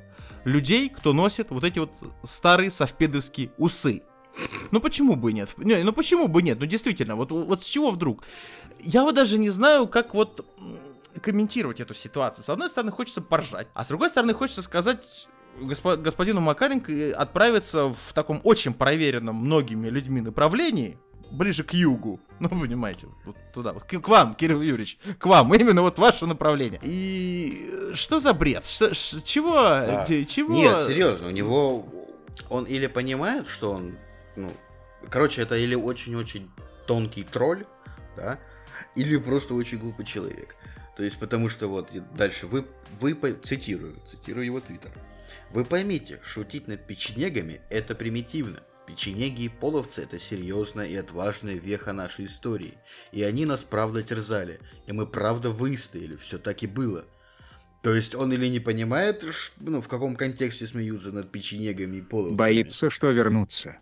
людей, 0.45 0.88
кто 0.88 1.12
носит 1.12 1.51
вот 1.51 1.64
эти 1.64 1.79
вот 1.79 1.93
старые 2.23 2.71
совпедовские 2.71 3.51
усы. 3.59 4.03
Ну 4.70 4.81
почему 4.81 5.16
бы 5.16 5.33
нет? 5.33 5.50
Не, 5.57 5.83
ну 5.83 5.92
почему 5.92 6.29
бы 6.29 6.42
нет? 6.42 6.59
Ну 6.61 6.66
действительно, 6.66 7.16
вот, 7.16 7.33
вот 7.33 7.62
с 7.62 7.66
чего 7.66 7.90
вдруг? 7.90 8.22
Я 8.81 9.03
вот 9.03 9.14
даже 9.14 9.38
не 9.38 9.50
знаю, 9.50 9.87
как 9.88 10.14
вот 10.14 10.46
комментировать 11.22 11.81
эту 11.81 11.94
ситуацию. 11.94 12.44
С 12.44 12.48
одной 12.48 12.70
стороны, 12.70 12.92
хочется 12.92 13.20
поржать, 13.20 13.68
а 13.74 13.85
с 13.85 13.88
другой 13.88 14.09
стороны, 14.11 14.33
хочется 14.33 14.62
сказать 14.62 15.29
госпо- 15.61 15.96
господину 15.96 16.40
Макаренко 16.40 17.12
отправиться 17.16 17.88
в 17.88 18.12
таком 18.14 18.40
очень 18.44 18.72
проверенном 18.72 19.37
многими 19.37 19.88
людьми 19.88 20.20
направлении, 20.20 20.96
ближе 21.33 21.62
к 21.64 21.74
югу. 21.74 22.20
Ну, 22.38 22.48
вы 22.48 22.61
понимаете, 22.66 23.09
вот 23.24 23.37
туда, 23.53 23.72
вот, 23.72 23.85
к, 23.85 24.00
к 24.00 24.09
вам, 24.09 24.35
Кирилл 24.35 24.62
Юрьевич, 24.62 24.98
к 25.18 25.26
вам, 25.26 25.53
именно 25.55 25.83
вот 25.83 25.98
ваше 25.98 26.26
направление. 26.26 26.81
И 26.83 27.70
что 27.94 28.18
за 28.20 28.33
бред? 28.33 28.64
Что- 28.66 28.94
ш- 28.94 29.20
чего? 29.20 29.55
Да. 29.55 30.05
Чего? 30.07 30.55
Нет, 30.55 30.81
серьезно, 30.83 31.29
у 31.29 31.31
него... 31.31 31.87
Он 32.48 32.64
или 32.64 32.87
понимает, 32.87 33.48
что 33.48 33.72
он... 33.72 33.96
Ну, 34.37 34.53
короче, 35.11 35.43
это 35.43 35.57
или 35.57 35.75
очень-очень 35.75 36.51
тонкий 36.87 37.25
тролль, 37.25 37.64
да, 38.16 38.38
или 38.97 39.16
просто 39.16 39.55
очень 39.55 39.79
глупый 39.79 40.05
человек. 40.05 40.55
То 40.97 41.05
есть, 41.05 41.19
потому 41.19 41.49
что 41.49 41.69
вот 41.69 41.90
дальше 42.14 42.47
вы, 42.47 42.66
вы 42.99 43.14
цитирую, 43.43 43.97
цитирую 44.05 44.45
его 44.45 44.61
твиттер. 44.61 44.90
Вы 45.51 45.64
поймите, 45.64 46.21
шутить 46.23 46.69
над 46.69 46.87
печенегами– 46.87 47.61
это 47.71 47.95
примитивно. 47.95 48.61
Печенеги 48.87 49.43
и 49.43 49.49
половцы– 49.49 50.03
это 50.05 50.19
серьезная 50.19 50.87
и 50.87 50.97
отважная 50.97 51.55
веха 51.55 51.93
нашей 51.93 52.27
истории. 52.27 52.75
И 53.12 53.23
они 53.23 53.47
нас 53.47 53.62
правда 53.62 54.03
терзали, 54.03 54.61
и 54.87 54.93
мы 54.93 55.07
правда 55.07 55.51
выстояли, 55.51 56.16
все 56.16 56.38
так 56.38 56.62
и 56.62 56.66
было. 56.66 57.05
То 57.83 57.95
есть 57.95 58.14
он 58.14 58.33
или 58.33 58.47
не 58.47 58.61
понимает, 58.61 59.25
ну, 59.59 59.81
в 59.81 59.88
каком 59.88 60.16
контексте 60.16 60.66
смеются 60.66 61.12
над 61.12 61.33
печенегами 61.33 61.99
и 61.99 62.03
половцами. 62.03 62.37
Боится, 62.37 62.90
что 62.90 63.11
вернутся. 63.11 63.79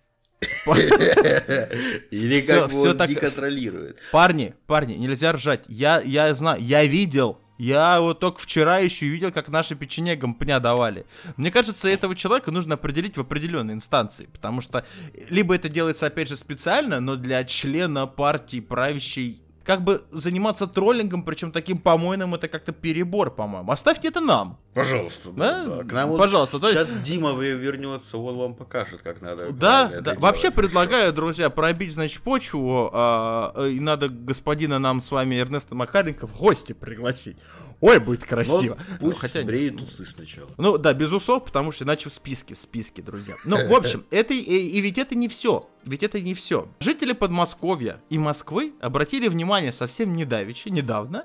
Или 2.11 2.41
как 2.47 2.71
всё 2.71 2.91
он 2.91 3.07
дико 3.07 3.31
троллирует. 3.31 3.99
Парни, 4.13 4.55
парни, 4.67 4.95
нельзя 4.95 5.33
ржать. 5.33 5.65
Я, 5.69 6.01
я 6.01 6.35
знаю, 6.35 6.61
я 6.63 6.85
видел. 6.85 7.39
Я 7.59 8.01
вот 8.01 8.21
только 8.21 8.41
вчера 8.41 8.79
еще 8.79 9.07
видел, 9.07 9.33
как 9.33 9.49
наши 9.49 9.75
печенегам 9.75 10.33
пня 10.33 10.61
давали. 10.61 11.07
Мне 11.37 11.51
кажется, 11.51 11.89
этого 11.89 12.15
человека 12.15 12.53
нужно 12.53 12.75
определить 12.75 13.17
в 13.17 13.21
определенной 13.21 13.75
инстанции, 13.75 14.29
потому 14.33 14.61
что 14.61 14.85
либо 15.29 15.57
это 15.57 15.69
делается, 15.69 16.07
опять 16.07 16.29
же, 16.29 16.37
специально, 16.37 17.01
но 17.01 17.17
для 17.17 17.45
члена 17.45 18.07
партии 18.07 18.61
правящей 18.61 19.43
как 19.69 19.85
бы 19.85 20.03
заниматься 20.11 20.67
троллингом, 20.67 21.23
причем 21.23 21.53
таким 21.53 21.77
помойным, 21.77 22.35
это 22.35 22.49
как-то 22.49 22.73
перебор, 22.73 23.31
по-моему. 23.31 23.71
Оставьте 23.71 24.09
это 24.09 24.19
нам. 24.23 24.59
Пожалуйста. 24.73 25.29
Да? 25.31 25.65
да. 25.67 25.85
К 25.85 25.93
нам 25.93 26.09
вот 26.09 26.19
Пожалуйста, 26.19 26.57
есть- 26.57 26.71
Сейчас 26.71 27.03
Дима 27.03 27.33
вернется, 27.33 28.17
он 28.17 28.39
вам 28.39 28.55
покажет, 28.55 29.03
как 29.03 29.21
надо. 29.21 29.53
Да, 29.53 29.93
да. 30.01 30.15
Вообще 30.15 30.51
предлагаю, 30.51 31.13
друзья, 31.13 31.51
пробить, 31.51 31.93
значит, 31.93 32.23
почву, 32.23 32.89
а, 32.95 33.53
э, 33.57 33.73
и 33.73 33.81
надо 33.81 34.09
господина 34.09 34.79
нам 34.79 35.03
с 35.03 35.11
вами 35.11 35.39
Эрнеста 35.39 35.75
Макаренко 35.75 36.27
в 36.27 36.39
гости 36.39 36.73
пригласить. 36.73 37.37
Ой, 37.81 38.01
будет 38.01 38.23
Но 38.23 38.27
красиво. 38.27 38.79
Ну, 39.01 39.09
пусть 39.11 39.21
хотя- 39.21 39.43
сбреет 39.43 39.81
усы 39.81 40.05
сначала. 40.05 40.51
Ну 40.57 40.79
да, 40.79 40.93
без 40.95 41.13
усов, 41.13 41.45
потому 41.45 41.71
что 41.71 41.85
иначе 41.85 42.09
в 42.09 42.13
списке, 42.13 42.55
в 42.55 42.59
списке, 42.59 43.03
друзья. 43.03 43.37
Ну, 43.45 43.57
в 43.69 43.75
общем, 43.75 44.05
это 44.11 44.35
и, 44.35 44.41
и 44.41 44.81
ведь 44.81 44.99
это 44.99 45.15
не 45.15 45.29
все. 45.29 45.69
Ведь 45.85 46.03
это 46.03 46.21
не 46.21 46.35
все. 46.35 46.69
Жители 46.81 47.13
Подмосковья 47.13 48.01
и 48.11 48.19
Москвы 48.19 48.73
обратили 48.81 49.29
внимание 49.29 49.71
совсем 49.71 50.17
недавеча, 50.17 50.71
недавно, 50.71 51.25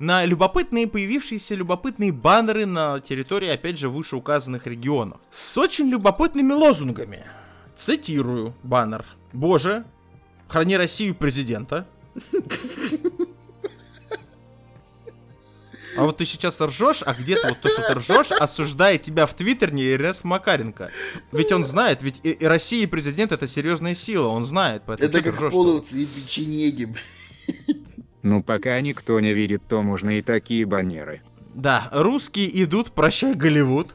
на 0.00 0.24
любопытные, 0.24 0.88
появившиеся 0.88 1.54
любопытные 1.54 2.12
баннеры 2.12 2.66
на 2.66 2.98
территории, 3.00 3.48
опять 3.48 3.78
же, 3.78 3.88
вышеуказанных 3.88 4.66
регионов. 4.66 5.20
С 5.30 5.56
очень 5.56 5.88
любопытными 5.88 6.52
лозунгами. 6.52 7.24
Цитирую 7.76 8.54
баннер. 8.64 9.06
Боже, 9.32 9.84
храни 10.48 10.76
Россию 10.76 11.14
президента. 11.14 11.86
А 15.96 16.04
вот 16.04 16.18
ты 16.18 16.24
сейчас 16.24 16.60
ржешь, 16.60 17.02
а 17.04 17.14
где-то 17.14 17.48
вот 17.48 17.60
то, 17.60 17.68
что 17.68 17.82
ты 17.82 17.94
ржешь, 17.94 18.30
осуждает 18.32 19.02
тебя 19.02 19.26
в 19.26 19.34
Твиттере 19.34 19.94
Эрнест 19.94 20.24
Макаренко. 20.24 20.90
Ведь 21.32 21.52
он 21.52 21.64
знает, 21.64 22.02
ведь 22.02 22.20
и, 22.22 22.30
и 22.30 22.44
Россия 22.44 22.82
и 22.84 22.86
президент 22.86 23.32
это 23.32 23.46
серьезная 23.46 23.94
сила, 23.94 24.28
он 24.28 24.44
знает. 24.44 24.82
Поэтому 24.86 25.08
Это 25.08 25.22
как 25.22 25.34
ржёшь-то? 25.36 25.56
половцы 25.56 26.02
и 26.02 26.06
печенеги. 26.06 26.94
Ну 28.22 28.42
пока 28.42 28.80
никто 28.80 29.18
не 29.20 29.34
видит, 29.34 29.62
то 29.68 29.82
можно 29.82 30.16
и 30.18 30.22
такие 30.22 30.64
баннеры. 30.64 31.22
Да, 31.54 31.88
русские 31.92 32.62
идут, 32.64 32.92
прощай 32.92 33.34
Голливуд. 33.34 33.94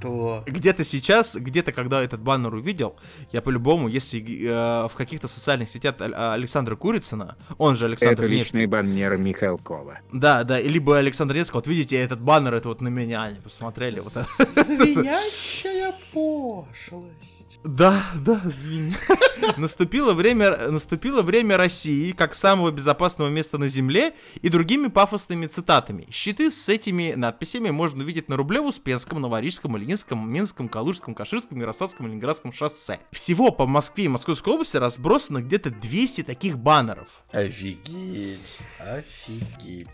Что? 0.00 0.42
Где-то 0.46 0.84
сейчас, 0.84 1.36
где-то 1.36 1.72
когда 1.72 2.02
этот 2.02 2.20
баннер 2.20 2.54
увидел, 2.54 2.96
я 3.32 3.42
по-любому, 3.42 3.86
если 3.88 4.20
э, 4.20 4.88
в 4.88 4.92
каких-то 4.96 5.28
социальных 5.28 5.68
сетях 5.68 5.96
Аль- 6.00 6.14
Александра 6.14 6.74
Курицына, 6.74 7.36
он 7.58 7.76
же 7.76 7.84
Александр 7.84 8.24
Это 8.24 8.32
Невский, 8.32 8.38
личный 8.38 8.66
баннер 8.66 9.16
Михалкова. 9.18 9.98
Да, 10.12 10.44
да, 10.44 10.58
либо 10.60 10.96
Александр 10.98 11.34
Невский, 11.34 11.54
вот 11.54 11.66
видите, 11.66 11.96
этот 11.96 12.20
баннер, 12.20 12.54
это 12.54 12.68
вот 12.68 12.80
на 12.80 12.88
меня, 12.88 13.24
они 13.24 13.40
посмотрели. 13.40 14.00
Вот 14.00 14.12
это. 14.16 14.24
Свинящая 14.64 15.94
пошлость. 16.12 17.58
Да, 17.62 18.02
да, 18.14 18.40
извини. 18.46 18.94
Наступило 19.58 20.14
время, 20.14 20.56
наступило 20.70 21.20
время 21.20 21.58
России 21.58 22.12
как 22.12 22.34
самого 22.34 22.70
безопасного 22.70 23.28
места 23.28 23.58
на 23.58 23.68
Земле 23.68 24.14
и 24.40 24.48
другими 24.48 24.88
пафосными 24.88 25.46
цитатами. 25.46 26.06
Щиты 26.10 26.50
с 26.50 26.68
этими 26.70 27.12
надписями 27.14 27.68
можно 27.68 28.02
увидеть 28.02 28.30
на 28.30 28.34
Рублево-Успенском, 28.36 29.18
Новорижском, 29.18 29.76
Ильинском, 29.76 29.89
Минском, 30.28 30.68
Калужском, 30.68 31.14
Каширском, 31.14 31.60
Ярославском 31.60 32.06
Ленинградском 32.06 32.52
шоссе. 32.52 33.00
Всего 33.12 33.50
по 33.50 33.66
Москве 33.66 34.04
и 34.04 34.08
Московской 34.08 34.52
области 34.54 34.76
разбросано 34.76 35.42
где-то 35.42 35.70
200 35.70 36.22
таких 36.22 36.58
баннеров. 36.58 37.20
Офигеть. 37.32 38.56
Офигеть. 38.78 39.88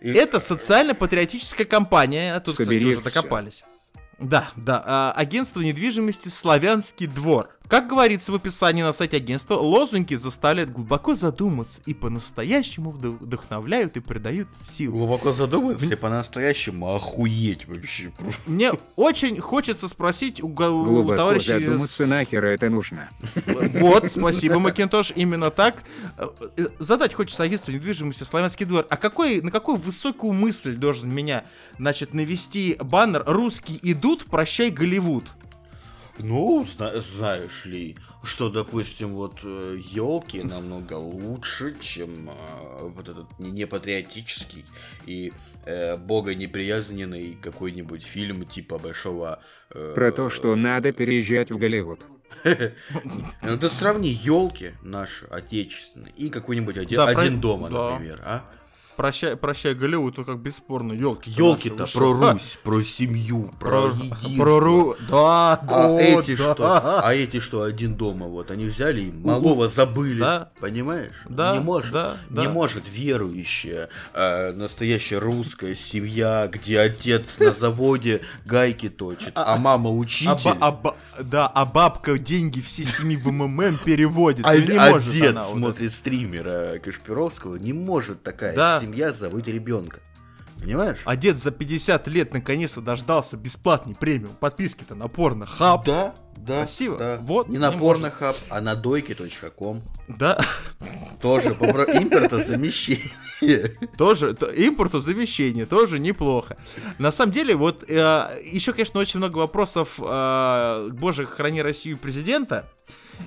И- 0.00 0.10
Это 0.12 0.38
социально-патриотическая 0.40 1.66
компания, 1.66 2.34
а 2.34 2.40
тут, 2.40 2.54
кстати, 2.54 2.66
Собери 2.68 2.86
уже 2.86 3.00
всё. 3.00 3.10
докопались. 3.10 3.64
Да, 4.18 4.50
да, 4.56 4.82
а, 4.86 5.12
агентство 5.16 5.60
недвижимости 5.60 6.28
«Славянский 6.28 7.06
двор». 7.06 7.53
Как 7.66 7.88
говорится 7.88 8.30
в 8.30 8.34
описании 8.34 8.82
на 8.82 8.92
сайте 8.92 9.16
агентства, 9.16 9.54
лозунги 9.54 10.14
заставляют 10.16 10.70
глубоко 10.70 11.14
задуматься 11.14 11.80
и 11.86 11.94
по-настоящему 11.94 12.90
вдох- 12.90 13.18
вдохновляют 13.18 13.96
и 13.96 14.00
придают 14.00 14.48
силу. 14.62 14.98
Глубоко 14.98 15.32
задуматься 15.32 15.86
и 15.86 15.96
по-настоящему 15.96 16.94
охуеть 16.94 17.66
вообще. 17.66 18.12
Мне 18.46 18.72
очень 18.96 19.40
хочется 19.40 19.88
спросить 19.88 20.42
у, 20.42 20.48
га- 20.48 20.70
у 20.70 20.84
Глубоко 20.84 21.16
товарищей... 21.16 21.58
задуматься, 21.58 22.04
с- 22.04 22.08
нахер 22.08 22.44
это 22.44 22.68
нужно. 22.68 23.08
Вот, 23.46 24.12
спасибо, 24.12 24.58
Макинтош, 24.58 25.12
именно 25.16 25.50
так. 25.50 25.82
Э, 26.18 26.28
Задать 26.78 27.14
хочется 27.14 27.42
агентству 27.44 27.72
недвижимости 27.72 28.24
«Славянский 28.24 28.66
двор». 28.66 28.86
А 28.90 28.96
какой, 28.98 29.40
на 29.40 29.50
какую 29.50 29.78
высокую 29.78 30.34
мысль 30.34 30.76
должен 30.76 31.10
меня, 31.12 31.44
значит, 31.78 32.12
навести 32.12 32.76
баннер 32.78 33.24
«Русские 33.26 33.78
идут, 33.90 34.26
прощай, 34.26 34.70
Голливуд»? 34.70 35.24
Ну, 36.18 36.64
зна- 36.64 37.00
знаешь 37.00 37.64
ли, 37.64 37.96
что, 38.22 38.48
допустим, 38.48 39.14
вот 39.14 39.42
елки 39.42 40.42
намного 40.42 40.94
лучше, 40.94 41.74
чем 41.80 42.30
э, 42.30 42.32
вот 42.82 43.08
этот 43.08 43.26
не- 43.40 43.50
непатриотический 43.50 44.64
и 45.06 45.32
э, 45.66 45.96
богонеприязненный 45.96 47.36
какой-нибудь 47.42 48.02
фильм 48.04 48.44
типа 48.46 48.78
большого. 48.78 49.40
э, 49.70 49.92
Про 49.94 50.12
то, 50.12 50.30
что 50.30 50.54
надо 50.54 50.92
переезжать 50.92 51.50
в 51.50 51.58
Голливуд. 51.58 52.00
Ну 53.42 53.58
ты 53.58 53.68
сравни 53.68 54.10
елки 54.10 54.72
наши 54.82 55.24
отечественные 55.26 56.12
и 56.16 56.28
какой-нибудь 56.28 56.76
один, 56.76 56.96
Да, 56.98 57.06
про- 57.12 57.22
один 57.22 57.40
дома, 57.40 57.70
да. 57.70 57.90
например, 57.90 58.20
а? 58.24 58.44
Прощай, 58.96 59.36
прощай 59.36 59.74
Голливуд, 59.74 60.16
то 60.16 60.24
как 60.24 60.38
бесспорно, 60.38 60.92
елки. 60.92 61.30
Елки-то 61.30 61.86
про 61.92 62.12
Русь, 62.12 62.58
про 62.62 62.82
семью, 62.82 63.50
про, 63.58 63.68
Про, 63.70 63.88
единство. 63.94 64.36
про 64.44 64.60
Ру... 64.60 64.96
Да, 65.08 65.52
А 65.68 65.86
о, 65.88 66.00
эти 66.00 66.36
да. 66.36 66.54
что? 66.54 67.00
А 67.04 67.14
эти 67.14 67.40
что, 67.40 67.62
один 67.62 67.94
дома, 67.94 68.26
вот, 68.26 68.50
они 68.50 68.66
взяли 68.66 69.02
и 69.02 69.12
малого 69.12 69.68
забыли, 69.68 70.20
Да. 70.20 70.50
понимаешь? 70.60 71.22
Да, 71.28 71.54
не 71.56 71.60
может, 71.62 71.92
да, 71.92 72.16
не 72.30 72.36
да. 72.44 72.50
может 72.50 72.84
верующая, 72.88 73.88
э, 74.14 74.52
настоящая 74.52 75.18
русская 75.18 75.74
семья, 75.74 76.48
где 76.52 76.80
отец 76.80 77.38
на 77.38 77.52
заводе 77.52 78.20
гайки 78.44 78.88
точит, 78.88 79.32
а 79.34 79.56
мама 79.56 79.90
А 79.90 79.92
учитель, 79.92 80.52
ба- 80.52 80.56
а 80.60 80.70
ба- 80.72 80.96
да, 81.20 81.46
а 81.46 81.64
бабка 81.64 82.18
деньги 82.18 82.60
все 82.60 82.84
семи 82.84 83.16
в 83.16 83.26
МММ 83.30 83.78
переводит. 83.84 84.46
а, 84.46 84.52
Ну, 84.54 84.60
не 84.60 84.76
а 84.76 84.90
может 84.90 85.12
дед 85.12 85.30
она 85.30 85.42
вот 85.44 85.50
смотрит 85.58 85.92
стримера 85.92 86.78
Кашпировского, 86.78 87.56
не 87.56 87.72
может 87.72 88.22
такая 88.22 88.54
Да. 88.54 88.78
Семья 88.84 89.12
заводить 89.12 89.48
ребенка. 89.54 90.00
Понимаешь? 90.60 90.98
А 91.04 91.16
дед 91.16 91.38
за 91.38 91.50
50 91.50 92.06
лет 92.08 92.32
наконец-то 92.32 92.80
дождался 92.80 93.36
бесплатной 93.36 93.94
премиум 93.94 94.34
подписки-то 94.36 94.94
на 94.94 95.08
порно 95.08 95.46
хаб. 95.46 95.84
Да, 95.84 96.14
да. 96.36 96.60
Красиво. 96.60 96.98
да. 96.98 97.18
Вот, 97.20 97.48
не 97.48 97.58
на 97.58 97.72
не 97.72 97.78
порнохаб, 97.78 98.36
а 98.50 98.60
на 98.60 98.74
дойке.ком. 98.74 99.82
Да, 100.08 100.38
Тоже 101.20 101.54
по 101.54 101.66
про- 101.66 101.84
импортозамещение. 101.84 103.10
тоже 103.98 104.34
то- 104.34 104.46
импортозамещение, 104.54 105.66
тоже 105.66 105.98
неплохо. 105.98 106.56
На 106.98 107.10
самом 107.10 107.32
деле, 107.32 107.56
вот 107.56 107.88
еще, 107.88 108.72
конечно, 108.72 109.00
очень 109.00 109.18
много 109.18 109.38
вопросов 109.38 109.94
э, 109.98 110.88
боже, 110.92 111.26
храни 111.26 111.62
Россию 111.62 111.98
президента. 111.98 112.70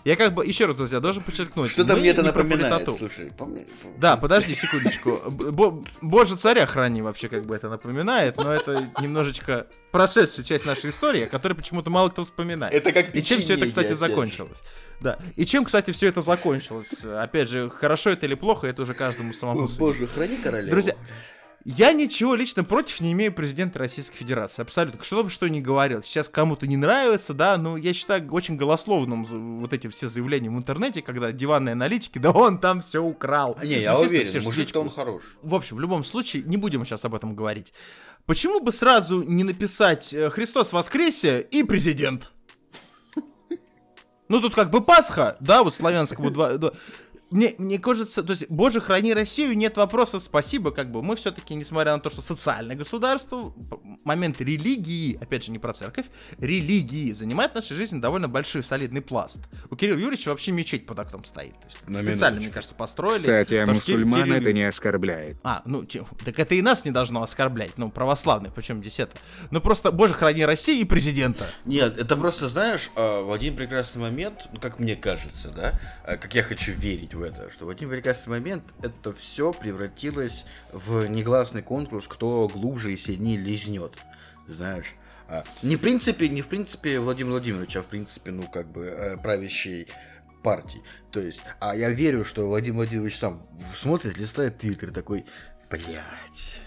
Я 0.06 0.16
как 0.16 0.34
бы, 0.34 0.46
еще 0.46 0.66
раз, 0.66 0.76
друзья, 0.76 1.00
должен 1.00 1.24
подчеркнуть. 1.24 1.72
Что-то 1.72 1.96
мне 1.98 2.10
это 2.10 2.24
напоминает, 2.24 2.88
слушай. 2.98 3.32
помни- 3.38 3.68
Да, 3.98 4.18
подожди 4.18 4.56
секундочку. 4.56 5.22
Бо- 5.30 5.84
Боже 6.02 6.36
царя 6.36 6.66
храни 6.66 7.02
вообще 7.02 7.30
как 7.30 7.46
бы 7.46 7.56
это 7.56 7.70
напоминает, 7.70 8.38
но 8.38 8.54
это 8.54 8.90
немножечко 9.02 9.68
прошедшая 9.92 10.46
часть 10.46 10.66
нашей 10.66 10.92
истории, 10.92 11.24
о 11.24 11.28
которой 11.28 11.54
почему-то 11.54 11.90
мало 11.90 12.10
кто 12.10 12.24
вспоминает. 12.24 12.74
Это 12.74 12.92
как 12.92 13.16
И 13.16 13.22
чем 13.24 13.40
все 13.40 13.54
это, 13.56 13.68
кстати, 13.68 13.88
опять 13.88 13.98
закончилось? 13.98 14.58
Да. 15.00 15.20
И 15.36 15.46
чем, 15.46 15.66
кстати, 15.66 15.92
все 15.92 16.08
это 16.08 16.22
закончилось? 16.22 17.04
Опять 17.06 17.50
же, 17.50 17.70
хорошо 17.70 18.12
это 18.12 18.26
или 18.26 18.34
плохо, 18.36 18.68
это 18.68 18.82
уже 18.82 18.94
каждому 18.94 19.34
самому 19.34 19.66
О. 19.66 19.70
Боже, 19.78 20.08
храни 20.08 20.38
королеву. 20.38 20.72
Друзья, 20.72 20.96
я 21.70 21.92
ничего 21.92 22.34
лично 22.36 22.64
против 22.64 23.02
не 23.02 23.12
имею 23.12 23.34
президента 23.34 23.78
Российской 23.78 24.16
Федерации. 24.18 24.62
Абсолютно. 24.62 25.04
Что 25.04 25.24
бы 25.24 25.30
что 25.30 25.50
ни 25.50 25.60
говорил. 25.60 26.02
Сейчас 26.02 26.30
кому-то 26.30 26.66
не 26.66 26.78
нравится, 26.78 27.34
да, 27.34 27.58
но 27.58 27.76
я 27.76 27.94
считаю 27.94 28.26
очень 28.32 28.56
голословным 28.56 29.24
вот 29.60 29.74
эти 29.74 29.88
все 29.90 30.08
заявления 30.08 30.50
в 30.50 30.58
интернете, 30.58 31.02
когда 31.02 31.34
диванные 31.34 31.74
аналитики, 31.74 32.20
да 32.20 32.32
он 32.32 32.60
там 32.60 32.80
все 32.80 33.04
украл. 33.04 33.58
А, 33.60 33.66
Не, 33.66 33.76
Ну, 33.76 33.82
я 33.82 33.98
уверен, 34.00 34.44
мужик-то 34.44 34.80
он 34.80 34.90
хорош. 34.90 35.24
в 35.44 35.54
общем, 35.54 35.76
в 35.76 35.82
любом 35.82 36.06
случае, 36.06 36.44
не 36.44 36.56
будем 36.56 36.86
сейчас 36.86 37.04
об 37.04 37.14
этом 37.16 37.36
говорить. 37.36 37.74
Почему 38.26 38.62
бы 38.62 38.72
сразу 38.72 39.22
не 39.24 39.44
написать 39.44 40.14
э, 40.14 40.30
«Христос 40.30 40.72
воскресе» 40.74 41.42
и 41.52 41.64
«Президент»? 41.64 42.32
Ну, 44.30 44.42
тут 44.42 44.56
как 44.56 44.70
бы 44.72 44.82
Пасха, 44.82 45.38
да, 45.40 45.64
вот 45.64 45.74
славянскому 45.74 46.30
два... 46.32 46.58
два- 46.58 46.74
Мне, 47.30 47.56
мне 47.58 47.78
кажется, 47.80 48.24
то 48.24 48.32
есть, 48.32 48.50
боже, 48.50 48.80
храни 48.80 49.14
Россию, 49.14 49.58
нет 49.58 49.76
вопроса, 49.76 50.20
спасибо, 50.20 50.72
как 50.72 50.92
бы, 50.92 51.04
мы 51.04 51.16
все-таки, 51.18 51.56
несмотря 51.56 51.94
на 51.94 52.00
то, 52.00 52.10
что 52.10 52.22
социальное 52.22 52.76
государство, 52.76 53.54
момент 54.06 54.40
религии, 54.40 55.18
опять 55.22 55.44
же, 55.44 55.52
не 55.52 55.60
про 55.60 55.74
церковь, 55.74 56.06
религии 56.40 57.12
занимает 57.12 57.52
в 57.52 57.56
нашей 57.56 57.76
жизни 57.76 58.00
довольно 58.00 58.30
большой 58.30 58.64
солидный 58.64 59.02
пласт. 59.02 59.42
У 59.70 59.76
Кирилла 59.76 59.98
Юрьевича 60.00 60.30
вообще 60.30 60.52
мечеть 60.52 60.86
под 60.86 61.00
окном 61.00 61.26
стоит. 61.26 61.54
То 61.60 61.66
есть, 61.66 61.78
На 61.88 61.96
специально, 61.96 62.16
минуточку. 62.38 62.44
мне 62.44 62.50
кажется, 62.54 62.76
построили. 62.76 63.18
Кстати, 63.18 63.54
а 63.56 63.66
мусульман 63.68 64.24
Кирилл 64.24 64.36
это 64.38 64.54
не 64.54 64.64
оскорбляет. 64.64 65.38
а, 65.44 65.62
ну, 65.66 65.84
так 66.24 66.40
это 66.40 66.56
и 66.56 66.62
нас 66.62 66.86
не 66.86 66.92
должно 66.92 67.22
оскорблять, 67.24 67.78
ну, 67.78 67.90
православных, 67.90 68.54
причем 68.54 68.80
здесь 68.80 69.00
это. 69.00 69.18
Ну, 69.52 69.60
просто, 69.60 69.92
боже, 69.92 70.14
храни 70.14 70.46
Россию 70.46 70.82
и 70.82 70.86
президента. 70.86 71.46
Нет, 71.66 71.98
это 71.98 72.16
просто, 72.16 72.48
знаешь, 72.48 72.90
а, 72.96 73.24
в 73.24 73.32
один 73.34 73.56
прекрасный 73.56 74.02
момент, 74.02 74.48
ну, 74.54 74.60
как 74.62 74.80
мне 74.80 74.96
кажется, 74.96 75.50
да, 75.50 75.80
а, 76.06 76.16
как 76.18 76.34
я 76.34 76.44
хочу 76.44 76.72
верить 76.72 77.14
в 77.18 77.24
это, 77.24 77.50
что 77.52 77.66
в 77.66 77.70
один 77.70 77.90
прекрасный 77.90 78.30
момент 78.30 78.64
это 78.82 79.12
все 79.14 79.52
превратилось 79.54 80.46
в 80.72 81.08
негласный 81.08 81.62
конкурс, 81.62 82.08
кто 82.08 82.48
глубже 82.48 82.94
и 82.94 82.98
сильнее 82.98 83.38
лизнет, 83.38 83.98
знаешь. 84.48 84.96
А, 85.28 85.44
Не 85.62 85.76
в 85.76 85.82
принципе, 85.82 86.30
не 86.30 86.42
в 86.42 86.48
принципе 86.48 87.00
Владимир 87.00 87.32
Владимирович, 87.32 87.76
а 87.76 87.82
в 87.82 87.88
принципе, 87.88 88.32
ну, 88.32 88.44
как 88.44 88.68
бы, 88.72 88.86
э, 88.86 89.18
правящей 89.18 89.88
партии. 90.42 90.82
То 91.12 91.20
есть, 91.20 91.42
а 91.60 91.76
я 91.76 91.90
верю, 91.90 92.24
что 92.24 92.48
Владимир 92.48 92.78
Владимирович 92.78 93.18
сам 93.18 93.46
смотрит, 93.76 94.18
листает 94.18 94.58
твиттер 94.60 94.92
такой, 94.92 95.26
блядь. 95.70 96.62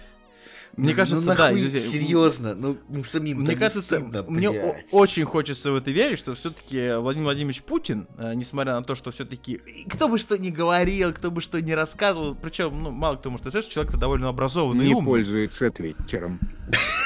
Мне 0.76 0.90
ну, 0.92 0.96
кажется, 0.96 1.28
ну, 1.28 1.34
да, 1.36 1.50
друзья, 1.50 1.80
серьезно, 1.80 2.54
ну, 2.54 2.78
ну, 2.88 3.04
самим 3.04 3.40
Мне 3.40 3.56
кажется, 3.56 4.00
мне 4.28 4.48
о- 4.50 4.74
очень 4.92 5.24
хочется 5.24 5.72
в 5.72 5.76
это 5.76 5.90
верить, 5.90 6.18
что 6.18 6.34
все-таки 6.34 6.94
Владимир 6.96 7.24
Владимирович 7.24 7.62
Путин, 7.62 8.06
э, 8.18 8.32
несмотря 8.34 8.74
на 8.74 8.82
то, 8.82 8.94
что 8.94 9.10
все-таки 9.10 9.60
кто 9.88 10.08
бы 10.08 10.18
что 10.18 10.38
ни 10.38 10.50
говорил, 10.50 11.12
кто 11.12 11.30
бы 11.30 11.40
что 11.40 11.60
ни 11.60 11.72
рассказывал, 11.72 12.34
причем, 12.34 12.82
ну, 12.82 12.90
мало 12.90 13.16
кто 13.16 13.30
может 13.30 13.44
сказать, 13.46 13.64
что 13.64 13.74
человек 13.74 13.96
довольно 13.96 14.28
образованный 14.28 14.84
и 14.84 14.88
Не 14.88 14.94
умный. 14.94 15.06
пользуется 15.10 15.70
твиттером. 15.70 16.40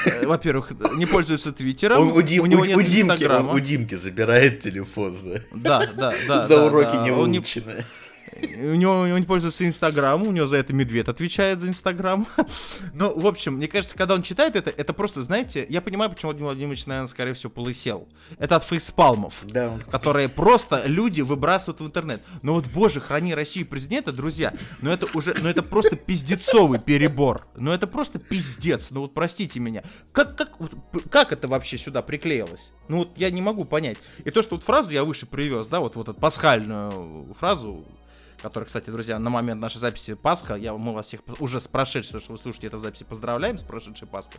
Э, 0.05 0.27
Во-первых, 0.27 0.73
не 0.97 1.07
пользуется 1.07 1.51
Твиттером, 1.53 2.01
Он 2.03 2.09
у, 2.19 2.21
Дим- 2.23 2.43
у 2.43 2.47
него 2.47 2.63
у- 2.63 2.65
нет 2.67 2.77
у 2.77 2.83
Димки, 2.83 3.25
он 3.25 3.49
у 3.49 3.59
Димки 3.59 3.95
забирает 3.95 4.61
телефон 4.61 5.15
за, 5.15 5.43
Да, 5.55 5.87
да, 5.97 6.13
да. 6.29 6.43
за 6.47 6.57
да, 6.59 6.67
уроки 6.67 6.93
да. 6.97 7.05
не 7.05 7.11
Он 7.11 7.31
не- 7.31 7.39
выученные. 7.39 7.85
У 8.57 8.75
него, 8.75 9.01
у 9.01 9.07
него 9.07 9.19
не 9.19 9.25
пользуется 9.25 9.67
Инстаграм, 9.67 10.23
у 10.23 10.31
него 10.31 10.47
за 10.47 10.57
это 10.57 10.73
Медведь 10.73 11.09
отвечает 11.09 11.61
за 11.61 11.69
Инстаграм. 11.69 12.27
Ну, 12.93 13.19
в 13.19 13.27
общем, 13.27 13.55
мне 13.55 13.67
кажется, 13.67 13.97
когда 13.97 14.15
он 14.15 14.23
читает 14.23 14.57
это, 14.57 14.71
это 14.71 14.93
просто, 14.93 15.23
знаете, 15.23 15.67
я 15.69 15.81
понимаю, 15.81 16.11
почему 16.11 16.31
Владимир 16.31 16.47
Владимирович, 16.51 16.87
наверное, 16.87 17.09
скорее 17.09 17.35
всего, 17.35 17.51
полысел. 17.51 18.09
Это 18.39 18.57
от 18.57 18.65
фейспалмов. 18.65 19.43
Да, 19.45 19.79
Которые 19.91 20.29
просто 20.29 20.83
люди 20.87 21.23
выбрасывают 21.23 21.81
в 21.81 21.87
интернет. 21.87 22.23
Но 22.43 22.55
вот, 22.55 22.67
боже, 22.67 23.01
храни 23.01 23.35
Россию 23.35 23.67
президента, 23.67 24.13
друзья, 24.13 24.55
ну 24.81 24.91
это 24.91 25.07
уже, 25.17 25.35
ну 25.41 25.49
это 25.49 25.63
просто 25.63 25.97
пиздецовый 25.97 26.79
перебор. 26.79 27.47
Ну 27.57 27.73
это 27.73 27.87
просто 27.87 28.19
пиздец, 28.19 28.91
ну 28.91 29.03
вот 29.03 29.15
простите 29.15 29.61
меня. 29.61 29.83
Как, 30.13 30.37
как, 30.37 30.53
как 31.11 31.33
это 31.33 31.49
вообще 31.49 31.79
сюда 31.79 32.03
приклеилось? 32.03 32.73
Ну 32.89 32.99
вот 32.99 33.17
я 33.17 33.31
не 33.31 33.43
могу 33.43 33.65
понять. 33.65 33.99
И 34.25 34.31
то, 34.31 34.43
что 34.43 34.57
вот 34.57 34.65
фразу 34.65 34.91
я 34.91 35.05
выше 35.05 35.27
привез, 35.27 35.67
да, 35.67 35.81
вот, 35.81 35.97
вот 35.97 36.09
эту 36.09 36.21
пасхальную 36.21 37.35
фразу, 37.39 37.85
которая, 38.45 38.67
кстати, 38.67 38.91
друзья, 38.91 39.19
на 39.19 39.31
момент 39.31 39.59
нашей 39.59 39.79
записи 39.79 40.13
Пасха, 40.13 40.55
я, 40.55 40.75
мы 40.75 40.93
вас 40.93 41.07
всех 41.07 41.21
уже 41.41 41.61
с 41.61 41.67
прошедшей, 41.67 42.21
что 42.21 42.33
вы 42.33 42.37
слушаете 42.37 42.67
это 42.67 42.77
в 42.77 42.81
записи, 42.81 43.03
поздравляем 43.03 43.57
с 43.57 43.63
прошедшей 43.63 44.07
Пасхой. 44.07 44.39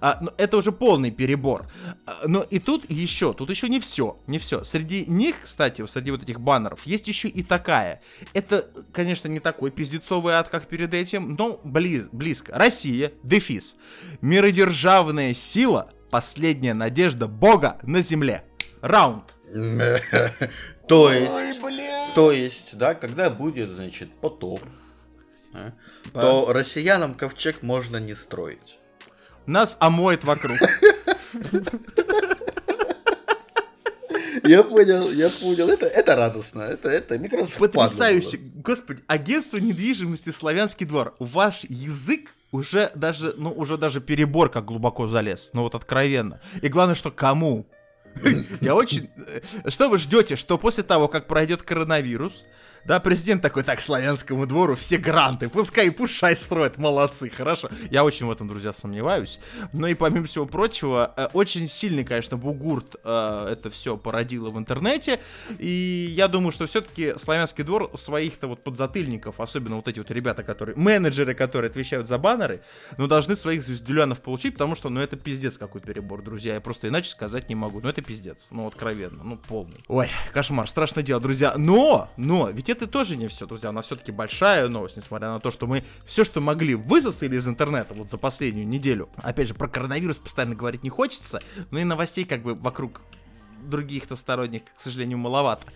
А, 0.00 0.18
но 0.20 0.32
это 0.36 0.56
уже 0.56 0.70
полный 0.70 1.10
перебор. 1.10 1.66
А, 2.06 2.28
но 2.28 2.42
и 2.42 2.60
тут 2.60 2.88
еще, 2.88 3.32
тут 3.32 3.50
еще 3.50 3.68
не 3.68 3.80
все, 3.80 4.20
не 4.28 4.38
все. 4.38 4.62
Среди 4.62 5.04
них, 5.06 5.34
кстати, 5.42 5.84
среди 5.86 6.12
вот 6.12 6.22
этих 6.22 6.40
баннеров, 6.40 6.86
есть 6.86 7.08
еще 7.08 7.26
и 7.26 7.42
такая. 7.42 8.00
Это, 8.34 8.70
конечно, 8.92 9.26
не 9.26 9.40
такой 9.40 9.72
пиздецовый 9.72 10.34
ад, 10.34 10.48
как 10.48 10.68
перед 10.68 10.94
этим, 10.94 11.34
но 11.34 11.60
близ, 11.64 12.08
близко. 12.12 12.56
Россия, 12.56 13.12
дефис. 13.24 13.76
Миродержавная 14.20 15.34
сила, 15.34 15.90
последняя 16.12 16.74
надежда 16.74 17.26
Бога 17.26 17.80
на 17.82 18.00
земле. 18.00 18.44
Раунд. 18.80 19.34
То 20.88 21.12
есть, 21.12 21.60
то 22.16 22.32
есть, 22.32 22.76
да, 22.76 22.94
когда 22.94 23.30
будет, 23.30 23.70
значит, 23.70 24.10
потоп, 24.20 24.60
а, 25.52 25.72
то 26.12 26.52
россиянам 26.52 27.14
ковчег 27.14 27.62
можно 27.62 27.98
не 27.98 28.14
строить. 28.14 28.78
Нас 29.46 29.76
омоет 29.80 30.24
вокруг. 30.24 30.58
Я 34.42 34.62
понял, 34.62 35.10
я 35.10 35.28
понял. 35.28 35.68
Это, 35.68 35.86
это 35.86 36.16
радостно. 36.16 36.62
Это, 36.62 36.88
это 36.88 37.16
впадло 37.46 37.82
Потрясающе. 37.82 38.38
было. 38.38 38.62
Господи, 38.62 39.02
агентство 39.06 39.58
недвижимости 39.58 40.30
Славянский 40.30 40.86
двор. 40.86 41.14
Ваш 41.18 41.64
язык 41.68 42.34
уже 42.50 42.90
даже, 42.94 43.34
ну, 43.36 43.52
уже 43.52 43.76
даже 43.76 44.00
перебор 44.00 44.50
как 44.50 44.64
глубоко 44.64 45.06
залез. 45.06 45.50
Ну 45.52 45.62
вот 45.62 45.74
откровенно. 45.74 46.40
И 46.62 46.68
главное, 46.68 46.94
что 46.94 47.10
кому? 47.10 47.66
Я 48.60 48.74
очень... 48.74 49.10
э, 49.16 49.40
Что 49.70 49.88
вы 49.88 49.98
ждете, 49.98 50.36
что 50.36 50.58
после 50.58 50.84
того, 50.84 51.08
как 51.08 51.26
пройдет 51.26 51.62
коронавирус, 51.62 52.44
да, 52.84 53.00
президент 53.00 53.42
такой, 53.42 53.62
так, 53.62 53.80
славянскому 53.80 54.46
двору 54.46 54.74
все 54.74 54.98
гранты, 54.98 55.48
пускай 55.48 55.90
пушай 55.90 56.36
строят, 56.36 56.78
молодцы, 56.78 57.30
хорошо. 57.30 57.68
Я 57.90 58.04
очень 58.04 58.26
в 58.26 58.30
этом, 58.30 58.48
друзья, 58.48 58.72
сомневаюсь. 58.72 59.40
Но 59.72 59.86
и 59.86 59.94
помимо 59.94 60.26
всего 60.26 60.46
прочего, 60.46 61.12
э, 61.16 61.28
очень 61.32 61.68
сильный, 61.68 62.04
конечно, 62.04 62.36
бугурт 62.36 62.96
э, 63.04 63.48
это 63.52 63.70
все 63.70 63.96
породило 63.96 64.50
в 64.50 64.58
интернете. 64.58 65.20
И 65.58 66.12
я 66.16 66.28
думаю, 66.28 66.52
что 66.52 66.66
все-таки 66.66 67.14
славянский 67.16 67.64
двор 67.64 67.90
своих-то 67.94 68.48
вот 68.48 68.64
подзатыльников, 68.64 69.40
особенно 69.40 69.76
вот 69.76 69.88
эти 69.88 69.98
вот 69.98 70.10
ребята, 70.10 70.42
которые, 70.42 70.76
менеджеры, 70.76 71.34
которые 71.34 71.68
отвечают 71.68 72.06
за 72.06 72.18
баннеры, 72.18 72.62
ну, 72.96 73.06
должны 73.06 73.36
своих 73.36 73.62
звездюлянов 73.62 74.20
получить, 74.20 74.54
потому 74.54 74.74
что, 74.74 74.88
ну, 74.88 75.00
это 75.00 75.16
пиздец 75.16 75.58
какой 75.58 75.80
перебор, 75.80 76.22
друзья. 76.22 76.54
Я 76.54 76.60
просто 76.60 76.88
иначе 76.88 77.10
сказать 77.10 77.48
не 77.48 77.54
могу. 77.54 77.80
Ну, 77.80 77.88
это 77.88 78.02
пиздец. 78.02 78.48
Ну, 78.50 78.66
откровенно, 78.66 79.22
ну, 79.22 79.36
полный. 79.36 79.84
Ой, 79.88 80.08
кошмар, 80.32 80.68
страшное 80.68 81.04
дело, 81.04 81.20
друзья. 81.20 81.54
Но, 81.56 82.10
но, 82.16 82.48
ведь 82.50 82.69
это 82.70 82.86
тоже 82.86 83.16
не 83.16 83.26
все, 83.28 83.46
друзья. 83.46 83.68
Она 83.70 83.82
все-таки 83.82 84.12
большая 84.12 84.68
новость, 84.68 84.96
несмотря 84.96 85.28
на 85.28 85.40
то, 85.40 85.50
что 85.50 85.66
мы 85.66 85.84
все, 86.04 86.24
что 86.24 86.40
могли, 86.40 86.74
высосали 86.74 87.36
из 87.36 87.46
интернета 87.46 87.94
вот 87.94 88.10
за 88.10 88.18
последнюю 88.18 88.66
неделю. 88.66 89.08
Опять 89.16 89.48
же, 89.48 89.54
про 89.54 89.68
коронавирус 89.68 90.18
постоянно 90.18 90.54
говорить 90.54 90.82
не 90.82 90.90
хочется, 90.90 91.42
но 91.70 91.78
и 91.78 91.84
новостей 91.84 92.24
как 92.24 92.42
бы 92.42 92.54
вокруг 92.54 93.00
других-то 93.62 94.16
сторонних, 94.16 94.62
к 94.64 94.80
сожалению, 94.80 95.18
маловато. 95.18 95.66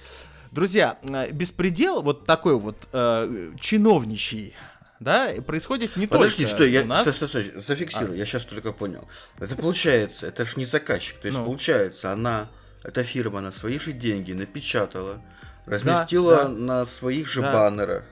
Друзья, 0.53 0.99
э, 1.03 1.31
беспредел 1.33 2.01
вот 2.03 2.25
такой 2.27 2.59
вот 2.59 2.77
э, 2.93 3.53
чиновничий, 3.61 4.55
да, 5.01 5.31
происходит 5.47 5.97
не 5.97 6.07
Подожди, 6.07 6.45
только 6.45 6.55
стой, 6.57 6.71
я 6.71 6.83
у 6.83 6.87
нас. 6.87 7.01
стой, 7.03 7.29
стой, 7.29 7.45
стой, 7.45 7.61
зафиксирую, 7.61 8.17
я 8.17 8.25
сейчас 8.25 8.45
только 8.45 8.73
понял. 8.73 9.07
Это 9.39 9.57
получается, 9.57 10.27
это 10.27 10.45
ж 10.47 10.57
не 10.57 10.65
заказчик. 10.65 11.19
То 11.19 11.27
есть 11.27 11.37
Ну. 11.37 11.45
получается, 11.45 12.13
она, 12.13 12.49
эта 12.85 13.03
фирма 13.03 13.41
на 13.41 13.51
свои 13.53 13.79
же 13.79 13.93
деньги 13.93 14.33
напечатала, 14.33 15.21
разместила 15.67 16.45
да. 16.45 16.49
на 16.49 16.85
своих 16.87 17.29
же 17.29 17.43
Да. 17.43 17.53
баннерах. 17.53 18.05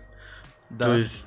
Да. 0.70 0.86
То 0.86 0.96
есть 0.96 1.26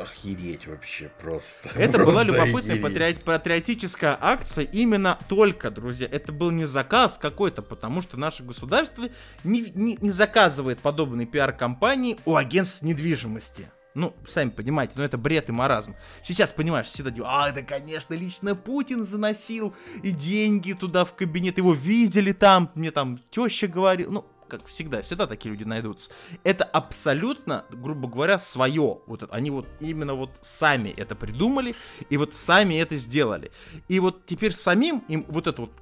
охереть 0.00 0.66
вообще 0.66 1.10
просто. 1.20 1.68
Это 1.74 1.98
была 1.98 2.24
Просто 2.24 2.32
любопытная 2.32 2.76
охереть. 2.78 3.18
патриот- 3.18 3.24
патриотическая 3.24 4.16
акция 4.20 4.64
именно 4.64 5.18
только, 5.28 5.70
друзья. 5.70 6.08
Это 6.10 6.32
был 6.32 6.50
не 6.50 6.64
заказ 6.64 7.18
какой-то, 7.18 7.62
потому 7.62 8.00
что 8.02 8.16
наше 8.16 8.42
государство 8.42 9.08
не, 9.44 9.70
не- 9.74 9.96
не 10.00 10.10
заказывает 10.10 10.78
подобные 10.80 11.26
пиар-компании 11.26 12.18
у 12.24 12.36
агентств 12.36 12.82
недвижимости. 12.82 13.70
Ну, 13.94 14.14
сами 14.26 14.50
понимаете, 14.50 14.92
но 14.94 15.02
это 15.04 15.18
бред 15.18 15.48
и 15.48 15.52
маразм. 15.52 15.96
Сейчас, 16.22 16.52
понимаешь, 16.52 16.86
все 16.86 17.02
такие, 17.02 17.24
а, 17.26 17.48
это, 17.48 17.62
конечно, 17.62 18.14
лично 18.14 18.54
Путин 18.54 19.02
заносил 19.02 19.74
и 20.04 20.12
деньги 20.12 20.72
туда 20.74 21.04
в 21.04 21.12
кабинет, 21.14 21.58
его 21.58 21.74
видели 21.74 22.30
там, 22.32 22.70
мне 22.76 22.92
там 22.92 23.18
теща 23.32 23.66
говорила, 23.66 24.10
ну, 24.12 24.26
как 24.50 24.66
всегда, 24.66 25.02
всегда 25.02 25.26
такие 25.26 25.50
люди 25.50 25.64
найдутся. 25.64 26.10
Это 26.44 26.64
абсолютно, 26.64 27.64
грубо 27.70 28.08
говоря, 28.08 28.38
свое. 28.38 28.98
Вот 29.06 29.28
они 29.30 29.50
вот 29.50 29.66
именно 29.80 30.14
вот 30.14 30.30
сами 30.40 30.90
это 30.90 31.14
придумали 31.14 31.74
и 32.10 32.16
вот 32.16 32.34
сами 32.34 32.74
это 32.74 32.96
сделали. 32.96 33.50
И 33.88 34.00
вот 34.00 34.26
теперь 34.26 34.52
самим 34.52 34.98
им 35.08 35.24
вот 35.28 35.46
это 35.46 35.62
вот 35.62 35.72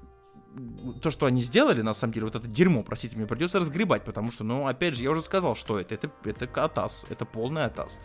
то, 1.03 1.11
что 1.11 1.27
они 1.27 1.41
сделали, 1.41 1.83
на 1.83 1.95
самом 1.95 2.13
деле, 2.15 2.27
вот 2.27 2.35
это 2.35 2.47
дерьмо, 2.47 2.83
простите, 2.83 3.17
мне 3.17 3.27
придется 3.27 3.61
разгребать, 3.61 4.05
потому 4.05 4.33
что, 4.33 4.45
ну, 4.45 4.67
опять 4.67 4.95
же, 4.95 5.03
я 5.03 5.11
уже 5.11 5.21
сказал, 5.23 5.55
что 5.55 5.79
это. 5.79 5.95
Это, 5.95 6.11
это 6.25 6.65
атас, 6.65 7.07
это 7.09 7.25
полный 7.25 7.65
атас. 7.65 8.01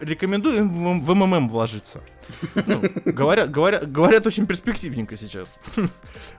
Рекомендую 0.00 0.58
им 0.58 1.00
в, 1.04 1.14
МММ 1.14 1.48
вложиться. 1.50 2.00
Ну, 2.66 2.82
говорят, 3.04 3.50
говорят, 3.50 3.90
говорят, 3.90 4.26
очень 4.26 4.46
перспективненько 4.46 5.16
сейчас. 5.16 5.54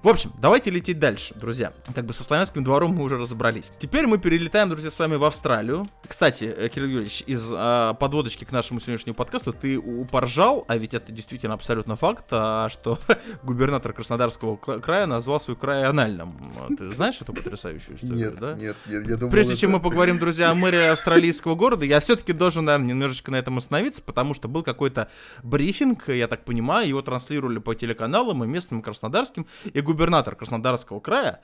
В 0.02 0.08
общем, 0.08 0.32
давайте 0.40 0.70
лететь 0.72 1.00
дальше, 1.00 1.36
друзья. 1.36 1.74
Как 1.94 2.06
бы 2.06 2.14
со 2.14 2.24
славянским 2.24 2.64
двором 2.64 2.96
мы 2.96 3.04
уже 3.04 3.18
разобрались. 3.18 3.72
Теперь 3.78 4.08
мы 4.08 4.18
перелетаем, 4.18 4.70
друзья, 4.70 4.90
с 4.90 4.98
вами 4.98 5.16
в 5.16 5.24
Австралию. 5.26 5.90
Кстати, 6.08 6.46
э, 6.46 6.70
Кирилл 6.70 6.88
Юрьевич, 6.88 7.24
из 7.28 7.46
а, 7.52 7.94
подводочки 7.96 8.46
к 8.46 8.52
нашему 8.52 8.80
сегодняшнему 8.80 9.16
подкасту 9.16 9.54
ты 9.54 9.78
упоржал, 9.78 10.66
а 10.68 10.78
ведь 10.78 10.94
это 10.94 11.12
действительно 11.12 11.54
абсолютно 11.56 11.96
факт, 11.96 12.26
а, 12.32 12.70
что 12.70 12.98
губернатор 13.44 13.94
Краснодарского 13.94 14.56
края 14.56 15.06
назвал 15.08 15.40
свой 15.40 15.58
край 15.58 15.84
анальным. 15.84 16.32
Ты 16.78 16.94
знаешь 16.94 17.20
эту 17.22 17.34
потрясающую 17.34 17.98
историю, 17.98 18.16
Нет, 18.18 18.36
да? 18.40 18.54
нет, 18.54 18.76
нет, 18.88 19.08
я 19.08 19.18
думал, 19.18 19.32
Прежде 19.32 19.54
это- 19.54 19.62
чем 19.62 19.72
мы 19.72 19.80
поговорим, 19.80 20.20
друзья, 20.20 20.52
о 20.52 20.56
мэрии 20.56 20.88
австралийского 20.88 21.56
города, 21.56 21.86
я 21.86 22.00
все-таки 22.00 22.34
должен, 22.34 22.66
наверное, 22.66 22.88
немножечко 22.90 23.31
на 23.32 23.38
этом 23.38 23.58
остановиться, 23.58 24.02
потому 24.02 24.34
что 24.34 24.48
был 24.48 24.64
какой-то 24.64 25.10
брифинг, 25.44 26.10
я 26.10 26.28
так 26.28 26.46
понимаю, 26.46 26.88
его 26.88 27.02
транслировали 27.02 27.60
по 27.60 27.74
телеканалам 27.74 28.44
и 28.44 28.48
местным 28.48 28.82
краснодарским, 28.82 29.48
и 29.64 29.82
губернатор 29.82 30.36
Краснодарского 30.36 31.00
края, 31.00 31.42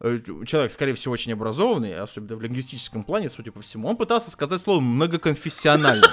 э, 0.00 0.20
человек, 0.46 0.72
скорее 0.72 0.94
всего, 0.94 1.14
очень 1.14 1.32
образованный, 1.32 1.98
особенно 1.98 2.36
в 2.36 2.42
лингвистическом 2.42 3.02
плане, 3.02 3.30
судя 3.30 3.52
по 3.52 3.62
всему, 3.62 3.88
он 3.88 3.96
пытался 3.96 4.30
сказать 4.30 4.60
слово 4.60 4.80
многоконфессиональный. 4.80 6.08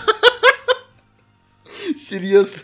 Серьезно? 1.97 2.59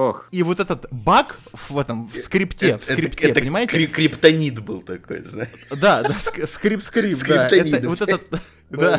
Ох, 0.00 0.26
И 0.30 0.42
вот 0.42 0.60
этот 0.60 0.86
баг 0.90 1.38
в 1.52 1.78
этом, 1.78 2.08
в 2.08 2.16
скрипте, 2.16 2.78
в 2.78 2.84
скрипте, 2.86 3.28
это 3.28 3.40
понимаете? 3.40 3.76
кри- 3.76 3.86
криптонит 3.86 4.58
был 4.60 4.80
такой, 4.80 5.22
знаешь. 5.24 5.50
Да, 5.70 6.02
да, 6.02 6.08
ск- 6.18 6.46
скрип-скрип, 6.46 7.18
да. 7.28 7.48
Это, 7.48 7.86
вот 7.88 8.00
этот, 8.00 8.22
да, 8.70 8.98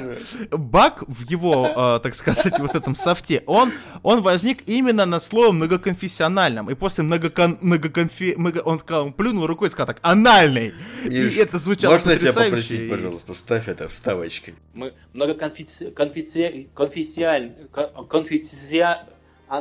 баг 0.52 1.04
в 1.08 1.28
его, 1.28 1.68
э, 1.76 2.00
так 2.04 2.14
сказать, 2.14 2.60
вот 2.60 2.76
этом 2.76 2.94
софте, 2.96 3.42
он, 3.48 3.72
он 4.04 4.22
возник 4.22 4.62
именно 4.68 5.08
на 5.08 5.20
слове 5.20 5.54
многоконфессиональном. 5.54 6.70
И 6.70 6.76
после 6.76 7.04
многокон, 7.04 7.58
многоконфи, 7.62 8.36
много- 8.38 8.62
он 8.64 8.78
сказал, 8.78 9.06
он 9.08 9.14
плюнул 9.14 9.48
рукой 9.48 9.70
и 9.70 9.72
сказал 9.72 9.88
так, 9.88 9.98
анальный. 10.04 10.76
И 11.06 11.10
Миш, 11.10 11.36
это 11.38 11.58
звучало 11.58 11.94
Можно 11.94 12.12
я 12.12 12.18
тебя 12.18 12.28
потрясающе. 12.34 12.52
попросить, 12.52 12.80
и- 12.82 12.90
пожалуйста, 12.90 13.34
ставь 13.34 13.68
это 13.68 13.88
вставочкой. 13.90 14.54
Мы 14.76 14.94
многоконфессиональный 15.14 16.68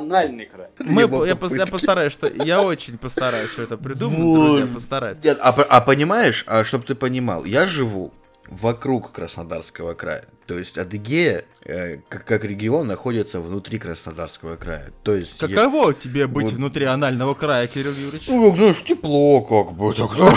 конфессиональный 0.00 0.46
край. 0.46 0.68
Мы, 0.80 1.02
я, 1.26 1.36
я 1.56 1.66
постараюсь, 1.66 2.12
что 2.12 2.28
я 2.28 2.62
очень 2.62 2.98
постараюсь 2.98 3.50
все 3.50 3.64
это 3.64 3.76
придумать, 3.76 4.18
Вот. 4.18 4.46
друзья, 4.58 4.66
постараюсь. 4.74 5.18
Нет, 5.22 5.38
а, 5.42 5.52
по- 5.52 5.64
а 5.64 5.80
понимаешь, 5.80 6.44
а 6.46 6.64
чтобы 6.64 6.84
ты 6.84 6.94
понимал, 6.94 7.44
я 7.44 7.66
живу 7.66 8.12
вокруг 8.48 9.12
Краснодарского 9.12 9.94
края. 9.94 10.24
То 10.46 10.58
есть 10.58 10.76
Адыгея, 10.78 11.44
э, 11.64 11.98
как, 12.08 12.24
как 12.24 12.44
регион, 12.44 12.88
находится 12.88 13.40
внутри 13.40 13.78
Краснодарского 13.78 14.56
края. 14.56 14.90
То 15.04 15.14
есть... 15.14 15.40
я- 15.42 15.48
Каково 15.48 15.94
тебе 15.94 16.26
быть 16.26 16.46
Вот. 16.46 16.54
внутри 16.54 16.84
анального 16.86 17.34
края, 17.34 17.66
Кирилл 17.68 17.92
Юрьевич? 17.92 18.26
Ну, 18.28 18.48
как 18.48 18.56
знаешь, 18.56 18.82
тепло 18.82 19.42
как 19.42 19.72
бы. 19.76 19.94
Так, 19.94 20.10
ну, 20.16 20.30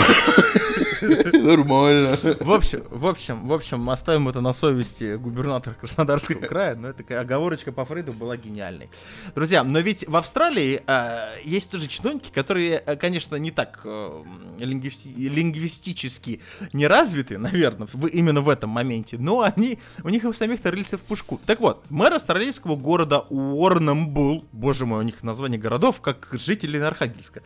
Нормально. 1.32 2.16
В 2.40 2.52
общем, 2.52 2.82
в 2.90 3.06
общем, 3.06 3.46
в 3.46 3.52
общем, 3.52 3.90
оставим 3.90 4.28
это 4.28 4.40
на 4.40 4.52
совести 4.52 5.16
губернатора 5.16 5.74
Краснодарского 5.74 6.40
края, 6.40 6.74
но 6.76 6.88
эта 6.88 7.20
оговорочка 7.20 7.72
по 7.72 7.84
Фрейду 7.84 8.12
была 8.12 8.36
гениальной. 8.36 8.90
Друзья, 9.34 9.64
но 9.64 9.78
ведь 9.80 10.06
в 10.08 10.16
Австралии 10.16 10.82
э, 10.86 11.16
есть 11.44 11.70
тоже 11.70 11.86
чиновники, 11.88 12.30
которые, 12.30 12.82
э, 12.84 12.96
конечно, 12.96 13.36
не 13.36 13.50
так 13.50 13.80
э, 13.84 14.22
лингвисти- 14.58 15.08
лингвистически 15.16 16.40
не 16.72 16.86
развиты, 16.86 17.38
наверное, 17.38 17.86
в- 17.92 18.06
именно 18.06 18.40
в 18.40 18.48
этом 18.48 18.70
моменте, 18.70 19.16
но 19.18 19.40
они, 19.42 19.78
у 20.02 20.08
них 20.08 20.24
и 20.24 20.32
самих-то 20.32 20.70
рыльца 20.70 20.96
в 20.96 21.02
пушку. 21.02 21.40
Так 21.46 21.60
вот, 21.60 21.84
мэр 21.90 22.14
австралийского 22.14 22.76
города 22.76 23.20
Уорнамбул, 23.30 24.44
боже 24.52 24.86
мой, 24.86 25.00
у 25.00 25.02
них 25.02 25.22
название 25.22 25.58
городов, 25.60 26.00
как 26.00 26.28
жители 26.32 26.78
Архангельска, 26.78 27.42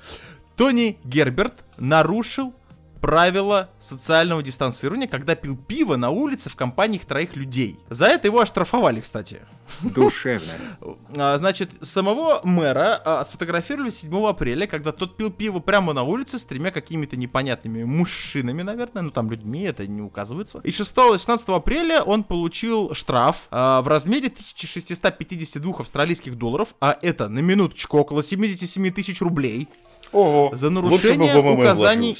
Тони 0.56 0.98
Герберт 1.04 1.64
нарушил 1.76 2.52
правила 3.00 3.70
социального 3.80 4.42
дистанцирования, 4.42 5.08
когда 5.08 5.34
пил 5.34 5.56
пиво 5.56 5.96
на 5.96 6.10
улице 6.10 6.50
в 6.50 6.56
компаниях 6.56 7.04
троих 7.04 7.36
людей. 7.36 7.78
За 7.90 8.06
это 8.06 8.28
его 8.28 8.40
оштрафовали, 8.40 9.00
кстати. 9.00 9.40
душевно. 9.82 10.52
А, 11.16 11.38
Значит, 11.38 11.70
самого 11.82 12.40
мэра 12.44 13.00
а, 13.04 13.24
сфотографировали 13.24 13.90
7 13.90 14.26
апреля, 14.26 14.66
когда 14.66 14.92
тот 14.92 15.16
пил 15.16 15.30
пиво 15.30 15.60
прямо 15.60 15.92
на 15.92 16.02
улице 16.02 16.38
с 16.38 16.44
тремя 16.44 16.70
какими-то 16.70 17.16
непонятными 17.16 17.84
мужчинами, 17.84 18.62
наверное, 18.62 19.02
ну 19.02 19.10
там 19.10 19.30
людьми, 19.30 19.62
это 19.62 19.86
не 19.86 20.02
указывается. 20.02 20.60
И 20.64 20.70
6-16 20.70 21.54
апреля 21.56 22.02
он 22.02 22.24
получил 22.24 22.94
штраф 22.94 23.48
а, 23.50 23.80
в 23.82 23.88
размере 23.88 24.28
1652 24.28 25.74
австралийских 25.78 26.36
долларов, 26.36 26.74
а 26.80 26.96
это 27.00 27.28
на 27.28 27.40
минуточку 27.40 27.98
около 27.98 28.22
77 28.22 28.90
тысяч 28.90 29.20
рублей. 29.20 29.68
Ого. 30.12 30.50
За 30.56 30.66
Лучше 30.68 30.74
бы 30.74 30.82
нарушение 30.90 31.40
в 31.40 31.60
указаний- 31.60 32.16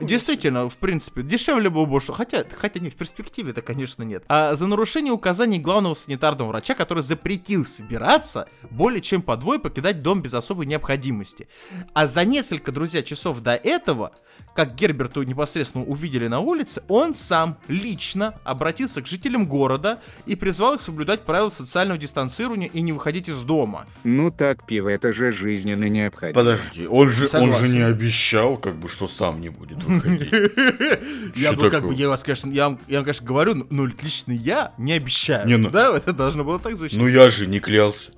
Действительно, 0.00 0.68
в 0.68 0.76
принципе, 0.76 1.22
дешевле 1.22 1.70
было 1.70 1.84
бы, 1.84 2.00
что- 2.00 2.12
хотя, 2.12 2.44
хотя 2.58 2.80
нет, 2.80 2.92
в 2.92 2.96
перспективе 2.96 3.50
это, 3.50 3.62
конечно, 3.62 4.02
нет. 4.02 4.24
А 4.28 4.54
за 4.54 4.66
нарушение 4.66 5.12
указаний 5.12 5.58
главного 5.58 5.94
санитарного 5.94 6.48
врача, 6.48 6.74
который 6.74 7.02
запретил 7.02 7.64
собираться 7.64 8.48
более 8.70 9.00
чем 9.00 9.22
по 9.22 9.36
двое 9.36 9.58
покидать 9.58 10.02
дом 10.02 10.20
без 10.20 10.34
особой 10.34 10.66
необходимости. 10.66 11.48
А 11.94 12.06
за 12.06 12.24
несколько, 12.24 12.72
друзья, 12.72 13.02
часов 13.02 13.40
до 13.40 13.54
этого, 13.54 14.12
как 14.54 14.74
Герберту 14.74 15.22
непосредственно 15.22 15.84
увидели 15.84 16.28
на 16.28 16.40
улице, 16.40 16.82
он 16.88 17.14
сам 17.14 17.58
лично 17.68 18.38
обратился 18.44 19.02
к 19.02 19.06
жителям 19.06 19.46
города 19.46 20.00
и 20.26 20.36
призвал 20.36 20.74
их 20.74 20.80
соблюдать 20.80 21.22
правила 21.22 21.50
социального 21.50 21.98
дистанцирования 21.98 22.68
и 22.68 22.80
не 22.82 22.92
выходить 22.92 23.28
из 23.28 23.42
дома. 23.42 23.86
Ну 24.04 24.30
так 24.30 24.66
пиво 24.66 24.88
это 24.88 25.12
же 25.12 25.32
жизненно 25.32 25.88
необходимо. 25.88 26.34
Подожди, 26.34 26.86
он 26.92 27.08
же, 27.10 27.28
он 27.32 27.56
же 27.56 27.68
не 27.68 27.80
обещал, 27.80 28.56
как 28.56 28.76
бы, 28.76 28.88
что 28.88 29.08
сам 29.08 29.40
не 29.40 29.48
будет 29.48 29.82
выходить. 29.82 30.30
Я 31.36 31.52
бы 31.54 31.70
как 31.70 31.84
бы, 31.86 31.94
я 31.94 32.08
вас, 32.08 32.22
конечно, 32.22 32.50
я, 32.50 32.68
вам- 32.68 32.78
я 32.88 32.98
вам, 32.98 33.04
конечно, 33.04 33.26
говорю, 33.26 33.54
но, 33.54 33.64
но 33.70 33.86
лично 33.86 34.32
я 34.32 34.72
не 34.78 34.92
обещаю. 34.92 35.46
Не, 35.48 35.56
ну- 35.56 35.70
Да, 35.70 35.96
это 35.96 36.12
должно 36.12 36.44
было 36.44 36.58
так 36.58 36.76
звучать. 36.76 36.98
Ну 36.98 37.06
я 37.08 37.28
же 37.30 37.46
не 37.46 37.58
клялся. 37.60 38.10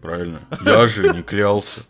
Правильно. 0.00 0.40
Я 0.64 0.86
же 0.86 1.12
не 1.12 1.22
клялся. 1.22 1.80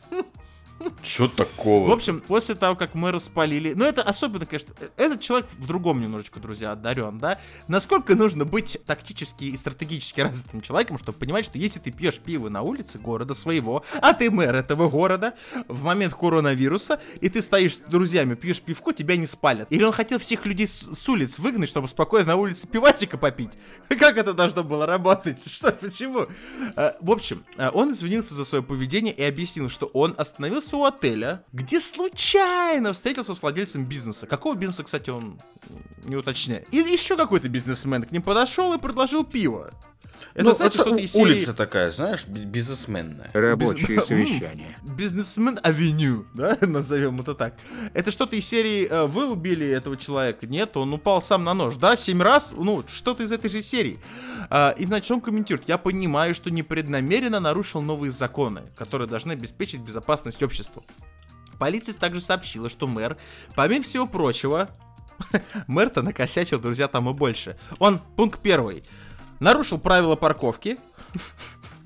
Чё 1.02 1.28
такого? 1.28 1.88
В 1.88 1.92
общем, 1.92 2.20
после 2.20 2.54
того, 2.54 2.76
как 2.76 2.94
мы 2.94 3.12
распалили... 3.12 3.72
Ну, 3.74 3.84
это 3.84 4.02
особенно, 4.02 4.46
конечно... 4.46 4.74
Этот 4.96 5.20
человек 5.20 5.48
в 5.50 5.66
другом 5.66 6.00
немножечко, 6.00 6.40
друзья, 6.40 6.72
одарен, 6.72 7.18
да? 7.18 7.40
Насколько 7.68 8.14
нужно 8.14 8.44
быть 8.44 8.78
тактически 8.86 9.44
и 9.44 9.56
стратегически 9.56 10.20
развитым 10.20 10.60
человеком, 10.60 10.98
чтобы 10.98 11.18
понимать, 11.18 11.44
что 11.44 11.58
если 11.58 11.78
ты 11.78 11.90
пьешь 11.92 12.18
пиво 12.18 12.48
на 12.48 12.62
улице 12.62 12.98
города 12.98 13.34
своего, 13.34 13.84
а 14.02 14.12
ты 14.12 14.30
мэр 14.30 14.54
этого 14.54 14.88
города, 14.88 15.34
в 15.68 15.82
момент 15.82 16.14
коронавируса, 16.14 17.00
и 17.20 17.28
ты 17.28 17.40
стоишь 17.42 17.76
с 17.76 17.78
друзьями, 17.78 18.34
пьешь 18.34 18.60
пивко, 18.60 18.92
тебя 18.92 19.16
не 19.16 19.26
спалят. 19.26 19.68
Или 19.70 19.84
он 19.84 19.92
хотел 19.92 20.18
всех 20.18 20.44
людей 20.46 20.66
с, 20.66 20.92
с 20.92 21.08
улиц 21.08 21.38
выгнать, 21.38 21.68
чтобы 21.68 21.88
спокойно 21.88 22.26
на 22.28 22.36
улице 22.36 22.66
пивасика 22.66 23.16
попить? 23.16 23.50
Как 23.88 24.18
это 24.18 24.34
должно 24.34 24.62
было 24.64 24.86
работать? 24.86 25.42
Что, 25.50 25.72
почему? 25.72 26.26
Э, 26.76 26.92
В 27.00 27.10
общем, 27.10 27.44
э, 27.56 27.70
он 27.72 27.92
извинился 27.92 28.34
за 28.34 28.44
свое 28.44 28.62
поведение 28.62 29.14
и 29.14 29.22
объяснил, 29.22 29.68
что 29.68 29.86
он 29.86 30.14
остановился 30.18 30.65
у 30.74 30.84
отеля, 30.84 31.44
где 31.52 31.80
случайно 31.80 32.92
встретился 32.92 33.34
с 33.34 33.42
владельцем 33.42 33.84
бизнеса. 33.84 34.26
Какого 34.26 34.54
бизнеса, 34.54 34.84
кстати, 34.84 35.10
он 35.10 35.40
не 36.04 36.16
уточняет. 36.16 36.72
И 36.72 36.78
еще 36.78 37.16
какой-то 37.16 37.48
бизнесмен 37.48 38.04
к 38.04 38.12
ним 38.12 38.22
подошел 38.22 38.72
и 38.74 38.78
предложил 38.78 39.24
пиво. 39.24 39.72
Это, 40.34 40.44
ну, 40.44 40.52
знаете, 40.52 40.74
это 40.74 40.82
что-то 40.82 40.96
у- 40.96 40.98
из 40.98 41.12
серии 41.12 41.22
улица 41.22 41.54
такая, 41.54 41.90
знаешь, 41.90 42.24
би- 42.26 42.44
бизнесменная. 42.44 43.30
Рабочее 43.32 43.96
Без- 43.98 44.06
совещание. 44.06 44.78
Бизнесмен 44.96 45.58
Авеню, 45.62 46.26
да, 46.34 46.56
назовем 46.60 47.20
это 47.20 47.34
так. 47.34 47.54
Это 47.94 48.10
что-то 48.10 48.36
из 48.36 48.46
серии 48.46 48.86
э, 48.88 49.06
«Вы 49.06 49.30
убили 49.30 49.66
этого 49.66 49.96
человека». 49.96 50.46
Нет, 50.46 50.76
он 50.76 50.92
упал 50.92 51.22
сам 51.22 51.44
на 51.44 51.54
нож, 51.54 51.76
да, 51.76 51.96
семь 51.96 52.22
раз, 52.22 52.54
ну, 52.56 52.84
что-то 52.86 53.22
из 53.22 53.32
этой 53.32 53.48
же 53.50 53.62
серии. 53.62 53.98
А, 54.50 54.70
и, 54.78 54.84
значит, 54.86 55.10
он 55.10 55.20
комментирует, 55.20 55.68
я 55.68 55.78
понимаю, 55.78 56.34
что 56.34 56.50
непреднамеренно 56.50 57.40
нарушил 57.40 57.82
новые 57.82 58.10
законы, 58.10 58.62
которые 58.76 59.08
должны 59.08 59.32
обеспечить 59.32 59.80
безопасность 59.80 60.42
обществу. 60.42 60.84
Полиция 61.58 61.94
также 61.94 62.20
сообщила, 62.20 62.68
что 62.68 62.86
мэр, 62.86 63.16
помимо 63.54 63.82
всего 63.82 64.06
прочего, 64.06 64.68
мэр-то 65.66 66.02
накосячил, 66.02 66.58
друзья, 66.60 66.88
там 66.88 67.08
и 67.08 67.14
больше. 67.14 67.56
Он, 67.78 67.98
пункт 68.16 68.40
первый, 68.42 68.84
нарушил 69.40 69.78
правила 69.78 70.16
парковки, 70.16 70.78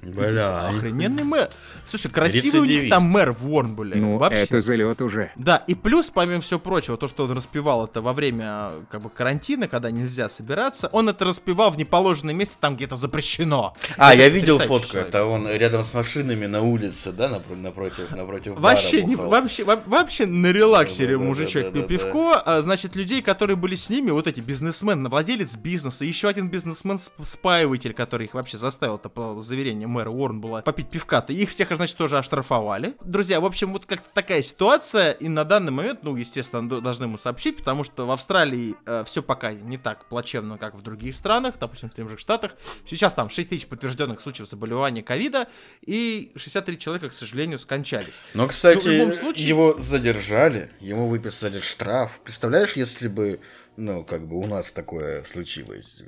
Бля. 0.03 0.69
Охрененный 0.69 1.25
мэр. 1.25 1.49
Слушай, 1.87 2.11
красивый 2.11 2.61
у 2.61 2.65
них 2.65 2.89
там 2.91 3.05
мэр 3.05 3.33
в 3.33 3.51
Уорнбуле. 3.51 3.97
Ну, 3.97 4.17
Вообще. 4.19 4.41
это 4.41 4.61
залет 4.61 5.01
уже. 5.03 5.31
Да, 5.37 5.57
и 5.67 5.75
плюс, 5.75 6.11
помимо 6.11 6.41
всего 6.41 6.59
прочего, 6.61 6.97
то, 6.97 7.07
что 7.09 7.25
он 7.25 7.33
распевал 7.33 7.85
это 7.87 8.01
во 8.01 8.13
время 8.13 8.71
как 8.91 9.03
бы 9.03 9.11
карантина, 9.11 9.69
когда 9.69 9.91
нельзя 9.91 10.29
собираться, 10.29 10.89
он 10.93 11.09
это 11.09 11.25
распевал 11.25 11.71
в 11.71 11.77
неположенном 11.77 12.37
месте, 12.37 12.57
там 12.61 12.77
где-то 12.77 12.97
запрещено. 12.97 13.75
А, 13.97 14.15
Это 14.15 14.23
я 14.23 14.29
видел 14.29 14.59
фотку, 14.59 14.89
человек. 14.93 15.09
это 15.09 15.25
он 15.25 15.49
рядом 15.49 15.85
с 15.85 15.93
машинами 15.93 16.47
на 16.47 16.63
улице, 16.63 17.13
да, 17.13 17.29
напро- 17.29 17.57
напротив, 17.61 18.11
напротив 18.13 18.55
бара 18.55 18.75
Вообще, 18.75 19.03
не, 19.03 19.17
бухал. 19.17 19.31
вообще, 19.31 19.65
во- 19.65 19.83
вообще 19.87 20.27
на 20.27 20.47
релаксе 20.53 21.05
Да-да-да-да-да-да. 21.07 21.29
мужичок 21.29 21.73
пил 21.73 21.83
пивко. 21.85 22.35
А, 22.45 22.63
значит, 22.63 22.97
людей, 22.97 23.21
которые 23.23 23.57
были 23.57 23.75
с 23.75 23.91
ними, 23.91 24.11
вот 24.11 24.27
эти 24.27 24.41
бизнесмен, 24.41 25.07
владелец 25.09 25.57
бизнеса, 25.57 26.05
еще 26.05 26.29
один 26.29 26.49
бизнесмен-спаиватель, 26.49 27.93
который 27.93 28.27
их 28.27 28.35
вообще 28.35 28.57
заставил-то, 28.59 29.09
по 29.09 29.41
заверению 29.41 29.89
мэра 29.91 30.11
Уорнбула, 30.11 30.63
попить 30.63 30.89
пивка-то, 30.89 31.33
их 31.33 31.51
всех, 31.51 31.69
значит, 31.75 31.97
тоже 31.97 32.19
оштрафовали. 32.19 32.95
Друзья, 33.05 33.41
в 33.41 33.45
общем, 33.45 33.73
вот 33.73 33.87
как-то 33.87 34.09
такая 34.15 34.43
ситуация, 34.43 35.13
и 35.13 35.29
на 35.29 35.45
данный 35.45 35.73
момент, 35.73 36.01
ну, 36.03 36.17
естественно, 36.17 36.69
должны 36.81 37.07
мы 37.07 37.19
сообщить, 37.19 37.59
потому 37.59 37.85
что 37.85 38.07
в 38.07 38.11
Австралии 38.11 38.77
все 39.05 39.23
пока 39.23 39.53
не 39.53 39.79
так 39.79 40.07
плачевно, 40.07 40.59
как 40.59 40.75
в 40.75 40.83
других 40.83 41.15
странах, 41.15 41.57
допустим, 41.61 41.91
в 41.91 41.95
тех 41.95 42.09
же 42.09 42.17
Штатах. 42.17 42.57
Сейчас 42.87 43.15
там 43.15 43.29
6 43.31 43.49
тысяч 43.49 43.67
подтвержденных 43.67 44.21
случаев 44.21 44.49
заболевания 44.49 45.03
ковида, 45.03 45.49
и 45.85 46.33
63 46.37 46.79
человека, 46.79 47.09
к 47.09 47.13
сожалению, 47.13 47.59
скончались. 47.59 48.21
Но, 48.35 48.47
кстати, 48.49 48.77
Ну, 48.77 48.83
в 48.83 48.87
любом 48.95 49.13
случае- 49.13 49.49
его 49.49 49.75
задержали, 49.79 50.71
ему 50.81 51.09
выписали 51.09 51.59
штраф. 51.59 52.21
Представляешь, 52.23 52.75
если 52.75 53.09
бы, 53.09 53.41
ну, 53.77 54.05
как 54.05 54.29
бы 54.29 54.37
у 54.37 54.47
нас 54.47 54.73
такое 54.73 55.25
случилось? 55.25 56.03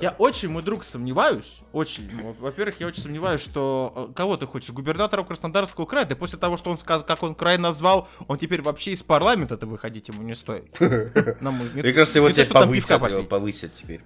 Я 0.00 0.10
очень, 0.18 0.48
мой 0.50 0.62
друг, 0.62 0.84
сомневаюсь. 0.84 1.60
Очень. 1.72 2.34
Во-первых, 2.38 2.80
я 2.80 2.86
очень 2.86 3.02
сомневаюсь, 3.02 3.40
что... 3.40 4.08
э, 4.10 4.14
Кого 4.14 4.36
ты 4.36 4.46
хочешь? 4.46 4.70
Губернатора 4.70 5.22
Краснодарского 5.24 5.86
края? 5.86 6.04
Да 6.04 6.14
после 6.16 6.38
того, 6.38 6.56
что 6.56 6.70
он 6.70 6.76
сказал, 6.76 7.04
как 7.06 7.22
он 7.22 7.34
край 7.34 7.56
назвал, 7.58 8.06
он 8.28 8.36
теперь 8.38 8.60
вообще 8.62 8.90
из 8.92 9.02
парламента-то 9.02 9.66
выходить 9.66 10.08
ему 10.08 10.22
не 10.22 10.34
стоит. 10.34 10.78
На 11.40 11.50
мой 11.50 11.66
взгляд. 11.66 11.84
Мне 11.84 11.94
кажется, 11.94 12.18
его 12.18 12.30
теперь 12.30 12.48
повысят, 12.48 13.28
повысят 13.28 13.72
теперь. 13.74 14.02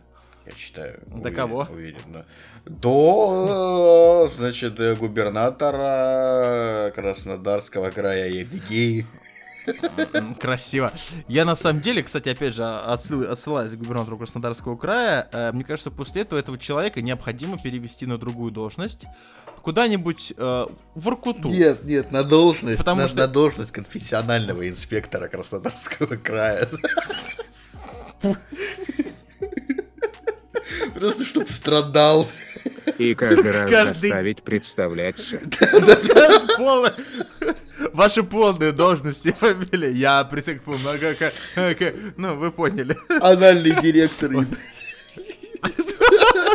Я 0.47 0.53
считаю. 0.57 1.01
До 1.07 1.17
уверен- 1.17 1.35
кого? 1.37 1.67
Уверен, 1.71 2.01
да. 2.09 2.25
До, 2.65 4.29
значит, 4.31 4.79
э, 4.81 4.95
губернатора 4.95 6.93
Краснодарского 6.95 7.91
края 7.91 8.29
Евгений. 8.29 9.07
Красиво. 10.39 10.93
Я 11.29 11.45
на 11.45 11.55
самом 11.57 11.81
деле, 11.83 12.03
кстати, 12.03 12.29
опять 12.29 12.55
же, 12.55 12.63
отсыл- 12.63 13.27
отсылаясь 13.27 13.73
к 13.73 13.77
губернатору 13.79 14.19
Краснодарского 14.19 14.77
края, 14.77 15.29
э, 15.33 15.53
мне 15.53 15.65
кажется, 15.65 15.91
после 15.91 16.23
этого 16.23 16.39
этого 16.39 16.59
человека 16.59 17.01
необходимо 17.01 17.59
перевести 17.59 18.07
на 18.07 18.19
другую 18.19 18.53
должность 18.53 19.05
куда-нибудь 19.63 20.33
э, 20.37 20.67
в 20.95 21.09
Иркуту. 21.09 21.49
Нет, 21.49 21.85
нет, 21.85 22.11
на 22.13 22.25
должность, 22.25 22.79
Потому 22.79 23.03
на, 23.03 23.09
что- 23.09 23.17
на 23.19 23.27
должность 23.29 23.73
конфессионального 23.73 24.69
инспектора 24.69 25.29
Краснодарского 25.29 26.17
края. 26.17 26.69
Просто 30.95 31.25
чтоб 31.25 31.49
страдал. 31.49 32.29
И 32.99 33.15
каждый 33.15 33.51
раз 33.51 33.71
заставить 33.99 34.43
представляться. 34.43 35.41
Ваши 37.93 38.23
полные 38.23 38.73
должности, 38.73 39.33
фамилия. 39.41 39.91
Я 39.91 40.25
присяг 40.25 40.67
много... 40.67 41.17
Ну, 42.17 42.35
вы 42.37 42.51
поняли. 42.51 42.97
Анальный 43.21 43.81
директор. 43.81 44.31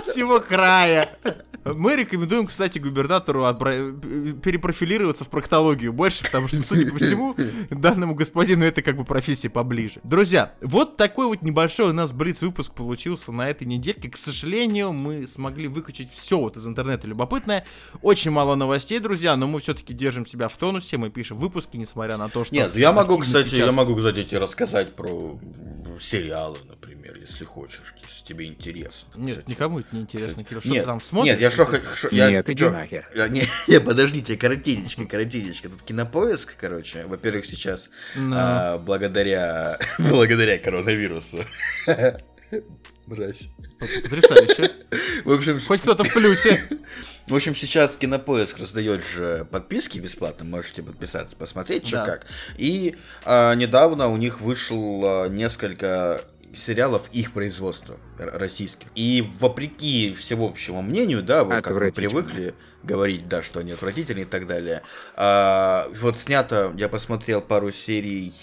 Всего 0.08 0.39
края. 0.39 1.18
Мы 1.64 1.96
рекомендуем, 1.96 2.46
кстати, 2.46 2.78
губернатору 2.78 3.46
отбра- 3.46 4.39
перепрофилироваться 4.39 5.24
в 5.24 5.30
проктологию 5.30 5.91
больше, 5.93 6.24
потому 6.24 6.48
что, 6.48 6.62
судя 6.62 6.91
по 6.91 7.00
всему, 7.00 7.36
данному 7.72 8.14
господину 8.14 8.64
это 8.66 8.84
как 8.84 8.96
бы 8.98 9.04
профессия 9.04 9.50
поближе. 9.50 10.00
Друзья, 10.04 10.54
вот 10.62 10.96
такой 10.96 11.26
вот 11.26 11.41
небольшой 11.41 11.89
у 11.89 11.93
нас 11.93 12.14
Блиц-выпуск 12.14 12.74
получился 12.76 13.32
на 13.32 13.50
этой 13.50 13.66
недельке. 13.66 14.12
К 14.12 14.16
сожалению, 14.18 14.93
мы 14.93 15.28
смогли 15.28 15.68
выкачать 15.68 16.12
все 16.14 16.38
вот 16.39 16.56
из 16.56 16.68
интернета 16.68 17.08
любопытное. 17.08 17.66
Очень 18.04 18.30
мало 18.30 18.54
новостей, 18.54 19.00
друзья, 19.00 19.36
но 19.36 19.48
мы 19.48 19.60
все-таки 19.60 19.93
держим 19.93 20.28
себя 20.28 20.50
в 20.50 20.58
тонусе, 20.58 20.98
мы 20.98 21.10
пишем 21.10 21.38
выпуски, 21.39 21.78
несмотря 21.78 22.18
на 22.18 22.30
то, 22.30 22.43
что... 22.43 22.54
Нет, 22.54 22.76
я 22.76 22.93
могу, 22.93 23.18
кстати, 23.18 23.48
я 23.48 23.66
сейчас- 23.66 23.74
могу, 23.76 23.96
кстати, 23.96 24.36
рассказать 24.36 24.96
про 24.96 25.39
сериалы, 26.00 26.60
например, 26.68 27.18
если 27.20 27.43
хочешь, 27.46 27.96
если 28.08 28.26
тебе 28.26 28.45
интересно. 28.45 29.10
Нет, 29.16 29.38
кстати. 29.38 29.49
никому 29.51 29.80
это 29.80 29.88
не 29.91 30.01
интересно, 30.01 30.43
Кирилл. 30.43 30.62
Что 30.62 30.70
Нет, 30.70 30.84
ты 30.84 30.88
там 30.88 31.01
смотришь? 31.01 31.32
нет, 31.34 31.41
я 31.41 31.51
что 31.51 31.66
хочу... 31.66 32.08
я- 32.12 32.30
Нет, 32.32 32.49
иди 32.49 32.64
нахер. 32.70 33.10
я- 33.16 33.28
Не, 33.28 33.43
не, 33.68 33.80
подождите, 33.80 34.38
коротенечко, 34.38 35.06
коротенечко. 35.06 35.70
Тут 35.70 35.82
кинопоиск, 35.84 36.56
короче, 36.60 37.06
во-первых, 37.08 37.45
сейчас 37.45 37.89
Да. 38.16 38.74
а, 38.74 38.78
благодаря, 38.78 39.80
благодаря 39.99 40.58
коронавирусу. 40.58 41.43
Мразь. 43.08 43.49
Потрясающе. 43.80 44.72
В 45.26 45.32
общем, 45.32 45.60
Хоть 45.60 45.82
кто-то 45.82 46.03
в 46.03 46.12
плюсе. 46.14 46.64
в 47.28 47.36
общем, 47.36 47.53
сейчас 47.53 47.95
Кинопоиск 47.97 48.58
раздает 48.58 49.06
же 49.06 49.45
подписки 49.51 49.99
бесплатно, 49.99 50.43
можете 50.45 50.82
подписаться, 50.82 51.36
посмотреть, 51.36 51.86
что 51.86 51.97
Да. 51.97 52.06
как. 52.06 52.26
И 52.58 52.95
а, 53.24 53.53
недавно 53.53 54.08
у 54.08 54.18
них 54.18 54.41
вышло 54.41 55.30
несколько 55.30 56.22
сериалов 56.56 57.03
их 57.12 57.32
производства 57.34 57.97
российских. 58.18 58.88
И 58.95 59.30
вопреки 59.39 60.14
всеобщему 60.14 60.82
мнению, 60.82 61.24
да, 61.24 61.43
вот 61.43 61.64
как 61.64 61.74
мы 61.74 61.91
привыкли 61.91 62.56
говорить, 62.84 63.28
да, 63.28 63.41
что 63.41 63.60
они 63.60 63.72
отвратительные 63.72 64.24
и 64.24 64.28
так 64.28 64.47
далее. 64.47 64.82
а, 65.16 65.88
вот 65.99 66.18
снято, 66.20 66.74
я 66.78 66.88
посмотрел 66.89 67.41
пару 67.41 67.72
серий 67.72 68.34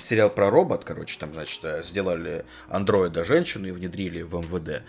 сериал 0.00 0.30
про 0.30 0.50
робот, 0.50 0.84
короче, 0.84 1.16
там, 1.18 1.32
значит, 1.32 1.60
э, 1.62 1.84
сделали 1.84 2.44
андроида 2.68 3.24
женщину 3.24 3.68
и 3.68 3.70
внедрили 3.70 4.22
в 4.22 4.34
МВД. 4.34 4.82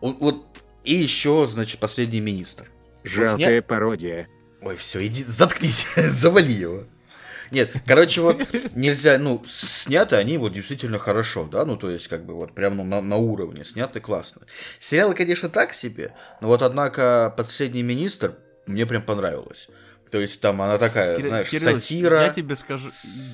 Он, 0.00 0.16
вот, 0.18 0.44
и 0.82 0.94
еще, 0.94 1.46
значит, 1.48 1.78
последний 1.78 2.20
министр. 2.20 2.68
Вот 3.04 3.38
сня- 3.38 3.62
пародия. 3.62 4.28
Ой, 4.60 4.74
все, 4.76 5.06
иди, 5.06 5.22
заткнись, 5.22 5.86
завали 5.96 6.52
его. 6.52 6.84
Нет, 7.50 7.70
короче, 7.86 8.20
вот 8.20 8.42
нельзя, 8.74 9.18
ну, 9.18 9.42
сняты 9.46 10.16
они 10.16 10.38
вот 10.38 10.52
действительно 10.52 10.98
хорошо, 10.98 11.44
да, 11.44 11.64
ну, 11.64 11.76
то 11.76 11.90
есть, 11.90 12.08
как 12.08 12.24
бы, 12.24 12.34
вот 12.34 12.54
прям 12.54 12.76
ну, 12.76 12.84
на, 12.84 13.00
на 13.00 13.16
уровне, 13.16 13.64
сняты 13.64 14.00
классно. 14.00 14.42
Сериалы, 14.80 15.14
конечно, 15.14 15.48
так 15.48 15.74
себе, 15.74 16.12
но 16.40 16.48
вот, 16.48 16.62
однако, 16.62 17.32
«Последний 17.36 17.82
министр» 17.82 18.34
мне 18.66 18.86
прям 18.86 19.02
понравилось. 19.02 19.68
То 20.10 20.18
есть, 20.20 20.40
там 20.40 20.62
она 20.62 20.78
такая, 20.78 21.16
Кирилл- 21.16 21.28
знаешь, 21.28 21.48
Кириллович, 21.50 21.82
сатира, 21.82 22.22
Я 22.22 22.28
тебе 22.32 22.56
скажу, 22.56 22.90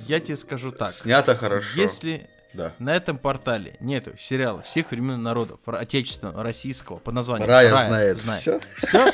я 0.09 0.21
тебе 0.21 0.37
скажу 0.37 0.73
так. 0.73 0.93
снято 0.93 1.37
хорошо. 1.37 1.81
Если 1.81 2.29
Да. 2.55 2.73
на 2.79 2.95
этом 2.97 3.19
портале 3.19 3.77
нету 3.81 4.13
сериала 4.19 4.63
всех 4.63 4.91
времен 4.91 5.23
народов, 5.23 5.61
ро- 5.67 5.77
отечественного, 5.79 6.43
российского, 6.43 6.99
под 6.99 7.15
названием 7.15 7.49
Рая 7.49 7.71
знает 7.71 8.19
знает 8.19 8.41
всё. 8.43 8.61
всё, 8.87 9.11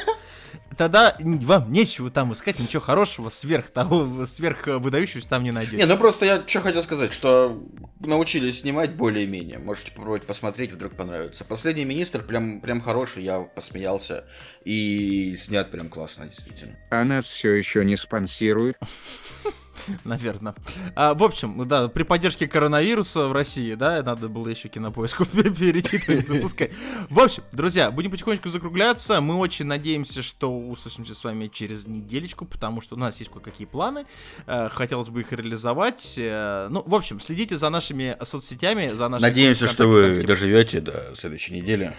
тогда 0.77 1.17
вам 1.21 1.71
нечего 1.71 2.11
там 2.11 2.33
искать, 2.33 2.59
ничего 2.59 2.81
хорошего 2.81 3.29
сверх 3.29 3.71
того, 3.71 4.27
сверх 4.27 4.69
э, 4.69 4.79
выдающегося 4.79 5.29
там 5.29 5.45
не 5.45 5.51
найдете. 5.51 5.77
Не, 5.77 5.87
ну 5.87 5.97
просто 5.97 6.25
я 6.25 6.45
что 6.47 6.61
хотел 6.61 6.83
сказать, 6.83 7.13
что 7.13 7.63
научились 8.01 8.61
снимать 8.61 8.95
более-менее. 8.95 9.59
Можете 9.59 9.91
попробовать 9.91 10.25
посмотреть, 10.25 10.73
вдруг 10.73 10.95
понравится. 10.95 11.45
Последний 11.45 11.85
министр 11.85 12.23
прям, 12.23 12.61
прям 12.61 12.81
хороший, 12.81 13.25
я 13.25 13.41
посмеялся. 13.41 14.25
И 14.65 15.37
снят 15.37 15.71
прям 15.71 15.89
классно, 15.89 16.27
действительно. 16.27 16.77
А 16.91 17.05
нас 17.05 17.25
все 17.25 17.53
еще 17.53 17.85
не 17.85 17.97
спонсируют. 17.97 18.77
Наверное. 20.05 20.55
А, 20.95 21.15
в 21.15 21.23
общем, 21.23 21.67
да, 21.67 21.89
при 21.89 22.03
поддержке 22.03 22.47
коронавируса 22.47 23.29
в 23.29 23.33
России, 23.33 23.75
да, 23.75 24.03
надо 24.03 24.29
было 24.29 24.49
еще 24.49 24.69
кинопоиску 24.69 25.25
перейти, 25.27 25.99
запускай. 26.27 26.71
В 27.11 27.21
общем, 27.21 27.43
друзья, 27.53 27.91
будем 27.91 28.11
потихонечку 28.11 28.49
закругляться. 28.49 29.21
Мы 29.21 29.37
очень 29.37 29.67
надеемся, 29.67 30.23
что 30.23 30.57
услышимся 30.59 31.15
с 31.15 31.25
вами 31.25 31.49
через 31.49 31.87
неделечку, 31.87 32.45
потому 32.45 32.81
что 32.81 32.97
у 32.97 32.99
нас 32.99 33.19
есть 33.19 33.31
кое-какие 33.31 33.67
планы. 33.67 34.07
Э, 34.47 34.69
Хотелось 34.71 35.09
бы 35.09 35.21
их 35.21 35.33
реализовать. 35.33 36.15
Э, 36.19 36.69
Ну, 36.71 36.83
в 36.87 36.95
общем, 36.95 37.21
следите 37.21 37.57
за 37.57 37.71
нашими 37.71 38.17
соцсетями, 38.23 38.91
за 38.95 39.09
нашими... 39.09 39.29
Надеемся, 39.29 39.67
что 39.67 39.87
вы 39.87 40.23
доживете 40.23 40.81
до 40.81 41.15
следующей 41.17 41.55
недели. 41.55 41.97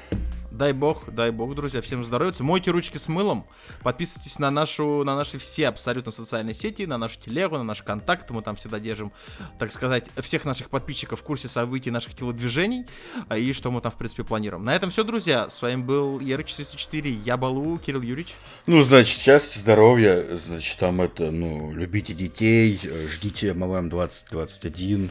Дай 0.59 0.73
бог, 0.73 1.09
дай 1.09 1.31
бог, 1.31 1.55
друзья, 1.55 1.81
всем 1.81 2.03
здоровья. 2.03 2.33
Мойте 2.41 2.71
ручки 2.71 2.97
с 2.97 3.07
мылом. 3.07 3.47
Подписывайтесь 3.81 4.39
на 4.39 4.51
нашу, 4.51 5.05
на 5.05 5.15
наши 5.15 5.37
все 5.37 5.69
абсолютно 5.69 6.11
социальные 6.11 6.53
сети, 6.53 6.85
на 6.85 6.97
нашу 6.97 7.17
телегу, 7.21 7.55
на 7.55 7.63
наш 7.63 7.81
контакт. 7.81 8.29
Мы 8.29 8.41
там 8.41 8.57
всегда 8.57 8.77
держим, 8.77 9.13
так 9.57 9.71
сказать, 9.71 10.07
всех 10.17 10.43
наших 10.43 10.69
подписчиков 10.69 11.21
в 11.21 11.23
курсе 11.23 11.47
событий 11.47 11.91
наших 11.91 12.13
телодвижений 12.13 12.85
а, 13.29 13.37
и 13.37 13.53
что 13.53 13.71
мы 13.71 13.79
там, 13.79 13.93
в 13.93 13.95
принципе, 13.95 14.25
планируем. 14.25 14.65
На 14.65 14.75
этом 14.75 14.89
все, 14.89 15.05
друзья. 15.05 15.49
С 15.49 15.61
вами 15.61 15.81
был 15.81 16.19
Ярыч404, 16.19 17.07
я 17.23 17.37
Балу, 17.37 17.77
Кирилл 17.77 18.01
Юрьевич. 18.01 18.35
Ну, 18.65 18.83
значит, 18.83 19.17
счастья, 19.17 19.61
здоровья, 19.61 20.25
значит, 20.45 20.77
там 20.77 20.99
это, 20.99 21.31
ну, 21.31 21.71
любите 21.71 22.13
детей, 22.13 22.81
ждите 23.07 23.53
МММ 23.53 23.87
2021. 23.87 25.09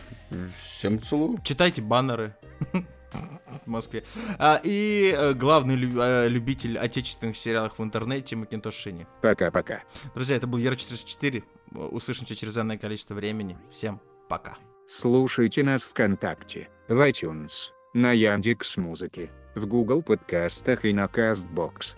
Всем 0.54 1.00
целую. 1.00 1.40
Читайте 1.42 1.80
баннеры. 1.80 2.36
В 3.64 3.66
Москве. 3.66 4.04
А, 4.38 4.60
и 4.62 5.14
э, 5.16 5.34
главный 5.34 5.76
лю- 5.76 6.00
э, 6.00 6.28
любитель 6.28 6.78
отечественных 6.78 7.36
сериалов 7.36 7.78
в 7.78 7.82
интернете 7.82 8.36
Макинтош 8.36 8.74
Шини. 8.74 9.06
Пока-пока. 9.22 9.82
Друзья, 10.14 10.36
это 10.36 10.46
был 10.46 10.58
Яра44. 10.58 11.42
Услышимся 11.74 12.34
через 12.34 12.56
энное 12.56 12.78
количество 12.78 13.14
времени. 13.14 13.58
Всем 13.70 14.00
пока. 14.28 14.56
Слушайте 14.86 15.62
нас 15.64 15.82
ВКонтакте, 15.82 16.68
в 16.88 16.94
iTunes, 17.06 17.72
на 17.92 18.12
Яндекс 18.12 18.78
Музыке, 18.78 19.30
в 19.54 19.66
Google 19.66 20.02
подкастах 20.02 20.84
и 20.86 20.92
на 20.94 21.04
Castbox. 21.04 21.94